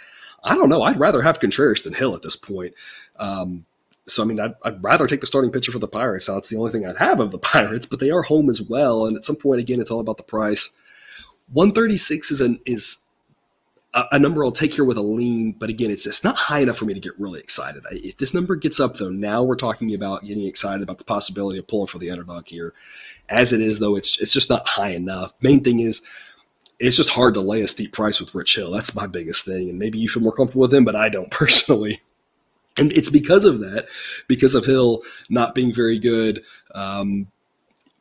I 0.43 0.55
don't 0.55 0.69
know. 0.69 0.83
I'd 0.83 0.99
rather 0.99 1.21
have 1.21 1.39
Contreras 1.39 1.83
than 1.83 1.93
Hill 1.93 2.15
at 2.15 2.21
this 2.21 2.35
point. 2.35 2.73
Um, 3.17 3.65
so 4.07 4.21
I 4.21 4.25
mean, 4.25 4.39
I'd, 4.39 4.55
I'd, 4.63 4.83
rather 4.83 5.07
take 5.07 5.21
the 5.21 5.27
starting 5.27 5.51
pitcher 5.51 5.71
for 5.71 5.79
the 5.79 5.87
Pirates. 5.87 6.27
Now, 6.27 6.35
that's 6.35 6.49
the 6.49 6.57
only 6.57 6.71
thing 6.71 6.85
I'd 6.85 6.97
have 6.97 7.19
of 7.19 7.31
the 7.31 7.37
Pirates, 7.39 7.85
but 7.85 7.99
they 7.99 8.11
are 8.11 8.23
home 8.23 8.49
as 8.49 8.61
well. 8.61 9.05
And 9.05 9.15
at 9.15 9.23
some 9.23 9.37
point, 9.37 9.61
again, 9.61 9.79
it's 9.79 9.91
all 9.91 10.01
about 10.01 10.17
the 10.17 10.23
price. 10.23 10.71
136 11.53 12.31
is 12.31 12.41
an 12.41 12.59
is 12.65 12.97
a, 13.93 14.19
number 14.19 14.43
I'll 14.43 14.51
take 14.51 14.73
here 14.73 14.85
with 14.85 14.97
a 14.97 15.03
lean, 15.03 15.51
but 15.51 15.69
again, 15.69 15.91
it's 15.91 16.03
just 16.03 16.23
not 16.23 16.35
high 16.35 16.59
enough 16.59 16.77
for 16.77 16.85
me 16.85 16.93
to 16.93 16.99
get 16.99 17.19
really 17.19 17.39
excited. 17.39 17.83
I, 17.91 17.95
if 18.03 18.17
this 18.17 18.33
number 18.33 18.55
gets 18.55 18.79
up, 18.79 18.97
though, 18.97 19.09
now 19.09 19.43
we're 19.43 19.55
talking 19.55 19.93
about 19.93 20.23
getting 20.23 20.45
excited 20.45 20.81
about 20.81 20.97
the 20.97 21.03
possibility 21.03 21.59
of 21.59 21.67
pulling 21.67 21.87
for 21.87 21.99
the 21.99 22.09
underdog 22.09 22.47
here. 22.47 22.73
As 23.29 23.53
it 23.53 23.61
is, 23.61 23.79
though, 23.79 23.95
it's 23.95 24.19
it's 24.19 24.33
just 24.33 24.49
not 24.49 24.67
high 24.67 24.89
enough. 24.89 25.33
Main 25.41 25.63
thing 25.63 25.79
is, 25.79 26.01
it's 26.79 26.97
just 26.97 27.11
hard 27.11 27.35
to 27.35 27.41
lay 27.41 27.61
a 27.61 27.67
steep 27.67 27.93
price 27.93 28.19
with 28.19 28.33
Rich 28.33 28.55
Hill. 28.55 28.71
That's 28.71 28.95
my 28.95 29.07
biggest 29.07 29.45
thing, 29.45 29.69
and 29.69 29.79
maybe 29.79 29.99
you 29.99 30.09
feel 30.09 30.23
more 30.23 30.33
comfortable 30.33 30.61
with 30.61 30.73
him, 30.73 30.85
but 30.85 30.95
I 30.95 31.09
don't 31.09 31.31
personally. 31.31 32.01
And 32.77 32.91
it's 32.93 33.09
because 33.09 33.45
of 33.45 33.59
that, 33.59 33.87
because 34.27 34.55
of 34.55 34.65
Hill 34.65 35.03
not 35.29 35.53
being 35.53 35.71
very 35.71 35.99
good. 35.99 36.43
Um, 36.73 37.27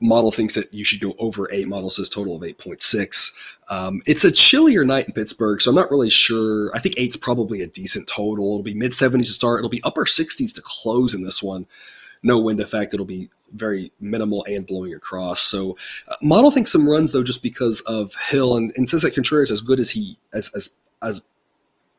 model 0.03 0.33
thinks 0.33 0.55
that 0.55 0.73
you 0.75 0.85
should 0.85 1.01
go 1.01 1.15
over 1.19 1.51
eight. 1.53 1.69
Model 1.69 1.91
says 1.91 2.09
total 2.09 2.37
of 2.37 2.43
8.6. 2.43 3.37
Um, 3.69 4.03
it's 4.07 4.25
a 4.25 4.33
chillier 4.33 4.85
night 4.85 5.07
in 5.07 5.13
Pittsburgh, 5.13 5.63
so 5.63 5.71
I'm 5.71 5.77
not 5.77 5.91
really 5.91 6.11
sure. 6.11 6.71
I 6.75 6.81
think 6.81 6.97
eight's 6.99 7.17
probably 7.17 7.63
a 7.63 7.67
decent 7.67 8.09
total. 8.09 8.47
It'll 8.47 8.63
be 8.63 8.75
mid 8.75 8.93
70s 8.93 9.27
to 9.27 9.33
start. 9.33 9.61
It'll 9.61 9.71
be 9.71 9.83
upper 9.85 10.05
60s 10.05 10.53
to 10.55 10.63
close 10.63 11.15
in 11.15 11.23
this 11.23 11.43
one. 11.43 11.67
No 12.23 12.39
wind 12.39 12.61
effect. 12.61 12.93
It'll 12.93 13.07
be 13.07 13.31
very 13.55 13.93
minimal 14.01 14.45
and 14.49 14.67
blowing 14.67 14.95
across. 14.95 15.41
So, 15.41 15.77
uh, 16.09 16.17
model 16.23 16.51
thinks 16.51 16.73
some 16.73 16.89
runs 16.89 17.13
though, 17.13 17.23
just 17.23 17.43
because 17.43 17.81
of 17.83 18.15
Hill 18.15 18.57
and, 18.57 18.73
and 18.77 18.89
says 18.89 19.03
that 19.03 19.15
Contreras, 19.15 19.51
as 19.51 19.61
good 19.61 19.81
as 19.81 19.91
he 19.91 20.19
as 20.33 20.51
as 20.55 20.71
as 21.03 21.21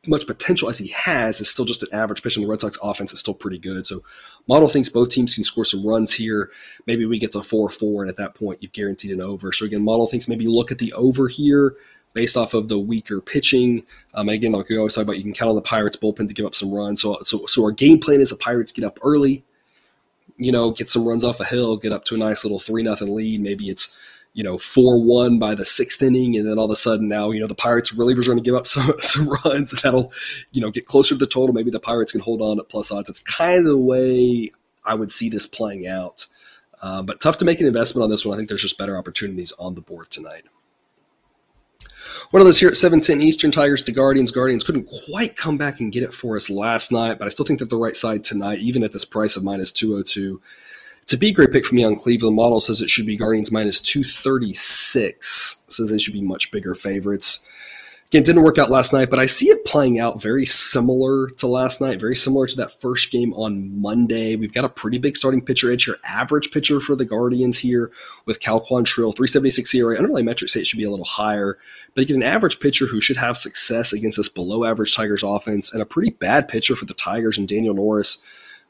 much 0.06 0.26
potential 0.26 0.68
as 0.68 0.78
he 0.78 0.88
has, 0.88 1.40
is 1.40 1.50
still 1.50 1.64
just 1.64 1.82
an 1.82 1.88
average 1.92 2.22
pitcher. 2.22 2.40
And 2.40 2.46
the 2.46 2.50
Red 2.50 2.60
Sox 2.60 2.78
offense 2.82 3.12
is 3.12 3.20
still 3.20 3.34
pretty 3.34 3.58
good. 3.58 3.86
So 3.86 4.02
Model 4.48 4.68
thinks 4.68 4.88
both 4.88 5.08
teams 5.08 5.34
can 5.34 5.44
score 5.44 5.64
some 5.64 5.86
runs 5.86 6.12
here. 6.12 6.50
Maybe 6.86 7.06
we 7.06 7.18
get 7.18 7.32
to 7.32 7.42
4 7.42 7.70
4, 7.70 8.02
and 8.02 8.10
at 8.10 8.16
that 8.16 8.34
point, 8.34 8.62
you've 8.62 8.72
guaranteed 8.72 9.12
an 9.12 9.20
over. 9.20 9.52
So 9.52 9.64
again, 9.64 9.82
Model 9.82 10.06
thinks 10.06 10.28
maybe 10.28 10.46
look 10.46 10.70
at 10.70 10.78
the 10.78 10.92
over 10.94 11.28
here 11.28 11.76
based 12.12 12.36
off 12.36 12.54
of 12.54 12.68
the 12.68 12.78
weaker 12.78 13.20
pitching. 13.20 13.84
Um, 14.14 14.28
again, 14.28 14.52
like 14.52 14.68
we 14.68 14.78
always 14.78 14.94
talk 14.94 15.02
about, 15.02 15.16
you 15.16 15.22
can 15.22 15.34
count 15.34 15.50
on 15.50 15.56
the 15.56 15.62
Pirates 15.62 15.96
bullpen 15.96 16.28
to 16.28 16.34
give 16.34 16.46
up 16.46 16.54
some 16.54 16.72
runs. 16.72 17.02
So, 17.02 17.18
so, 17.22 17.44
so 17.46 17.64
our 17.64 17.72
game 17.72 17.98
plan 17.98 18.20
is 18.20 18.30
the 18.30 18.36
Pirates 18.36 18.72
get 18.72 18.84
up 18.84 18.98
early, 19.02 19.44
you 20.36 20.52
know, 20.52 20.70
get 20.70 20.88
some 20.88 21.06
runs 21.06 21.24
off 21.24 21.40
a 21.40 21.44
Hill, 21.44 21.76
get 21.76 21.92
up 21.92 22.04
to 22.06 22.14
a 22.14 22.18
nice 22.18 22.44
little 22.44 22.60
three 22.60 22.82
nothing 22.82 23.14
lead. 23.14 23.40
Maybe 23.40 23.68
it's 23.68 23.96
you 24.34 24.42
know, 24.42 24.58
4 24.58 25.00
1 25.00 25.38
by 25.38 25.54
the 25.54 25.64
sixth 25.64 26.02
inning. 26.02 26.36
And 26.36 26.46
then 26.46 26.58
all 26.58 26.66
of 26.66 26.70
a 26.70 26.76
sudden 26.76 27.08
now, 27.08 27.30
you 27.30 27.40
know, 27.40 27.46
the 27.46 27.54
Pirates 27.54 27.92
relievers 27.92 28.24
are 28.24 28.32
going 28.32 28.38
to 28.38 28.44
give 28.44 28.54
up 28.54 28.66
some, 28.66 28.92
some 29.00 29.28
runs 29.44 29.72
and 29.72 29.80
that'll, 29.82 30.12
you 30.52 30.60
know, 30.60 30.70
get 30.70 30.86
closer 30.86 31.14
to 31.14 31.18
the 31.18 31.26
total. 31.26 31.54
Maybe 31.54 31.70
the 31.70 31.80
Pirates 31.80 32.12
can 32.12 32.20
hold 32.20 32.42
on 32.42 32.58
at 32.58 32.68
plus 32.68 32.92
odds. 32.92 33.08
It's 33.08 33.20
kind 33.20 33.60
of 33.60 33.64
the 33.66 33.78
way 33.78 34.52
I 34.84 34.94
would 34.94 35.12
see 35.12 35.30
this 35.30 35.46
playing 35.46 35.86
out. 35.86 36.26
Uh, 36.82 37.00
but 37.00 37.20
tough 37.20 37.38
to 37.38 37.44
make 37.44 37.60
an 37.60 37.66
investment 37.66 38.02
on 38.02 38.10
this 38.10 38.26
one. 38.26 38.34
I 38.34 38.36
think 38.36 38.48
there's 38.48 38.60
just 38.60 38.76
better 38.76 38.98
opportunities 38.98 39.52
on 39.52 39.74
the 39.74 39.80
board 39.80 40.10
tonight. 40.10 40.44
One 42.30 42.40
of 42.40 42.46
those 42.46 42.58
here 42.58 42.68
at 42.68 42.76
710 42.76 43.22
Eastern 43.22 43.50
Tigers 43.50 43.82
the 43.82 43.92
Guardians. 43.92 44.30
Guardians 44.30 44.64
couldn't 44.64 44.90
quite 45.06 45.36
come 45.36 45.56
back 45.56 45.80
and 45.80 45.92
get 45.92 46.02
it 46.02 46.12
for 46.12 46.36
us 46.36 46.50
last 46.50 46.92
night, 46.92 47.18
but 47.18 47.26
I 47.26 47.28
still 47.28 47.46
think 47.46 47.60
that 47.60 47.70
the 47.70 47.76
right 47.76 47.96
side 47.96 48.24
tonight, 48.24 48.58
even 48.58 48.82
at 48.82 48.92
this 48.92 49.04
price 49.04 49.36
of 49.36 49.44
minus 49.44 49.70
202. 49.70 50.42
B 51.18 51.32
grade 51.32 51.52
pick 51.52 51.64
for 51.64 51.74
me 51.74 51.84
on 51.84 51.96
Cleveland. 51.96 52.36
Model 52.36 52.60
says 52.60 52.80
it 52.80 52.90
should 52.90 53.06
be 53.06 53.16
Guardians 53.16 53.52
minus 53.52 53.80
236. 53.80 55.66
Says 55.68 55.90
they 55.90 55.98
should 55.98 56.14
be 56.14 56.22
much 56.22 56.50
bigger 56.50 56.74
favorites. 56.74 57.48
Again, 58.14 58.22
didn't 58.22 58.44
work 58.44 58.58
out 58.58 58.70
last 58.70 58.92
night, 58.92 59.10
but 59.10 59.18
I 59.18 59.26
see 59.26 59.48
it 59.48 59.64
playing 59.64 59.98
out 59.98 60.22
very 60.22 60.44
similar 60.44 61.30
to 61.30 61.48
last 61.48 61.80
night, 61.80 61.98
very 61.98 62.14
similar 62.14 62.46
to 62.46 62.56
that 62.58 62.80
first 62.80 63.10
game 63.10 63.34
on 63.34 63.80
Monday. 63.80 64.36
We've 64.36 64.52
got 64.52 64.64
a 64.64 64.68
pretty 64.68 64.98
big 64.98 65.16
starting 65.16 65.40
pitcher 65.40 65.72
edge 65.72 65.86
here. 65.86 65.96
Average 66.04 66.52
pitcher 66.52 66.78
for 66.78 66.94
the 66.94 67.04
Guardians 67.04 67.58
here 67.58 67.90
with 68.24 68.38
Cal 68.38 68.60
Quantrill, 68.60 69.16
376 69.16 69.74
ERA. 69.74 69.96
Underlying 69.96 70.26
metrics 70.26 70.52
say 70.52 70.60
it 70.60 70.66
should 70.68 70.78
be 70.78 70.84
a 70.84 70.90
little 70.90 71.04
higher, 71.04 71.58
but 71.94 72.02
again, 72.02 72.18
an 72.18 72.22
average 72.22 72.60
pitcher 72.60 72.86
who 72.86 73.00
should 73.00 73.16
have 73.16 73.36
success 73.36 73.92
against 73.92 74.18
this 74.18 74.28
below 74.28 74.64
average 74.64 74.94
Tigers 74.94 75.24
offense, 75.24 75.72
and 75.72 75.82
a 75.82 75.86
pretty 75.86 76.10
bad 76.10 76.46
pitcher 76.46 76.76
for 76.76 76.84
the 76.84 76.94
Tigers 76.94 77.36
and 77.36 77.48
Daniel 77.48 77.74
Norris 77.74 78.22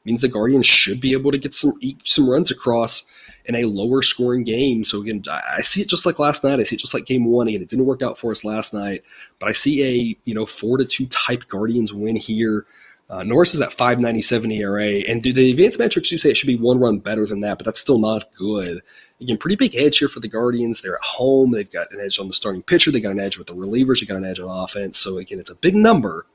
means 0.04 0.20
the 0.20 0.28
Guardians 0.28 0.66
should 0.66 1.00
be 1.00 1.12
able 1.12 1.30
to 1.30 1.38
get 1.38 1.54
some 1.54 1.72
some 2.04 2.28
runs 2.28 2.50
across 2.50 3.04
in 3.46 3.54
a 3.54 3.64
lower 3.64 4.02
scoring 4.02 4.44
game. 4.44 4.84
So 4.84 5.00
again, 5.00 5.22
I 5.30 5.60
see 5.62 5.82
it 5.82 5.88
just 5.88 6.06
like 6.06 6.18
last 6.18 6.44
night. 6.44 6.60
I 6.60 6.62
see 6.62 6.76
it 6.76 6.80
just 6.80 6.94
like 6.94 7.04
game 7.04 7.26
one. 7.26 7.48
Again, 7.48 7.62
it 7.62 7.68
didn't 7.68 7.86
work 7.86 8.02
out 8.02 8.18
for 8.18 8.30
us 8.30 8.44
last 8.44 8.72
night, 8.72 9.02
but 9.38 9.48
I 9.48 9.52
see 9.52 9.82
a 9.82 10.18
you 10.24 10.34
know 10.34 10.46
four 10.46 10.78
to 10.78 10.84
two 10.84 11.06
type 11.06 11.48
Guardians 11.48 11.92
win 11.92 12.16
here. 12.16 12.66
Uh, 13.10 13.22
Norris 13.22 13.54
is 13.54 13.60
at 13.60 13.72
597 13.72 14.50
ERA, 14.50 14.86
and 15.06 15.22
do 15.22 15.32
the 15.32 15.50
advanced 15.50 15.78
metrics 15.78 16.08
do 16.08 16.16
say 16.16 16.30
it 16.30 16.38
should 16.38 16.46
be 16.46 16.56
one 16.56 16.80
run 16.80 16.98
better 16.98 17.26
than 17.26 17.40
that, 17.40 17.58
but 17.58 17.66
that's 17.66 17.80
still 17.80 17.98
not 17.98 18.32
good. 18.32 18.80
Again, 19.20 19.36
pretty 19.36 19.56
big 19.56 19.74
edge 19.76 19.98
here 19.98 20.08
for 20.08 20.20
the 20.20 20.28
Guardians. 20.28 20.80
They're 20.80 20.96
at 20.96 21.02
home. 21.02 21.50
They've 21.50 21.70
got 21.70 21.92
an 21.92 22.00
edge 22.00 22.18
on 22.18 22.28
the 22.28 22.34
starting 22.34 22.62
pitcher. 22.62 22.90
They 22.90 23.00
got 23.00 23.12
an 23.12 23.20
edge 23.20 23.38
with 23.38 23.46
the 23.46 23.54
relievers. 23.54 24.00
They 24.00 24.06
got 24.06 24.16
an 24.16 24.24
edge 24.24 24.40
on 24.40 24.48
offense. 24.48 24.98
So 24.98 25.18
again, 25.18 25.38
it's 25.38 25.50
a 25.50 25.54
big 25.54 25.76
number 25.76 26.26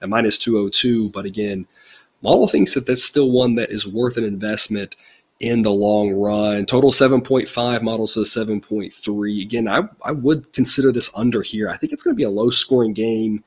at 0.00 0.08
minus 0.08 0.38
202. 0.38 1.10
But 1.10 1.26
again, 1.26 1.66
Model 2.22 2.48
thinks 2.48 2.74
that 2.74 2.86
that's 2.86 3.04
still 3.04 3.30
one 3.30 3.54
that 3.56 3.70
is 3.70 3.86
worth 3.86 4.16
an 4.16 4.24
investment 4.24 4.96
in 5.40 5.62
the 5.62 5.70
long 5.70 6.12
run. 6.12 6.64
Total 6.64 6.90
7.5, 6.90 7.82
model 7.82 8.06
says 8.06 8.28
7.3. 8.28 9.42
Again, 9.42 9.68
I, 9.68 9.82
I 10.02 10.12
would 10.12 10.52
consider 10.52 10.92
this 10.92 11.10
under 11.14 11.42
here. 11.42 11.68
I 11.68 11.76
think 11.76 11.92
it's 11.92 12.02
going 12.02 12.14
to 12.14 12.18
be 12.18 12.22
a 12.22 12.30
low 12.30 12.50
scoring 12.50 12.94
game. 12.94 13.44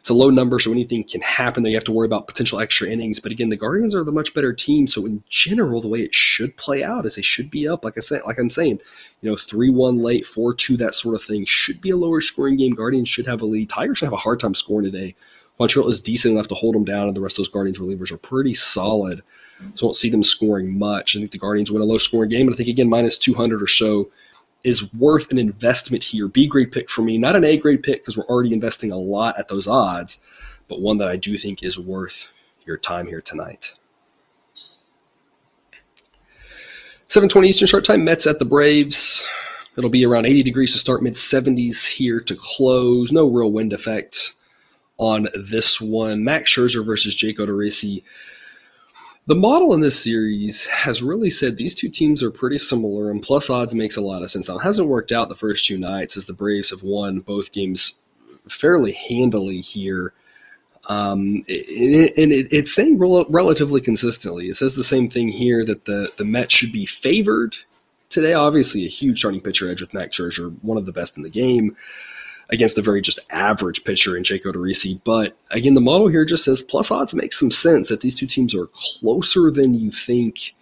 It's 0.00 0.08
a 0.08 0.14
low 0.14 0.30
number, 0.30 0.58
so 0.58 0.72
anything 0.72 1.04
can 1.04 1.20
happen. 1.20 1.62
There 1.62 1.70
you 1.70 1.76
have 1.76 1.84
to 1.84 1.92
worry 1.92 2.06
about 2.06 2.26
potential 2.26 2.58
extra 2.58 2.88
innings. 2.88 3.20
But 3.20 3.32
again, 3.32 3.50
the 3.50 3.56
Guardians 3.56 3.94
are 3.94 4.02
the 4.02 4.10
much 4.10 4.32
better 4.32 4.54
team. 4.54 4.86
So 4.86 5.04
in 5.04 5.22
general, 5.28 5.82
the 5.82 5.88
way 5.88 6.00
it 6.00 6.14
should 6.14 6.56
play 6.56 6.82
out 6.82 7.04
is 7.04 7.16
they 7.16 7.22
should 7.22 7.50
be 7.50 7.68
up. 7.68 7.84
Like 7.84 7.98
I 7.98 8.00
said, 8.00 8.22
like 8.24 8.38
I'm 8.38 8.48
saying, 8.48 8.80
you 9.20 9.30
know, 9.30 9.36
three 9.36 9.68
one 9.68 9.98
late, 9.98 10.26
four 10.26 10.54
two, 10.54 10.78
that 10.78 10.94
sort 10.94 11.16
of 11.16 11.22
thing 11.22 11.44
should 11.44 11.82
be 11.82 11.90
a 11.90 11.98
lower 11.98 12.22
scoring 12.22 12.56
game. 12.56 12.74
Guardians 12.74 13.10
should 13.10 13.26
have 13.26 13.42
a 13.42 13.46
lead. 13.46 13.68
Tigers 13.68 13.98
should 13.98 14.06
have 14.06 14.14
a 14.14 14.16
hard 14.16 14.40
time 14.40 14.54
scoring 14.54 14.90
today. 14.90 15.14
Quantrill 15.60 15.90
is 15.90 16.00
decent 16.00 16.32
enough 16.32 16.48
to 16.48 16.54
hold 16.54 16.74
them 16.74 16.86
down, 16.86 17.06
and 17.06 17.14
the 17.14 17.20
rest 17.20 17.38
of 17.38 17.42
those 17.42 17.50
Guardians 17.50 17.78
relievers 17.78 18.10
are 18.10 18.16
pretty 18.16 18.54
solid. 18.54 19.22
So 19.74 19.86
I 19.86 19.88
don't 19.88 19.96
see 19.96 20.08
them 20.08 20.22
scoring 20.22 20.78
much. 20.78 21.14
I 21.14 21.18
think 21.18 21.32
the 21.32 21.38
Guardians 21.38 21.70
win 21.70 21.82
a 21.82 21.84
low 21.84 21.98
scoring 21.98 22.30
game, 22.30 22.46
and 22.46 22.54
I 22.54 22.56
think 22.56 22.70
again 22.70 22.88
minus 22.88 23.18
200 23.18 23.62
or 23.62 23.66
so 23.66 24.10
is 24.64 24.92
worth 24.94 25.30
an 25.30 25.36
investment 25.36 26.02
here. 26.02 26.28
B 26.28 26.46
grade 26.46 26.72
pick 26.72 26.88
for 26.88 27.02
me, 27.02 27.18
not 27.18 27.36
an 27.36 27.44
A 27.44 27.58
grade 27.58 27.82
pick 27.82 28.00
because 28.00 28.16
we're 28.16 28.24
already 28.24 28.54
investing 28.54 28.90
a 28.90 28.96
lot 28.96 29.38
at 29.38 29.48
those 29.48 29.66
odds, 29.66 30.18
but 30.66 30.80
one 30.80 30.96
that 30.96 31.08
I 31.08 31.16
do 31.16 31.36
think 31.36 31.62
is 31.62 31.78
worth 31.78 32.28
your 32.64 32.78
time 32.78 33.06
here 33.06 33.20
tonight. 33.20 33.74
7:20 37.08 37.48
Eastern 37.48 37.68
start 37.68 37.84
time. 37.84 38.02
Mets 38.02 38.26
at 38.26 38.38
the 38.38 38.46
Braves. 38.46 39.28
It'll 39.76 39.90
be 39.90 40.06
around 40.06 40.24
80 40.24 40.42
degrees 40.42 40.72
to 40.72 40.78
start, 40.78 41.02
mid 41.02 41.14
70s 41.16 41.86
here 41.86 42.20
to 42.20 42.34
close. 42.34 43.12
No 43.12 43.28
real 43.28 43.52
wind 43.52 43.74
effect 43.74 44.32
on 45.00 45.28
this 45.34 45.80
one. 45.80 46.22
Max 46.22 46.54
Scherzer 46.54 46.84
versus 46.84 47.14
Jake 47.14 47.38
Odorizzi. 47.38 48.04
The 49.26 49.34
model 49.34 49.72
in 49.72 49.80
this 49.80 50.02
series 50.02 50.66
has 50.66 51.02
really 51.02 51.30
said 51.30 51.56
these 51.56 51.74
two 51.74 51.88
teams 51.88 52.22
are 52.22 52.30
pretty 52.30 52.58
similar, 52.58 53.10
and 53.10 53.22
plus 53.22 53.48
odds 53.48 53.74
makes 53.74 53.96
a 53.96 54.02
lot 54.02 54.22
of 54.22 54.30
sense. 54.30 54.48
Now, 54.48 54.58
it 54.58 54.62
hasn't 54.62 54.88
worked 54.88 55.10
out 55.10 55.28
the 55.28 55.34
first 55.34 55.64
two 55.64 55.78
nights 55.78 56.16
as 56.16 56.26
the 56.26 56.34
Braves 56.34 56.70
have 56.70 56.82
won 56.82 57.20
both 57.20 57.52
games 57.52 58.02
fairly 58.46 58.92
handily 58.92 59.60
here. 59.60 60.12
Um, 60.88 61.44
and 61.46 62.32
it, 62.32 62.48
it's 62.50 62.74
saying 62.74 62.98
rel- 62.98 63.26
relatively 63.30 63.80
consistently. 63.80 64.48
It 64.48 64.56
says 64.56 64.74
the 64.74 64.84
same 64.84 65.08
thing 65.08 65.28
here 65.28 65.64
that 65.64 65.86
the, 65.86 66.12
the 66.18 66.24
Mets 66.24 66.54
should 66.54 66.72
be 66.72 66.84
favored 66.84 67.56
today. 68.10 68.34
Obviously, 68.34 68.84
a 68.84 68.88
huge 68.88 69.20
starting 69.20 69.40
pitcher 69.40 69.70
edge 69.70 69.80
with 69.80 69.94
Max 69.94 70.18
Scherzer, 70.18 70.54
one 70.62 70.76
of 70.76 70.84
the 70.84 70.92
best 70.92 71.16
in 71.16 71.22
the 71.22 71.30
game 71.30 71.76
against 72.50 72.78
a 72.78 72.82
very 72.82 73.00
just 73.00 73.20
average 73.30 73.84
pitcher 73.84 74.16
in 74.16 74.24
Jake 74.24 74.44
Odorizzi. 74.44 75.00
But 75.04 75.36
again, 75.50 75.74
the 75.74 75.80
model 75.80 76.08
here 76.08 76.24
just 76.24 76.44
says 76.44 76.62
plus 76.62 76.90
odds 76.90 77.14
make 77.14 77.32
some 77.32 77.50
sense 77.50 77.88
that 77.88 78.00
these 78.00 78.14
two 78.14 78.26
teams 78.26 78.54
are 78.54 78.66
closer 78.66 79.50
than 79.50 79.74
you 79.74 79.90
think. 79.90 80.54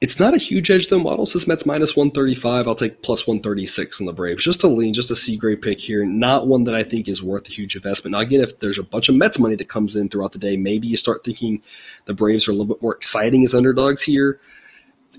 It's 0.00 0.20
not 0.20 0.34
a 0.34 0.38
huge 0.38 0.70
edge 0.70 0.88
though. 0.88 0.98
Model 0.98 1.24
says 1.24 1.46
Mets 1.46 1.64
minus 1.64 1.96
135. 1.96 2.68
I'll 2.68 2.74
take 2.74 3.02
plus 3.02 3.26
136 3.26 4.00
on 4.00 4.06
the 4.06 4.12
Braves. 4.12 4.44
Just 4.44 4.62
a 4.62 4.68
lean, 4.68 4.92
just 4.92 5.10
a 5.10 5.16
C 5.16 5.36
grade 5.36 5.62
pick 5.62 5.80
here. 5.80 6.04
Not 6.04 6.46
one 6.46 6.64
that 6.64 6.74
I 6.74 6.82
think 6.82 7.08
is 7.08 7.22
worth 7.22 7.48
a 7.48 7.52
huge 7.52 7.74
investment. 7.74 8.12
Now, 8.12 8.20
again, 8.20 8.42
if 8.42 8.58
there's 8.58 8.78
a 8.78 8.82
bunch 8.82 9.08
of 9.08 9.14
Mets 9.14 9.38
money 9.38 9.54
that 9.56 9.68
comes 9.68 9.96
in 9.96 10.08
throughout 10.10 10.32
the 10.32 10.38
day, 10.38 10.56
maybe 10.56 10.86
you 10.86 10.96
start 10.96 11.24
thinking 11.24 11.62
the 12.04 12.12
Braves 12.12 12.46
are 12.46 12.50
a 12.50 12.54
little 12.54 12.72
bit 12.72 12.82
more 12.82 12.94
exciting 12.94 13.44
as 13.44 13.54
underdogs 13.54 14.02
here 14.02 14.40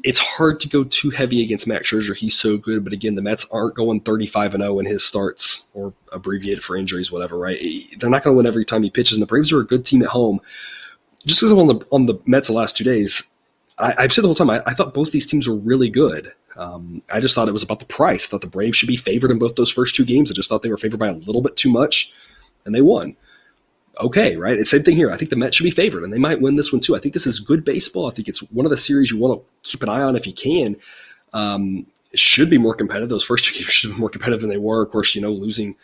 it's 0.03 0.19
hard 0.19 0.59
to 0.61 0.69
go 0.69 0.83
too 0.83 1.09
heavy 1.09 1.41
against 1.41 1.67
Max 1.67 1.89
Scherzer. 1.89 2.15
He's 2.15 2.37
so 2.37 2.57
good, 2.57 2.83
but 2.83 2.93
again, 2.93 3.15
the 3.15 3.21
Mets 3.21 3.45
aren't 3.51 3.75
going 3.75 4.01
35 4.01 4.55
and 4.55 4.63
0 4.63 4.79
in 4.79 4.85
his 4.85 5.05
starts 5.05 5.69
or 5.73 5.93
abbreviated 6.11 6.63
for 6.63 6.75
injuries, 6.75 7.11
whatever. 7.11 7.37
Right? 7.37 7.59
They're 7.97 8.09
not 8.09 8.23
going 8.23 8.33
to 8.33 8.37
win 8.37 8.45
every 8.45 8.65
time 8.65 8.83
he 8.83 8.89
pitches. 8.89 9.13
And 9.13 9.21
the 9.21 9.27
Braves 9.27 9.51
are 9.51 9.59
a 9.59 9.65
good 9.65 9.85
team 9.85 10.01
at 10.01 10.09
home. 10.09 10.39
Just 11.25 11.39
because 11.39 11.51
I'm 11.51 11.59
on 11.59 11.67
the 11.67 11.85
on 11.91 12.05
the 12.05 12.19
Mets 12.25 12.47
the 12.47 12.53
last 12.53 12.77
two 12.77 12.83
days, 12.83 13.23
I, 13.77 14.01
have 14.01 14.13
said 14.13 14.23
the 14.23 14.27
whole 14.27 14.35
time 14.35 14.49
I, 14.49 14.61
I, 14.65 14.73
thought 14.73 14.93
both 14.93 15.11
these 15.11 15.25
teams 15.25 15.47
were 15.47 15.55
really 15.55 15.89
good. 15.89 16.31
Um, 16.55 17.01
I 17.11 17.19
just 17.19 17.35
thought 17.35 17.49
it 17.49 17.53
was 17.53 17.63
about 17.63 17.79
the 17.79 17.85
price. 17.85 18.25
I 18.25 18.29
thought 18.29 18.41
the 18.41 18.47
Braves 18.47 18.77
should 18.77 18.87
be 18.87 18.95
favored 18.95 19.31
in 19.31 19.39
both 19.39 19.55
those 19.55 19.71
first 19.71 19.95
two 19.95 20.05
games. 20.05 20.31
I 20.31 20.33
just 20.33 20.49
thought 20.49 20.61
they 20.61 20.69
were 20.69 20.77
favored 20.77 20.99
by 20.99 21.07
a 21.07 21.13
little 21.13 21.41
bit 21.41 21.57
too 21.57 21.69
much, 21.69 22.13
and 22.65 22.73
they 22.73 22.81
won 22.81 23.17
okay, 23.99 24.35
right? 24.35 24.57
It's 24.57 24.69
same 24.69 24.83
thing 24.83 24.95
here. 24.95 25.11
I 25.11 25.17
think 25.17 25.29
the 25.29 25.35
Mets 25.35 25.55
should 25.55 25.63
be 25.63 25.71
favored, 25.71 26.03
and 26.03 26.13
they 26.13 26.17
might 26.17 26.41
win 26.41 26.55
this 26.55 26.71
one 26.71 26.81
too. 26.81 26.95
I 26.95 26.99
think 26.99 27.13
this 27.13 27.27
is 27.27 27.39
good 27.39 27.63
baseball. 27.63 28.07
I 28.09 28.13
think 28.13 28.27
it's 28.27 28.39
one 28.51 28.65
of 28.65 28.69
the 28.69 28.77
series 28.77 29.11
you 29.11 29.17
want 29.17 29.39
to 29.39 29.69
keep 29.69 29.83
an 29.83 29.89
eye 29.89 30.01
on 30.01 30.15
if 30.15 30.25
you 30.27 30.33
can. 30.33 30.75
Um, 31.33 31.85
it 32.11 32.19
should 32.19 32.49
be 32.49 32.57
more 32.57 32.73
competitive. 32.73 33.09
Those 33.09 33.23
first 33.23 33.45
two 33.45 33.53
games 33.59 33.71
should 33.71 33.93
be 33.93 33.99
more 33.99 34.09
competitive 34.09 34.41
than 34.41 34.49
they 34.49 34.57
were. 34.57 34.81
Of 34.81 34.91
course, 34.91 35.15
you 35.15 35.21
know, 35.21 35.31
losing 35.31 35.75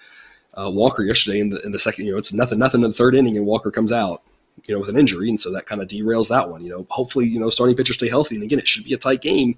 uh, 0.53 0.69
Walker 0.73 1.03
yesterday 1.03 1.39
in 1.39 1.49
the 1.49 1.61
in 1.61 1.71
the 1.71 1.79
second, 1.79 2.05
you 2.05 2.11
know, 2.11 2.17
it's 2.17 2.33
nothing, 2.33 2.59
nothing 2.59 2.83
in 2.83 2.89
the 2.89 2.95
third 2.95 3.15
inning, 3.15 3.37
and 3.37 3.45
Walker 3.45 3.71
comes 3.71 3.91
out, 3.91 4.21
you 4.65 4.73
know, 4.73 4.79
with 4.79 4.89
an 4.89 4.97
injury, 4.97 5.29
and 5.29 5.39
so 5.39 5.51
that 5.51 5.65
kind 5.65 5.81
of 5.81 5.87
derails 5.87 6.29
that 6.29 6.49
one. 6.49 6.63
You 6.63 6.69
know, 6.69 6.87
hopefully, 6.89 7.27
you 7.27 7.39
know, 7.39 7.49
starting 7.49 7.75
pitchers 7.75 7.97
stay 7.97 8.09
healthy, 8.09 8.35
and 8.35 8.43
again, 8.43 8.59
it 8.59 8.67
should 8.67 8.85
be 8.85 8.93
a 8.93 8.97
tight 8.97 9.21
game. 9.21 9.57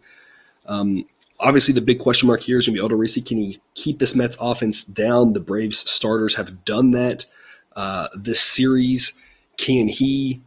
Um, 0.66 1.06
obviously, 1.40 1.74
the 1.74 1.82
big 1.82 2.00
question 2.00 2.28
mark 2.28 2.42
here 2.42 2.58
is 2.58 2.68
going 2.68 2.76
to 2.76 2.88
be 2.88 2.96
Odorizzi. 2.96 3.26
Can 3.26 3.38
he 3.38 3.60
keep 3.76 4.00
this 4.00 4.16
Mets 4.16 4.38
offense 4.40 4.84
down? 4.84 5.34
The 5.34 5.40
Braves 5.40 5.90
starters 5.90 6.36
have 6.36 6.64
done 6.64 6.92
that 6.92 7.26
uh, 7.76 8.10
this 8.16 8.42
series. 8.42 9.14
Can 9.58 9.88
he? 9.88 10.42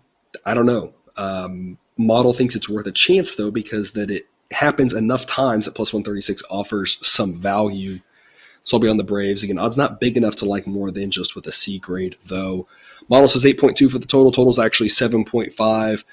I 0.44 0.54
don't 0.54 0.66
know. 0.66 0.92
Um, 1.16 1.78
model 1.96 2.32
thinks 2.32 2.56
it's 2.56 2.68
worth 2.68 2.86
a 2.86 2.92
chance 2.92 3.34
though 3.34 3.50
because 3.50 3.92
that 3.92 4.10
it 4.10 4.26
happens 4.50 4.94
enough 4.94 5.26
times 5.26 5.64
that 5.64 5.74
plus 5.74 5.92
136 5.92 6.42
offers 6.50 7.04
some 7.06 7.34
value. 7.34 8.00
So 8.64 8.76
I'll 8.76 8.80
be 8.80 8.88
on 8.88 8.96
the 8.96 9.04
Braves 9.04 9.42
again. 9.42 9.58
Odds 9.58 9.76
not 9.76 10.00
big 10.00 10.16
enough 10.16 10.34
to 10.36 10.44
like 10.44 10.66
more 10.66 10.90
than 10.90 11.10
just 11.10 11.36
with 11.36 11.46
a 11.46 11.52
C 11.52 11.78
grade 11.78 12.16
though. 12.26 12.66
Model 13.08 13.28
says 13.28 13.44
8.2 13.44 13.90
for 13.90 13.98
the 13.98 14.06
total. 14.06 14.32
Total 14.32 14.52
is 14.52 14.58
actually 14.58 14.88
7.5. 14.88 16.04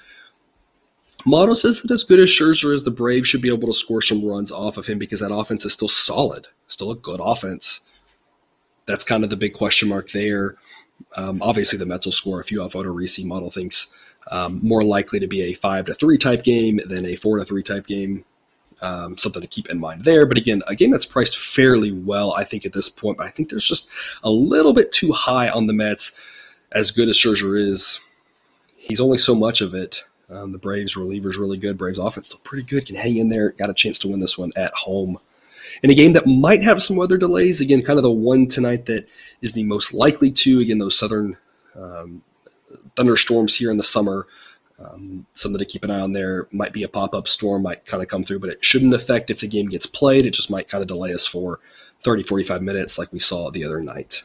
Model 1.25 1.55
says 1.55 1.81
that 1.81 1.91
as 1.91 2.03
good 2.03 2.19
as 2.19 2.29
Scherzer 2.29 2.73
is, 2.73 2.83
the 2.83 2.91
Braves 2.91 3.27
should 3.27 3.41
be 3.41 3.51
able 3.51 3.67
to 3.67 3.73
score 3.73 4.01
some 4.01 4.25
runs 4.25 4.51
off 4.51 4.77
of 4.77 4.85
him 4.85 4.99
because 4.99 5.21
that 5.21 5.33
offense 5.33 5.63
is 5.65 5.73
still 5.73 5.87
solid, 5.87 6.47
still 6.67 6.91
a 6.91 6.95
good 6.95 7.21
offense. 7.23 7.81
That's 8.85 9.05
kind 9.05 9.23
of 9.23 9.29
the 9.29 9.37
big 9.37 9.53
question 9.53 9.87
mark 9.87 10.11
there. 10.11 10.55
Um, 11.15 11.41
obviously, 11.41 11.77
the 11.77 11.85
Mets 11.85 12.05
will 12.05 12.13
score 12.13 12.39
a 12.39 12.43
few 12.43 12.61
off 12.61 12.73
Odorizzi. 12.73 13.25
Model 13.25 13.49
thinks 13.49 13.95
um, 14.31 14.59
more 14.63 14.83
likely 14.83 15.19
to 15.19 15.27
be 15.27 15.43
a 15.43 15.53
five 15.53 15.85
to 15.85 15.93
three 15.93 16.17
type 16.17 16.43
game 16.43 16.79
than 16.85 17.05
a 17.05 17.15
four 17.15 17.37
to 17.37 17.45
three 17.45 17.63
type 17.63 17.85
game. 17.85 18.25
Um, 18.81 19.17
something 19.17 19.41
to 19.41 19.47
keep 19.47 19.69
in 19.69 19.79
mind 19.79 20.03
there. 20.03 20.25
But 20.25 20.37
again, 20.37 20.61
a 20.67 20.75
game 20.75 20.91
that's 20.91 21.05
priced 21.05 21.37
fairly 21.37 21.91
well, 21.91 22.33
I 22.33 22.43
think, 22.43 22.65
at 22.65 22.73
this 22.73 22.89
point. 22.89 23.17
But 23.17 23.27
I 23.27 23.29
think 23.29 23.49
there's 23.49 23.67
just 23.67 23.89
a 24.23 24.29
little 24.29 24.73
bit 24.73 24.91
too 24.91 25.11
high 25.13 25.49
on 25.49 25.67
the 25.67 25.73
Mets. 25.73 26.19
As 26.71 26.91
good 26.91 27.07
as 27.07 27.15
Scherzer 27.15 27.57
is, 27.57 27.99
he's 28.75 28.99
only 28.99 29.19
so 29.19 29.35
much 29.35 29.61
of 29.61 29.73
it. 29.75 30.03
Um, 30.29 30.51
the 30.51 30.57
Braves 30.57 30.95
relievers 30.95 31.37
really 31.37 31.57
good. 31.57 31.77
Braves 31.77 31.99
offense 31.99 32.27
still 32.27 32.39
pretty 32.43 32.65
good. 32.65 32.87
Can 32.87 32.95
hang 32.95 33.17
in 33.17 33.29
there. 33.29 33.51
Got 33.51 33.69
a 33.69 33.73
chance 33.73 33.99
to 33.99 34.07
win 34.07 34.19
this 34.19 34.37
one 34.37 34.51
at 34.55 34.73
home. 34.73 35.17
In 35.81 35.89
a 35.89 35.95
game 35.95 36.13
that 36.13 36.27
might 36.27 36.63
have 36.63 36.83
some 36.83 36.95
weather 36.95 37.17
delays, 37.17 37.61
again, 37.61 37.81
kind 37.81 37.97
of 37.97 38.03
the 38.03 38.11
one 38.11 38.47
tonight 38.47 38.85
that 38.85 39.07
is 39.41 39.53
the 39.53 39.63
most 39.63 39.93
likely 39.93 40.31
to. 40.31 40.59
Again, 40.59 40.77
those 40.77 40.97
southern 40.97 41.37
um, 41.75 42.21
thunderstorms 42.95 43.55
here 43.55 43.71
in 43.71 43.77
the 43.77 43.83
summer. 43.83 44.27
Um, 44.79 45.25
something 45.33 45.59
to 45.59 45.65
keep 45.65 45.83
an 45.83 45.91
eye 45.91 45.99
on 45.99 46.13
there. 46.13 46.47
Might 46.51 46.73
be 46.73 46.83
a 46.83 46.87
pop 46.87 47.15
up 47.15 47.27
storm, 47.27 47.63
might 47.63 47.85
kind 47.85 48.03
of 48.03 48.09
come 48.09 48.23
through, 48.23 48.39
but 48.39 48.49
it 48.49 48.63
shouldn't 48.63 48.93
affect 48.93 49.29
if 49.29 49.39
the 49.39 49.47
game 49.47 49.67
gets 49.67 49.85
played. 49.85 50.25
It 50.25 50.33
just 50.33 50.49
might 50.49 50.67
kind 50.67 50.81
of 50.81 50.87
delay 50.87 51.13
us 51.13 51.25
for 51.25 51.59
30, 52.01 52.23
45 52.23 52.61
minutes 52.61 52.97
like 52.97 53.11
we 53.13 53.19
saw 53.19 53.49
the 53.49 53.63
other 53.63 53.81
night. 53.81 54.23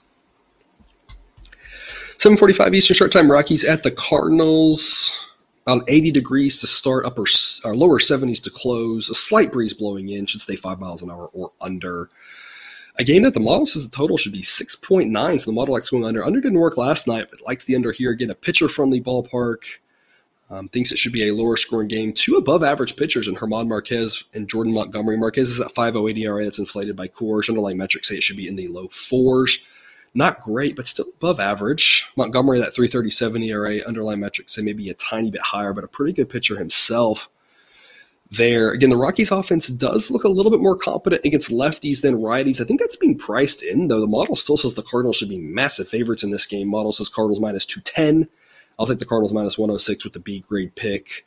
7:45 2.18 2.74
Eastern 2.74 2.94
Start 2.96 3.12
Time. 3.12 3.30
Rockies 3.30 3.64
at 3.64 3.84
the 3.84 3.92
Cardinals. 3.92 5.27
About 5.68 5.84
80 5.86 6.12
degrees 6.12 6.60
to 6.62 6.66
start, 6.66 7.04
upper 7.04 7.26
or 7.62 7.76
lower 7.76 7.98
70s 7.98 8.42
to 8.44 8.50
close. 8.50 9.10
A 9.10 9.14
slight 9.14 9.52
breeze 9.52 9.74
blowing 9.74 10.08
in. 10.08 10.24
Should 10.24 10.40
stay 10.40 10.56
five 10.56 10.80
miles 10.80 11.02
an 11.02 11.10
hour 11.10 11.28
or 11.34 11.52
under. 11.60 12.08
A 12.98 13.04
game 13.04 13.22
that 13.24 13.34
the 13.34 13.40
model 13.40 13.66
says 13.66 13.86
the 13.86 13.94
total 13.94 14.16
should 14.16 14.32
be 14.32 14.40
6.9, 14.40 15.38
so 15.38 15.44
the 15.44 15.54
model 15.54 15.74
likes 15.74 15.90
going 15.90 16.06
under. 16.06 16.24
Under 16.24 16.40
didn't 16.40 16.58
work 16.58 16.78
last 16.78 17.06
night, 17.06 17.26
but 17.30 17.42
likes 17.42 17.66
the 17.66 17.76
under 17.76 17.92
here. 17.92 18.12
Again, 18.12 18.30
a 18.30 18.34
pitcher-friendly 18.34 19.02
ballpark. 19.02 19.64
Um, 20.48 20.70
thinks 20.70 20.90
it 20.90 20.96
should 20.96 21.12
be 21.12 21.28
a 21.28 21.34
lower 21.34 21.58
scoring 21.58 21.88
game. 21.88 22.14
Two 22.14 22.36
above 22.36 22.64
average 22.64 22.96
pitchers 22.96 23.28
in 23.28 23.34
Germán 23.34 23.68
Marquez 23.68 24.24
and 24.32 24.48
Jordan 24.48 24.72
Montgomery. 24.72 25.18
Marquez 25.18 25.50
is 25.50 25.60
at 25.60 25.74
5.08 25.74 26.16
ERA. 26.16 26.44
That's 26.44 26.58
inflated 26.58 26.96
by 26.96 27.08
Coors. 27.08 27.50
Underlying 27.50 27.76
metrics 27.76 28.08
say 28.08 28.14
it 28.14 28.22
should 28.22 28.38
be 28.38 28.48
in 28.48 28.56
the 28.56 28.68
low 28.68 28.88
fours. 28.88 29.58
Not 30.14 30.40
great, 30.40 30.76
but 30.76 30.86
still 30.86 31.06
above 31.14 31.38
average. 31.38 32.04
Montgomery, 32.16 32.58
that 32.58 32.74
337 32.74 33.42
ERA. 33.42 33.80
Underlying 33.86 34.20
metrics 34.20 34.54
say 34.54 34.62
maybe 34.62 34.88
a 34.90 34.94
tiny 34.94 35.30
bit 35.30 35.42
higher, 35.42 35.72
but 35.72 35.84
a 35.84 35.88
pretty 35.88 36.12
good 36.12 36.28
pitcher 36.28 36.58
himself 36.58 37.28
there. 38.30 38.70
Again, 38.70 38.90
the 38.90 38.96
Rockies 38.96 39.30
offense 39.30 39.68
does 39.68 40.10
look 40.10 40.24
a 40.24 40.28
little 40.28 40.50
bit 40.50 40.60
more 40.60 40.76
competent 40.76 41.24
against 41.24 41.50
lefties 41.50 42.02
than 42.02 42.16
righties. 42.16 42.60
I 42.60 42.64
think 42.64 42.80
that's 42.80 42.96
being 42.96 43.16
priced 43.16 43.62
in, 43.62 43.88
though. 43.88 44.00
The 44.00 44.06
model 44.06 44.36
still 44.36 44.56
says 44.56 44.74
the 44.74 44.82
Cardinals 44.82 45.16
should 45.16 45.28
be 45.28 45.38
massive 45.38 45.88
favorites 45.88 46.22
in 46.22 46.30
this 46.30 46.46
game. 46.46 46.68
Model 46.68 46.92
says 46.92 47.08
Cardinals 47.08 47.40
minus 47.40 47.64
210. 47.64 48.28
I'll 48.78 48.86
take 48.86 48.98
the 48.98 49.06
Cardinals 49.06 49.32
minus 49.32 49.58
106 49.58 50.04
with 50.04 50.12
the 50.12 50.20
B 50.20 50.40
grade 50.40 50.74
pick. 50.74 51.26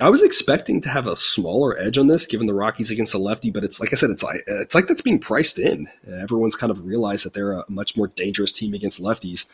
I 0.00 0.08
was 0.08 0.22
expecting 0.22 0.80
to 0.82 0.88
have 0.88 1.06
a 1.06 1.16
smaller 1.16 1.78
edge 1.78 1.98
on 1.98 2.06
this, 2.06 2.26
given 2.26 2.46
the 2.46 2.54
Rockies 2.54 2.90
against 2.90 3.14
a 3.14 3.18
lefty, 3.18 3.50
but 3.50 3.64
it's 3.64 3.80
like 3.80 3.92
I 3.92 3.96
said, 3.96 4.10
it's 4.10 4.22
like 4.22 4.42
it's 4.46 4.74
like 4.74 4.88
that's 4.88 5.02
being 5.02 5.18
priced 5.18 5.58
in. 5.58 5.88
Everyone's 6.10 6.56
kind 6.56 6.70
of 6.70 6.84
realized 6.84 7.24
that 7.24 7.34
they're 7.34 7.52
a 7.52 7.64
much 7.68 7.96
more 7.96 8.08
dangerous 8.08 8.52
team 8.52 8.72
against 8.72 9.02
lefties. 9.02 9.46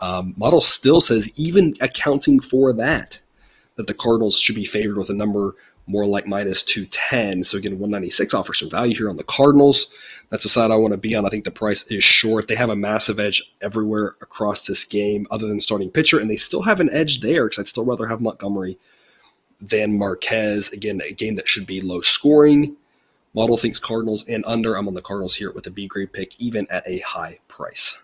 Um, 0.00 0.34
model 0.36 0.60
still 0.60 1.00
says, 1.00 1.30
even 1.36 1.74
accounting 1.80 2.40
for 2.40 2.72
that, 2.72 3.20
that 3.76 3.86
the 3.86 3.94
Cardinals 3.94 4.38
should 4.38 4.56
be 4.56 4.64
favored 4.64 4.96
with 4.96 5.10
a 5.10 5.14
number 5.14 5.54
more 5.86 6.06
like 6.06 6.26
minus 6.26 6.62
210. 6.62 7.44
So 7.44 7.58
again, 7.58 7.72
196 7.72 8.34
offers 8.34 8.58
some 8.58 8.70
value 8.70 8.96
here 8.96 9.10
on 9.10 9.16
the 9.16 9.24
Cardinals. 9.24 9.94
That's 10.30 10.44
a 10.44 10.48
side 10.48 10.70
I 10.70 10.76
want 10.76 10.92
to 10.92 10.98
be 10.98 11.14
on. 11.14 11.26
I 11.26 11.28
think 11.28 11.44
the 11.44 11.50
price 11.50 11.84
is 11.84 12.02
short. 12.02 12.48
They 12.48 12.54
have 12.54 12.70
a 12.70 12.76
massive 12.76 13.20
edge 13.20 13.54
everywhere 13.60 14.16
across 14.20 14.66
this 14.66 14.84
game, 14.84 15.26
other 15.30 15.46
than 15.46 15.60
starting 15.60 15.90
pitcher, 15.90 16.18
and 16.18 16.30
they 16.30 16.36
still 16.36 16.62
have 16.62 16.80
an 16.80 16.90
edge 16.90 17.20
there 17.20 17.44
because 17.44 17.58
I'd 17.58 17.68
still 17.68 17.84
rather 17.84 18.06
have 18.06 18.20
Montgomery 18.20 18.78
than 19.68 19.98
Marquez. 19.98 20.70
Again, 20.72 21.00
a 21.04 21.12
game 21.12 21.34
that 21.34 21.48
should 21.48 21.66
be 21.66 21.80
low 21.80 22.00
scoring. 22.00 22.76
Model 23.34 23.56
thinks 23.56 23.78
Cardinals 23.78 24.24
and 24.28 24.44
under. 24.46 24.76
I'm 24.76 24.86
on 24.86 24.94
the 24.94 25.02
Cardinals 25.02 25.34
here 25.34 25.50
with 25.50 25.66
a 25.66 25.70
B 25.70 25.86
grade 25.86 26.12
pick, 26.12 26.38
even 26.40 26.66
at 26.70 26.86
a 26.86 27.00
high 27.00 27.38
price. 27.48 28.02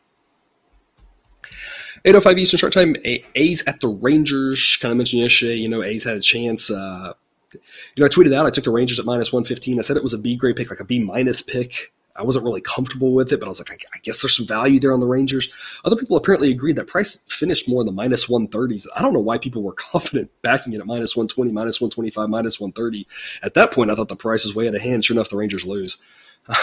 805 2.04 2.38
Eastern 2.38 2.58
Start 2.58 2.72
Time. 2.72 2.96
A's 3.04 3.62
at 3.66 3.80
the 3.80 3.88
Rangers. 3.88 4.78
Kind 4.80 4.92
of 4.92 4.98
mentioned 4.98 5.22
yesterday, 5.22 5.56
you 5.56 5.68
know, 5.68 5.82
A's 5.82 6.04
had 6.04 6.16
a 6.16 6.20
chance. 6.20 6.70
Uh, 6.70 7.12
you 7.52 7.60
know, 7.98 8.06
I 8.06 8.08
tweeted 8.08 8.34
out 8.34 8.46
I 8.46 8.50
took 8.50 8.64
the 8.64 8.70
Rangers 8.70 8.98
at 8.98 9.04
minus 9.04 9.32
115. 9.32 9.78
I 9.78 9.82
said 9.82 9.96
it 9.96 10.02
was 10.02 10.12
a 10.12 10.18
B 10.18 10.36
grade 10.36 10.56
pick, 10.56 10.70
like 10.70 10.80
a 10.80 10.84
B 10.84 10.98
minus 10.98 11.42
pick. 11.42 11.92
I 12.20 12.24
wasn't 12.24 12.44
really 12.44 12.60
comfortable 12.60 13.14
with 13.14 13.32
it, 13.32 13.40
but 13.40 13.46
I 13.46 13.48
was 13.48 13.58
like, 13.58 13.70
I, 13.70 13.76
I, 13.94 13.98
guess 14.02 14.20
there's 14.20 14.36
some 14.36 14.46
value 14.46 14.78
there 14.78 14.92
on 14.92 15.00
the 15.00 15.06
Rangers. 15.06 15.48
Other 15.84 15.96
people 15.96 16.16
apparently 16.16 16.50
agreed 16.50 16.76
that 16.76 16.86
price 16.86 17.18
finished 17.28 17.68
more 17.68 17.80
in 17.80 17.86
the 17.86 17.92
minus 17.92 18.26
130s. 18.26 18.86
I 18.94 19.02
don't 19.02 19.14
know 19.14 19.20
why 19.20 19.38
people 19.38 19.62
were 19.62 19.72
confident 19.92 20.30
backing 20.42 20.74
it 20.74 20.80
at 20.80 20.86
minus 20.86 21.16
120, 21.16 21.50
minus 21.50 21.80
125, 21.80 22.28
minus 22.28 22.60
130. 22.60 23.08
At 23.42 23.54
that 23.54 23.72
point, 23.72 23.90
I 23.90 23.94
thought 23.94 24.08
the 24.08 24.16
price 24.16 24.44
was 24.44 24.54
way 24.54 24.68
out 24.68 24.74
of 24.74 24.82
hand. 24.82 25.04
Sure 25.04 25.14
enough, 25.14 25.30
the 25.30 25.36
Rangers 25.36 25.64
lose. 25.64 25.98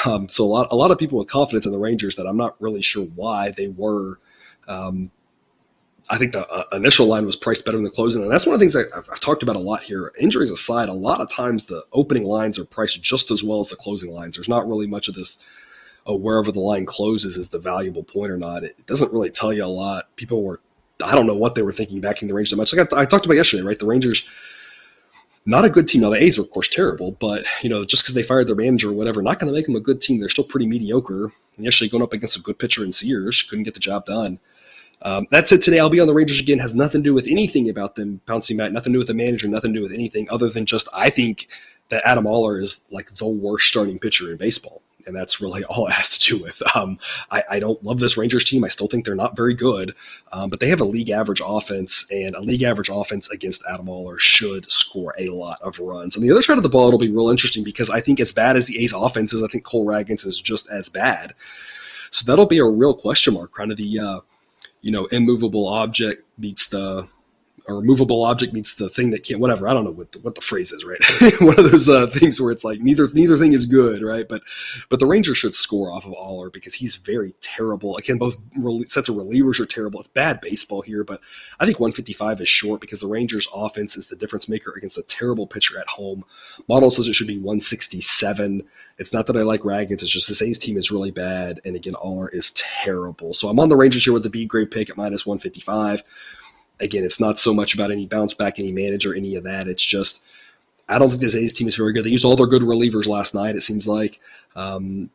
Um, 0.06 0.28
so 0.28 0.44
a 0.44 0.46
lot, 0.46 0.68
a 0.72 0.76
lot 0.76 0.92
of 0.92 0.98
people 0.98 1.18
with 1.18 1.30
confidence 1.30 1.66
in 1.66 1.72
the 1.72 1.80
Rangers 1.80 2.16
that 2.16 2.26
I'm 2.26 2.36
not 2.36 2.60
really 2.60 2.82
sure 2.82 3.06
why 3.06 3.52
they 3.52 3.68
were 3.68 4.20
um, 4.68 5.12
I 6.10 6.18
think 6.18 6.32
the 6.32 6.48
uh, 6.48 6.64
initial 6.72 7.06
line 7.06 7.26
was 7.26 7.36
priced 7.36 7.66
better 7.66 7.78
than 7.78 7.84
the 7.84 7.90
closing, 7.90 8.22
and 8.22 8.32
that's 8.32 8.46
one 8.46 8.54
of 8.54 8.60
the 8.60 8.64
things 8.64 8.76
I've, 8.76 9.10
I've, 9.12 9.20
talked 9.20 9.44
about 9.44 9.58
a 9.58 9.60
lot 9.60 9.84
here. 9.84 10.14
Injuries 10.18 10.50
aside, 10.50 10.88
a 10.88 10.94
lot 10.94 11.20
of 11.20 11.30
times 11.30 11.66
the 11.66 11.84
opening 11.92 12.24
lines 12.24 12.58
are 12.58 12.64
priced 12.66 13.02
just 13.02 13.30
as 13.30 13.44
well 13.44 13.60
as 13.60 13.70
the 13.70 13.76
closing 13.76 14.12
lines. 14.12 14.38
There's 14.38 14.48
not 14.48 14.68
really 14.68 14.88
much 14.88 15.08
of 15.08 15.16
this. 15.16 15.38
Oh, 16.06 16.16
wherever 16.16 16.54
the 16.54 16.62
line 16.62 16.86
closes 16.86 17.36
is 17.36 17.50
the 17.50 17.60
valuable 17.60 18.04
point 18.04 18.32
or 18.32 18.38
not. 18.38 18.64
It 18.64 18.86
doesn't 18.86 19.12
really 19.12 19.30
tell 19.30 19.52
you 19.52 19.66
a 19.66 19.68
lot. 19.68 20.16
People 20.16 20.42
were, 20.42 20.62
I 21.04 21.14
don't 21.14 21.28
know 21.28 21.36
what 21.36 21.56
they 21.56 21.62
were 21.62 21.74
thinking 21.74 22.00
backing 22.00 22.30
the 22.30 22.34
Rangers 22.34 22.52
that 22.52 22.56
much. 22.56 22.74
Like 22.74 22.94
I, 22.94 23.02
I 23.02 23.06
talked 23.06 23.26
about 23.26 23.36
yesterday, 23.36 23.64
right? 23.64 23.78
The 23.78 23.86
Rangers, 23.86 24.26
not 25.46 25.66
a 25.66 25.70
good 25.70 25.86
team. 25.86 26.02
Now 26.02 26.12
the 26.12 26.24
A's 26.24 26.40
are 26.40 26.44
of 26.44 26.52
course 26.52 26.70
terrible, 26.70 27.12
but 27.12 27.44
you 27.62 27.70
know 27.70 27.84
just 27.84 28.04
because 28.04 28.16
they 28.16 28.24
fired 28.24 28.48
their 28.48 28.56
manager 28.56 28.90
or 28.90 28.94
whatever, 28.94 29.22
not 29.22 29.40
going 29.40 29.52
to 29.52 29.54
make 29.54 29.66
them 29.66 29.76
a 29.76 29.82
good 29.82 30.00
team. 30.00 30.22
They're 30.22 30.30
still 30.30 30.46
pretty 30.46 30.66
mediocre. 30.66 31.26
And 31.58 31.66
yesterday 31.66 31.90
going 31.90 32.04
up 32.04 32.14
against 32.14 32.38
a 32.38 32.42
good 32.42 32.58
pitcher 32.58 32.86
in 32.86 32.94
Sears, 32.94 33.44
couldn't 33.44 33.64
get 33.64 33.74
the 33.74 33.82
job 33.82 34.06
done. 34.06 34.40
Um, 35.02 35.28
that's 35.30 35.52
it 35.52 35.62
today. 35.62 35.80
I'll 35.80 35.90
be 35.90 36.00
on 36.00 36.08
the 36.08 36.14
Rangers 36.14 36.40
again. 36.40 36.60
Has 36.60 36.74
nothing 36.74 37.04
to 37.04 37.10
do 37.10 37.14
with 37.14 37.28
anything 37.28 37.70
about 37.70 37.96
them 37.96 38.22
bouncing 38.26 38.58
back. 38.58 38.72
Nothing 38.72 38.94
to 38.94 38.96
do 38.96 39.00
with 39.00 39.08
the 39.08 39.14
manager. 39.14 39.48
Nothing 39.48 39.74
to 39.74 39.80
do 39.80 39.84
with 39.84 39.94
anything 39.94 40.28
other 40.30 40.50
than 40.50 40.66
just 40.66 40.88
I 40.94 41.10
think 41.10 41.48
that 41.90 42.06
Adam 42.06 42.28
Oller 42.28 42.60
is 42.60 42.82
like 42.92 43.14
the 43.16 43.28
worst 43.28 43.68
starting 43.68 44.00
pitcher 44.00 44.32
in 44.32 44.38
baseball, 44.38 44.82
and 45.06 45.16
that's 45.16 45.40
really 45.40 45.64
all 45.70 45.88
it 45.88 45.94
has 45.94 46.18
to 46.18 46.38
do 46.38 46.44
with. 46.44 46.62
Um, 46.76 47.00
I, 47.32 47.44
I, 47.52 47.60
don't 47.60 47.82
love 47.84 48.00
this 48.00 48.18
Rangers 48.18 48.44
team. 48.44 48.64
I 48.64 48.68
still 48.68 48.88
think 48.88 49.06
they're 49.06 49.16
not 49.16 49.36
very 49.36 49.54
good, 49.54 49.96
um, 50.32 50.50
but 50.50 50.60
they 50.60 50.70
have 50.70 50.82
a 50.82 50.86
league 50.86 51.10
average 51.10 51.42
offense, 51.46 52.06
and 52.12 52.36
a 52.36 52.42
league 52.42 52.64
average 52.64 52.90
offense 52.90 53.30
against 53.30 53.64
Adam 53.70 53.88
Oller 53.90 54.18
should 54.18 54.70
score 54.70 55.16
a 55.18 55.30
lot 55.30 55.62
of 55.62 55.80
runs. 55.80 56.18
On 56.18 56.24
the 56.24 56.32
other 56.32 56.42
side 56.42 56.58
of 56.58 56.64
the 56.64 56.70
ball, 56.70 56.88
it'll 56.88 57.00
be 57.00 57.12
real 57.12 57.30
interesting 57.30 57.64
because 57.64 57.90
I 57.90 58.02
think 58.02 58.20
as 58.20 58.32
bad 58.32 58.58
as 58.58 58.68
the 58.68 58.80
A's 58.84 58.94
offense 58.94 59.34
is, 59.34 59.44
I 59.44 59.48
think 59.48 59.64
Cole 59.64 59.86
Ragans 59.86 60.26
is 60.26 60.42
just 60.42 60.70
as 60.70 60.90
bad. 60.90 61.34
So 62.12 62.26
that'll 62.26 62.46
be 62.46 62.60
a 62.60 62.66
real 62.66 62.94
question 62.94 63.34
mark. 63.34 63.54
Kind 63.54 63.72
of 63.72 63.78
the 63.78 64.00
uh, 64.00 64.20
you 64.82 64.92
know, 64.92 65.06
immovable 65.06 65.68
object 65.68 66.24
meets 66.38 66.68
the 66.68 67.08
or 67.68 67.82
movable 67.82 68.24
object 68.24 68.54
meets 68.54 68.76
the 68.76 68.90
thing 68.90 69.10
that 69.10 69.24
can't 69.24 69.40
whatever 69.40 69.68
i 69.68 69.74
don't 69.74 69.84
know 69.84 69.92
what 69.92 70.12
the, 70.14 70.20
what 70.20 70.36
the 70.36 70.42
phrase 70.42 70.72
is 70.72 70.86
right? 70.86 71.00
One 71.42 71.60
of 71.60 71.70
those 71.72 71.90
uh, 71.90 72.08
things 72.08 72.40
where 72.40 72.52
it's 72.52 72.64
like 72.64 72.80
neither 72.80 73.08
neither 73.10 73.38
thing 73.38 73.54
is 73.54 73.66
good 73.66 74.02
right? 74.02 74.28
But 74.28 74.42
but 74.90 75.00
the 75.00 75.06
rangers 75.06 75.38
should 75.38 75.56
score 75.56 75.92
off 75.92 76.06
of 76.06 76.14
Oller 76.14 76.50
because 76.50 76.74
he's 76.74 76.96
very 76.96 77.34
terrible. 77.42 77.98
Again 77.98 78.18
both 78.18 78.38
sets 78.88 79.10
of 79.10 79.16
relievers 79.16 79.60
are 79.60 79.66
terrible. 79.66 80.00
It's 80.00 80.10
bad 80.10 80.42
baseball 80.42 80.82
here 80.82 81.04
but 81.04 81.20
i 81.60 81.66
think 81.66 81.80
155 81.80 82.42
is 82.42 82.50
short 82.50 82.82
because 82.82 83.00
the 83.00 83.08
rangers 83.08 83.48
offense 83.54 83.98
is 83.98 84.08
the 84.08 84.16
difference 84.16 84.48
maker 84.48 84.74
against 84.76 84.98
a 84.98 85.04
terrible 85.04 85.48
pitcher 85.48 85.80
at 85.80 85.88
home. 85.88 86.24
Model 86.68 86.92
says 86.92 87.08
it 87.08 87.14
should 87.14 87.28
be 87.28 87.38
167 87.38 88.64
it's 88.98 89.14
not 89.14 89.28
that 89.28 89.38
i 89.38 89.42
like 89.42 89.62
Ragans 89.62 90.02
it's 90.04 90.10
just 90.10 90.28
the 90.28 90.46
A's 90.46 90.58
team 90.58 90.78
is 90.78 90.92
really 90.92 91.12
bad 91.12 91.60
and 91.66 91.76
again 91.76 91.96
Oller 91.96 92.30
is 92.30 92.52
terrible. 92.52 93.34
So 93.34 93.50
i'm 93.50 93.60
on 93.60 93.70
the 93.70 93.76
rangers 93.76 94.04
here 94.04 94.14
with 94.14 94.24
the 94.24 94.30
b 94.30 94.46
grade 94.46 94.72
pick 94.72 94.90
at 94.90 94.98
minus 94.98 95.26
155 95.26 96.04
again, 96.80 97.04
it's 97.04 97.20
not 97.20 97.40
so 97.40 97.54
much 97.54 97.74
about 97.74 97.92
any 97.92 98.06
bounce 98.06 98.34
back, 98.34 98.60
any 98.60 98.72
manager, 98.72 99.14
any 99.14 99.36
of 99.36 99.44
that. 99.44 99.68
It's 99.68 99.84
just 99.84 100.26
I 100.90 100.98
don't 100.98 101.10
think 101.10 101.22
this 101.22 101.36
A's 101.36 101.54
team 101.54 101.68
is 101.68 101.76
very 101.76 101.94
good. 101.94 102.06
They 102.06 102.10
used 102.10 102.26
all 102.26 102.36
their 102.36 102.48
good 102.48 102.62
relievers 102.62 103.08
last 103.08 103.34
night. 103.34 103.56
It 103.56 103.64
seems 103.64 103.88
like 103.88 104.20
um, 104.56 105.10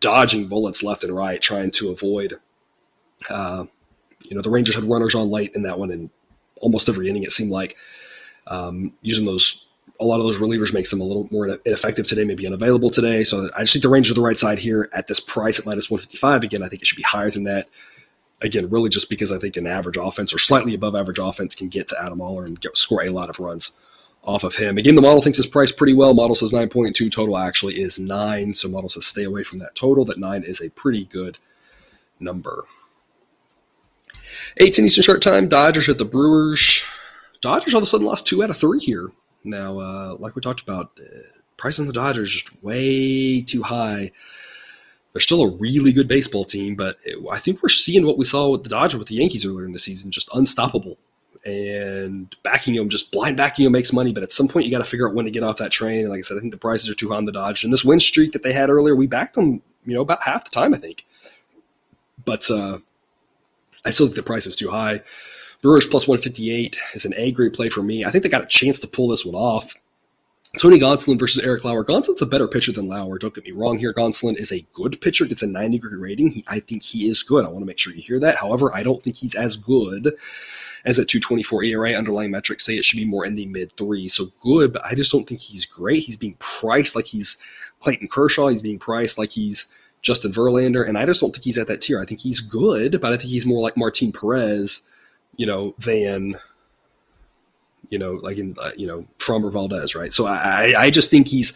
dodging 0.00 0.48
bullets 0.48 0.82
left 0.82 1.02
and 1.02 1.14
right, 1.14 1.40
trying 1.40 1.70
to 1.72 1.90
avoid. 1.90 2.38
Uh, 3.30 3.64
you 4.24 4.36
know, 4.36 4.42
the 4.42 4.50
Rangers 4.50 4.74
had 4.74 4.84
runners 4.84 5.14
on 5.14 5.30
late 5.30 5.52
in 5.54 5.62
that 5.62 5.78
one, 5.78 5.90
and 5.90 6.10
almost 6.60 6.88
every 6.88 7.08
inning 7.08 7.22
it 7.22 7.32
seemed 7.32 7.50
like 7.50 7.76
um, 8.46 8.92
using 9.02 9.24
those. 9.24 9.64
A 10.00 10.04
lot 10.04 10.20
of 10.20 10.26
those 10.26 10.38
relievers 10.38 10.72
makes 10.72 10.90
them 10.90 11.00
a 11.00 11.04
little 11.04 11.26
more 11.32 11.58
ineffective 11.64 12.06
today, 12.06 12.22
maybe 12.22 12.46
unavailable 12.46 12.88
today. 12.88 13.24
So 13.24 13.50
I 13.56 13.60
just 13.60 13.72
think 13.72 13.82
the 13.82 13.88
Rangers 13.88 14.12
are 14.12 14.14
the 14.14 14.20
right 14.20 14.38
side 14.38 14.60
here 14.60 14.88
at 14.92 15.08
this 15.08 15.18
price 15.18 15.58
at 15.58 15.66
minus 15.66 15.90
155. 15.90 16.44
Again, 16.44 16.62
I 16.62 16.68
think 16.68 16.80
it 16.80 16.86
should 16.86 16.96
be 16.96 17.02
higher 17.02 17.30
than 17.30 17.42
that 17.44 17.68
again, 18.40 18.70
really 18.70 18.88
just 18.88 19.08
because 19.08 19.32
I 19.32 19.38
think 19.38 19.56
an 19.56 19.66
average 19.66 19.96
offense 19.96 20.32
or 20.32 20.38
slightly 20.38 20.74
above 20.74 20.94
average 20.94 21.18
offense 21.18 21.54
can 21.54 21.68
get 21.68 21.88
to 21.88 22.02
Adam 22.02 22.20
Oller 22.20 22.44
and 22.44 22.60
get, 22.60 22.76
score 22.76 23.02
a 23.02 23.10
lot 23.10 23.30
of 23.30 23.38
runs 23.38 23.78
off 24.22 24.44
of 24.44 24.56
him. 24.56 24.78
Again, 24.78 24.94
the 24.94 25.02
model 25.02 25.22
thinks 25.22 25.38
his 25.38 25.46
price 25.46 25.72
pretty 25.72 25.94
well. 25.94 26.14
Model 26.14 26.36
says 26.36 26.52
9.2, 26.52 27.10
total 27.10 27.38
actually 27.38 27.80
is 27.80 27.98
9. 27.98 28.54
So 28.54 28.68
model 28.68 28.88
says 28.88 29.06
stay 29.06 29.24
away 29.24 29.42
from 29.42 29.58
that 29.58 29.74
total. 29.74 30.04
That 30.04 30.18
9 30.18 30.42
is 30.44 30.60
a 30.60 30.70
pretty 30.70 31.04
good 31.04 31.38
number. 32.20 32.64
18 34.58 34.84
Eastern 34.84 35.02
Start 35.02 35.22
Time, 35.22 35.48
Dodgers 35.48 35.88
at 35.88 35.98
the 35.98 36.04
Brewers. 36.04 36.82
Dodgers 37.40 37.74
all 37.74 37.78
of 37.78 37.84
a 37.84 37.86
sudden 37.86 38.06
lost 38.06 38.26
two 38.26 38.42
out 38.42 38.50
of 38.50 38.56
three 38.56 38.80
here. 38.80 39.10
Now, 39.44 39.78
uh, 39.78 40.16
like 40.18 40.34
we 40.34 40.42
talked 40.42 40.60
about, 40.60 40.98
uh, 41.00 41.20
price 41.56 41.78
on 41.78 41.86
the 41.86 41.92
Dodgers 41.92 42.30
just 42.30 42.62
way 42.62 43.40
too 43.40 43.62
high 43.62 44.10
they're 45.12 45.20
still 45.20 45.42
a 45.42 45.56
really 45.56 45.92
good 45.92 46.08
baseball 46.08 46.44
team, 46.44 46.76
but 46.76 46.98
it, 47.04 47.18
I 47.30 47.38
think 47.38 47.62
we're 47.62 47.68
seeing 47.70 48.04
what 48.06 48.18
we 48.18 48.24
saw 48.24 48.50
with 48.50 48.62
the 48.62 48.68
Dodgers 48.68 48.98
with 48.98 49.08
the 49.08 49.16
Yankees 49.16 49.44
earlier 49.44 49.64
in 49.64 49.72
the 49.72 49.78
season, 49.78 50.10
just 50.10 50.28
unstoppable. 50.34 50.98
and 51.44 52.34
backing 52.42 52.74
them, 52.74 52.88
just 52.88 53.10
blind 53.10 53.36
backing 53.36 53.64
him 53.64 53.72
makes 53.72 53.92
money. 53.92 54.12
But 54.12 54.22
at 54.22 54.32
some 54.32 54.48
point, 54.48 54.66
you 54.66 54.70
got 54.70 54.78
to 54.78 54.84
figure 54.84 55.08
out 55.08 55.14
when 55.14 55.24
to 55.24 55.30
get 55.30 55.42
off 55.42 55.56
that 55.58 55.72
train. 55.72 56.00
And 56.00 56.10
like 56.10 56.18
I 56.18 56.22
said, 56.22 56.36
I 56.36 56.40
think 56.40 56.52
the 56.52 56.58
prices 56.58 56.88
are 56.90 56.94
too 56.94 57.08
high 57.08 57.16
on 57.16 57.24
the 57.24 57.32
Dodgers. 57.32 57.64
And 57.64 57.72
this 57.72 57.84
win 57.84 58.00
streak 58.00 58.32
that 58.32 58.42
they 58.42 58.52
had 58.52 58.70
earlier, 58.70 58.94
we 58.94 59.06
backed 59.06 59.34
them, 59.34 59.62
you 59.86 59.94
know, 59.94 60.02
about 60.02 60.22
half 60.22 60.44
the 60.44 60.50
time, 60.50 60.74
I 60.74 60.78
think. 60.78 61.06
But 62.24 62.50
uh, 62.50 62.78
I 63.84 63.90
still 63.90 64.06
think 64.06 64.16
the 64.16 64.22
price 64.22 64.46
is 64.46 64.56
too 64.56 64.70
high. 64.70 65.00
Brewers 65.62 65.86
plus 65.86 66.06
158 66.06 66.78
is 66.94 67.04
an 67.04 67.14
A 67.16 67.32
grade 67.32 67.54
play 67.54 67.68
for 67.68 67.82
me. 67.82 68.04
I 68.04 68.10
think 68.10 68.22
they 68.22 68.28
got 68.30 68.44
a 68.44 68.46
chance 68.46 68.78
to 68.80 68.86
pull 68.86 69.08
this 69.08 69.24
one 69.24 69.34
off. 69.34 69.74
Tony 70.58 70.80
Gonsolin 70.80 71.18
versus 71.18 71.42
Eric 71.42 71.64
Lauer. 71.64 71.84
Gonsolin's 71.84 72.22
a 72.22 72.26
better 72.26 72.48
pitcher 72.48 72.72
than 72.72 72.88
Lauer. 72.88 73.18
Don't 73.18 73.34
get 73.34 73.44
me 73.44 73.52
wrong 73.52 73.78
here. 73.78 73.94
Gonsolin 73.94 74.36
is 74.36 74.52
a 74.52 74.66
good 74.72 75.00
pitcher, 75.00 75.24
gets 75.24 75.42
a 75.42 75.46
90 75.46 75.78
grade 75.78 75.94
rating. 75.94 76.30
He, 76.30 76.44
I 76.48 76.60
think 76.60 76.82
he 76.82 77.08
is 77.08 77.22
good. 77.22 77.44
I 77.44 77.48
want 77.48 77.60
to 77.60 77.66
make 77.66 77.78
sure 77.78 77.92
you 77.92 78.02
hear 78.02 78.18
that. 78.20 78.36
However, 78.36 78.74
I 78.74 78.82
don't 78.82 79.02
think 79.02 79.16
he's 79.16 79.34
as 79.34 79.56
good 79.56 80.14
as 80.84 80.98
a 80.98 81.04
224 81.04 81.64
ERA. 81.64 81.92
Underlying 81.92 82.30
metrics 82.30 82.64
say 82.64 82.76
it 82.76 82.84
should 82.84 82.98
be 82.98 83.04
more 83.04 83.24
in 83.24 83.36
the 83.36 83.46
mid 83.46 83.72
three. 83.76 84.08
So 84.08 84.32
good, 84.40 84.72
but 84.72 84.84
I 84.84 84.94
just 84.94 85.12
don't 85.12 85.28
think 85.28 85.40
he's 85.40 85.64
great. 85.64 86.02
He's 86.02 86.16
being 86.16 86.36
priced 86.38 86.96
like 86.96 87.06
he's 87.06 87.36
Clayton 87.80 88.08
Kershaw. 88.08 88.48
He's 88.48 88.62
being 88.62 88.78
priced 88.78 89.18
like 89.18 89.32
he's 89.32 89.68
Justin 90.02 90.32
Verlander. 90.32 90.86
And 90.88 90.98
I 90.98 91.06
just 91.06 91.20
don't 91.20 91.32
think 91.32 91.44
he's 91.44 91.58
at 91.58 91.66
that 91.68 91.80
tier. 91.80 92.00
I 92.00 92.04
think 92.04 92.20
he's 92.20 92.40
good, 92.40 93.00
but 93.00 93.12
I 93.12 93.16
think 93.16 93.30
he's 93.30 93.46
more 93.46 93.60
like 93.60 93.76
Martin 93.76 94.12
Perez, 94.12 94.82
you 95.36 95.46
know, 95.46 95.74
than 95.78 96.36
you 97.90 97.98
know, 97.98 98.14
like 98.14 98.38
in 98.38 98.54
uh, 98.60 98.70
you 98.76 98.86
know 98.86 99.06
Framber 99.18 99.52
Valdez, 99.52 99.94
right? 99.94 100.12
So 100.12 100.26
I 100.26 100.74
I 100.76 100.90
just 100.90 101.10
think 101.10 101.28
he's 101.28 101.52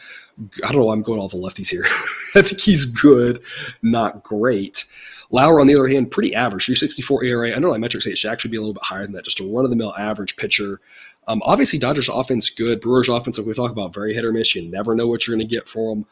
I 0.64 0.72
don't 0.72 0.80
know. 0.80 0.90
I'm 0.90 1.02
going 1.02 1.20
all 1.20 1.28
the 1.28 1.36
lefties 1.36 1.70
here. 1.70 1.84
I 2.34 2.42
think 2.42 2.60
he's 2.60 2.86
good, 2.86 3.42
not 3.82 4.22
great. 4.22 4.84
Lauer, 5.30 5.60
on 5.60 5.66
the 5.66 5.74
other 5.74 5.88
hand, 5.88 6.10
pretty 6.10 6.34
average. 6.34 6.66
364 6.66 7.24
ERA. 7.24 7.48
I 7.48 7.52
don't 7.52 7.62
know 7.62 7.70
my 7.70 7.78
metrics 7.78 8.04
say 8.04 8.10
it 8.10 8.18
should 8.18 8.30
actually 8.30 8.50
be 8.50 8.58
a 8.58 8.60
little 8.60 8.74
bit 8.74 8.82
higher 8.82 9.02
than 9.02 9.12
that. 9.12 9.24
Just 9.24 9.40
a 9.40 9.44
run 9.44 9.64
of 9.64 9.70
the 9.70 9.76
mill 9.76 9.94
average 9.96 10.36
pitcher. 10.36 10.80
Um, 11.26 11.40
obviously, 11.44 11.78
Dodgers 11.78 12.08
offense 12.08 12.50
good. 12.50 12.80
Brewers 12.80 13.08
offense, 13.08 13.38
like 13.38 13.46
we 13.46 13.54
talk 13.54 13.70
about, 13.70 13.94
very 13.94 14.12
hit 14.12 14.24
or 14.24 14.32
miss. 14.32 14.54
You 14.54 14.68
never 14.70 14.94
know 14.94 15.06
what 15.06 15.26
you're 15.26 15.36
going 15.36 15.46
to 15.46 15.54
get 15.54 15.68
from 15.68 15.88
them 15.88 16.06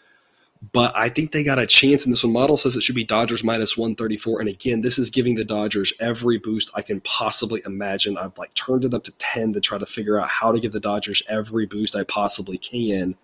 but 0.72 0.94
I 0.94 1.08
think 1.08 1.32
they 1.32 1.42
got 1.42 1.58
a 1.58 1.66
chance 1.66 2.04
in 2.04 2.10
this 2.12 2.22
one. 2.22 2.34
Model 2.34 2.58
says 2.58 2.76
it 2.76 2.82
should 2.82 2.94
be 2.94 3.04
Dodgers 3.04 3.42
minus 3.42 3.78
134. 3.78 4.40
And 4.40 4.48
again, 4.48 4.82
this 4.82 4.98
is 4.98 5.08
giving 5.08 5.34
the 5.34 5.44
Dodgers 5.44 5.92
every 5.98 6.36
boost 6.36 6.70
I 6.74 6.82
can 6.82 7.00
possibly 7.00 7.62
imagine. 7.64 8.18
I've 8.18 8.36
like 8.36 8.52
turned 8.52 8.84
it 8.84 8.92
up 8.92 9.04
to 9.04 9.12
10 9.12 9.54
to 9.54 9.60
try 9.60 9.78
to 9.78 9.86
figure 9.86 10.20
out 10.20 10.28
how 10.28 10.52
to 10.52 10.60
give 10.60 10.72
the 10.72 10.80
Dodgers 10.80 11.22
every 11.28 11.64
boost 11.64 11.96
I 11.96 12.04
possibly 12.04 12.58
can. 12.58 13.14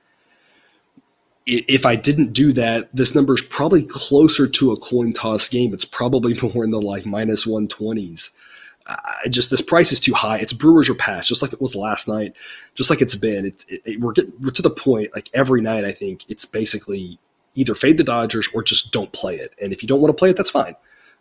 If 1.45 1.85
I 1.85 1.95
didn't 1.95 2.33
do 2.33 2.53
that, 2.55 2.89
this 2.95 3.15
number 3.15 3.35
is 3.35 3.43
probably 3.43 3.85
closer 3.85 4.49
to 4.49 4.73
a 4.73 4.77
coin 4.79 5.13
toss 5.13 5.47
game. 5.49 5.75
It's 5.75 5.85
probably 5.85 6.35
more 6.55 6.65
in 6.65 6.71
the 6.71 6.81
like 6.81 7.05
minus 7.05 7.45
120s. 7.45 8.31
I 8.89 9.29
just 9.29 9.51
this 9.51 9.61
price 9.61 9.93
is 9.93 10.01
too 10.01 10.15
high. 10.15 10.39
It's 10.39 10.53
Brewers 10.53 10.89
or 10.89 10.95
pass, 10.95 11.27
just 11.27 11.43
like 11.43 11.53
it 11.53 11.61
was 11.61 11.75
last 11.75 12.07
night, 12.07 12.35
just 12.75 12.89
like 12.89 13.03
it's 13.03 13.17
been. 13.17 13.47
It, 13.47 13.65
it, 13.69 13.83
it, 13.85 14.01
we're 14.01 14.13
getting 14.13 14.33
we're 14.41 14.53
to 14.53 14.63
the 14.63 14.71
point 14.71 15.11
like 15.13 15.29
every 15.35 15.61
night. 15.61 15.85
I 15.85 15.91
think 15.91 16.25
it's 16.29 16.45
basically 16.45 17.19
either 17.57 17.75
fade 17.75 17.99
the 17.99 18.05
Dodgers 18.05 18.49
or 18.55 18.63
just 18.63 18.93
don't 18.93 19.13
play 19.13 19.37
it. 19.37 19.53
And 19.61 19.73
if 19.73 19.83
you 19.83 19.89
don't 19.89 20.01
want 20.01 20.11
to 20.11 20.19
play 20.19 20.31
it, 20.31 20.37
that's 20.37 20.51
fine. 20.51 20.77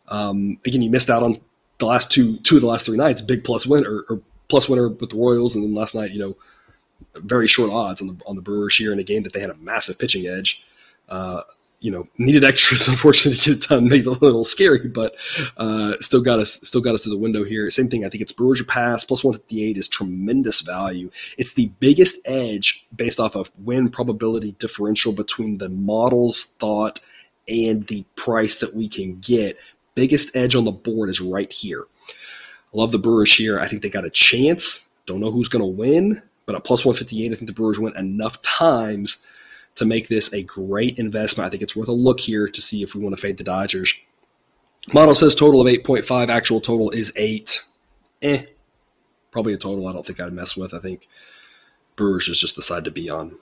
Um, 0.10 0.60
again, 0.66 0.84
you 0.84 0.90
missed 0.92 1.10
out 1.10 1.24
on 1.24 1.36
the 1.80 1.86
last 1.88 2.12
two 2.12 2.38
two 2.38 2.56
of 2.56 2.62
the 2.62 2.68
last 2.68 2.86
three 2.86 2.98
nights, 2.98 3.22
big 3.22 3.44
plus 3.44 3.66
winner 3.66 4.06
or 4.10 4.22
plus 4.48 4.70
winner 4.70 4.90
with 4.90 5.10
the 5.10 5.18
Royals, 5.18 5.56
and 5.56 5.64
then 5.64 5.74
last 5.74 5.96
night, 5.96 6.12
you 6.12 6.20
know, 6.20 6.38
very 7.16 7.48
short 7.48 7.72
odds 7.72 8.02
on 8.02 8.08
the 8.08 8.18
on 8.28 8.36
the 8.36 8.42
Brewers 8.42 8.76
here 8.76 8.94
in 8.94 9.00
a 9.00 9.04
game 9.04 9.24
that 9.24 9.34
they 9.34 9.40
had 9.40 9.50
a 9.50 9.56
massive 9.56 9.98
pitching 9.98 10.28
edge. 10.28 10.66
Uh, 11.10 11.42
you 11.86 11.92
know 11.92 12.08
needed 12.18 12.44
extras 12.44 12.88
unfortunately 12.90 13.38
to 13.38 13.52
get 13.52 13.64
it 13.64 13.70
done 13.70 13.88
made 13.88 14.02
it 14.02 14.08
a 14.08 14.12
little 14.12 14.44
scary 14.44 14.88
but 14.88 15.16
uh, 15.58 15.94
still 16.02 16.22
got 16.22 16.40
us 16.40 16.60
still 16.64 16.82
got 16.82 16.96
us 16.96 17.04
to 17.04 17.10
the 17.10 17.18
window 17.18 17.44
here. 17.44 17.70
Same 17.70 17.88
thing 17.88 18.04
i 18.04 18.10
think 18.10 18.22
it's 18.22 18.32
brewers 18.32 18.64
pass 18.64 19.04
plus 19.04 19.24
158 19.24 19.78
is 19.78 19.88
tremendous 19.88 20.62
value. 20.62 21.12
It's 21.38 21.54
the 21.54 21.68
biggest 21.80 22.18
edge 22.26 22.88
based 22.96 23.20
off 23.20 23.36
of 23.36 23.52
win 23.60 23.90
probability 23.90 24.54
differential 24.54 25.14
between 25.14 25.60
the 25.60 25.70
model's 25.70 26.46
thought 26.60 27.00
and 27.48 27.86
the 27.88 28.04
price 28.16 28.60
that 28.60 28.74
we 28.74 28.90
can 28.90 29.20
get. 29.20 29.58
Biggest 29.94 30.36
edge 30.36 30.56
on 30.56 30.66
the 30.66 30.72
board 30.72 31.10
is 31.10 31.22
right 31.22 31.52
here. 31.52 31.86
I 32.10 32.78
love 32.78 32.92
the 32.92 32.98
brewers 32.98 33.34
here. 33.34 33.60
I 33.60 33.68
think 33.68 33.84
they 33.84 33.90
got 33.90 34.06
a 34.06 34.10
chance. 34.10 34.90
Don't 35.06 35.20
know 35.20 35.32
who's 35.32 35.48
going 35.48 35.62
to 35.62 35.68
win 35.68 36.24
but 36.46 36.56
at 36.56 36.64
plus 36.64 36.86
158 36.86 37.32
i 37.32 37.36
think 37.36 37.48
the 37.48 37.54
brewers 37.54 37.80
win 37.80 37.96
enough 37.98 38.42
times 38.42 39.25
to 39.76 39.86
make 39.86 40.08
this 40.08 40.34
a 40.34 40.44
great 40.44 40.98
investment. 40.98 41.48
I 41.48 41.50
think 41.50 41.62
it's 41.62 41.76
worth 41.76 41.88
a 41.88 41.94
look 41.94 42.20
here 42.20 42.48
to 42.48 42.62
see 42.62 42.82
if 42.82 42.96
we 42.96 43.02
want 43.02 43.16
to 43.16 43.22
fade 43.22 43.38
the 43.38 43.44
Dodgers. 43.44 43.94
Model 44.94 45.16
says 45.16 45.36
total 45.36 45.62
of 45.62 45.68
8.5, 45.68 46.30
actual 46.30 46.62
total 46.62 46.92
is 46.92 47.12
8. 47.16 47.62
Eh, 48.22 48.46
probably 49.32 49.54
a 49.54 49.58
total 49.58 49.88
I 49.88 49.94
don't 49.94 50.06
think 50.06 50.20
I'd 50.20 50.32
mess 50.32 50.56
with. 50.56 50.74
I 50.74 50.80
think 50.80 51.08
Brewers 51.96 52.28
is 52.28 52.40
just 52.40 52.56
the 52.56 52.62
side 52.62 52.86
to 52.86 52.92
be 52.92 53.10
on. 53.10 53.36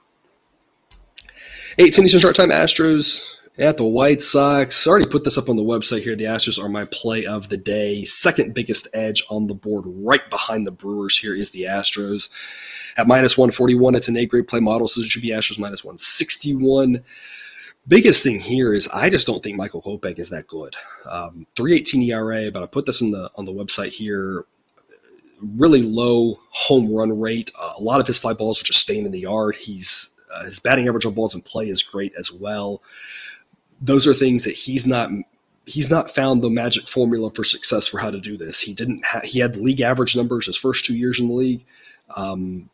8 1.77 1.99
Eastern 1.99 2.19
start 2.19 2.35
time 2.35 2.49
Astros 2.49 3.35
at 3.57 3.77
the 3.77 3.83
White 3.83 4.21
Sox. 4.21 4.87
I 4.87 4.89
already 4.89 5.07
put 5.07 5.23
this 5.23 5.37
up 5.37 5.49
on 5.49 5.55
the 5.55 5.63
website 5.63 6.01
here. 6.01 6.15
The 6.15 6.23
Astros 6.25 6.61
are 6.61 6.69
my 6.69 6.85
play 6.85 7.25
of 7.25 7.49
the 7.49 7.57
day. 7.57 8.03
Second 8.03 8.53
biggest 8.53 8.87
edge 8.93 9.23
on 9.29 9.47
the 9.47 9.53
board, 9.53 9.83
right 9.85 10.27
behind 10.29 10.65
the 10.65 10.71
Brewers. 10.71 11.17
Here 11.17 11.35
is 11.35 11.51
the 11.51 11.63
Astros. 11.63 12.29
At 12.97 13.07
minus 13.07 13.37
141, 13.37 13.95
it's 13.95 14.07
an 14.07 14.17
A 14.17 14.25
grade 14.25 14.47
play 14.47 14.59
model, 14.59 14.87
so 14.87 15.01
it 15.01 15.07
should 15.07 15.21
be 15.21 15.29
Astros 15.29 15.59
minus 15.59 15.83
161. 15.83 17.03
Biggest 17.87 18.23
thing 18.23 18.39
here 18.39 18.73
is 18.73 18.87
I 18.87 19.09
just 19.09 19.27
don't 19.27 19.43
think 19.43 19.57
Michael 19.57 19.81
Kopech 19.81 20.17
is 20.17 20.29
that 20.29 20.47
good. 20.47 20.75
Um, 21.09 21.45
318 21.55 22.01
ERA, 22.03 22.51
but 22.51 22.63
I 22.63 22.65
put 22.65 22.85
this 22.85 23.01
in 23.01 23.11
the 23.11 23.29
on 23.35 23.45
the 23.45 23.51
website 23.51 23.89
here. 23.89 24.45
Really 25.41 25.81
low 25.81 26.39
home 26.51 26.93
run 26.93 27.19
rate. 27.19 27.51
Uh, 27.59 27.73
a 27.77 27.81
lot 27.81 27.99
of 27.99 28.07
his 28.07 28.17
fly 28.17 28.33
balls 28.33 28.61
are 28.61 28.63
just 28.65 28.79
staying 28.79 29.05
in 29.05 29.11
the 29.11 29.19
yard. 29.19 29.55
He's 29.55 30.11
uh, 30.33 30.45
his 30.45 30.59
batting 30.59 30.87
average 30.87 31.05
on 31.05 31.13
balls 31.13 31.35
in 31.35 31.41
play 31.41 31.67
is 31.67 31.83
great 31.83 32.13
as 32.17 32.31
well. 32.31 32.81
Those 33.83 34.07
are 34.07 34.13
things 34.13 34.45
that 34.45 34.55
he's 34.55 34.87
not 34.87 35.11
he's 35.65 35.89
not 35.89 36.13
found 36.13 36.41
the 36.41 36.49
magic 36.49 36.87
formula 36.87 37.31
for 37.31 37.43
success 37.43 37.87
for 37.87 37.99
how 37.99 38.11
to 38.11 38.19
do 38.19 38.37
this. 38.37 38.61
He 38.61 38.73
didn't. 38.73 39.05
Ha- 39.05 39.21
he 39.23 39.39
had 39.39 39.57
league 39.57 39.81
average 39.81 40.15
numbers 40.15 40.45
his 40.45 40.57
first 40.57 40.85
two 40.85 40.95
years 40.95 41.19
in 41.19 41.27
the 41.27 41.33
league. 41.33 41.65
Um, 42.15 42.69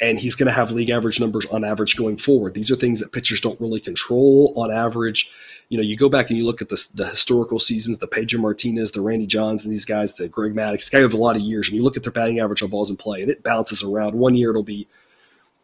and 0.00 0.20
he's 0.20 0.34
going 0.34 0.46
to 0.46 0.52
have 0.52 0.72
league 0.72 0.90
average 0.90 1.20
numbers 1.20 1.46
on 1.46 1.64
average 1.64 1.96
going 1.96 2.18
forward. 2.18 2.54
These 2.54 2.70
are 2.70 2.76
things 2.76 3.00
that 3.00 3.12
pitchers 3.12 3.40
don't 3.40 3.60
really 3.60 3.80
control 3.80 4.52
on 4.56 4.70
average. 4.70 5.30
You 5.70 5.78
know, 5.78 5.82
you 5.82 5.96
go 5.96 6.08
back 6.08 6.28
and 6.28 6.38
you 6.38 6.44
look 6.44 6.60
at 6.60 6.68
the, 6.68 6.86
the 6.94 7.06
historical 7.06 7.58
seasons, 7.58 7.98
the 7.98 8.06
Pedro 8.06 8.40
Martinez, 8.40 8.90
the 8.90 9.00
Randy 9.00 9.26
Johns, 9.26 9.64
and 9.64 9.72
these 9.72 9.86
guys, 9.86 10.14
the 10.14 10.28
Greg 10.28 10.54
Maddux, 10.54 10.90
guy 10.90 10.98
of 10.98 11.14
a 11.14 11.16
lot 11.16 11.36
of 11.36 11.42
years, 11.42 11.68
and 11.68 11.76
you 11.76 11.82
look 11.82 11.96
at 11.96 12.02
their 12.02 12.12
batting 12.12 12.40
average 12.40 12.62
on 12.62 12.68
balls 12.68 12.90
in 12.90 12.96
play, 12.96 13.22
and 13.22 13.30
it 13.30 13.42
bounces 13.42 13.82
around. 13.82 14.14
One 14.14 14.34
year 14.34 14.50
it'll 14.50 14.62
be 14.62 14.86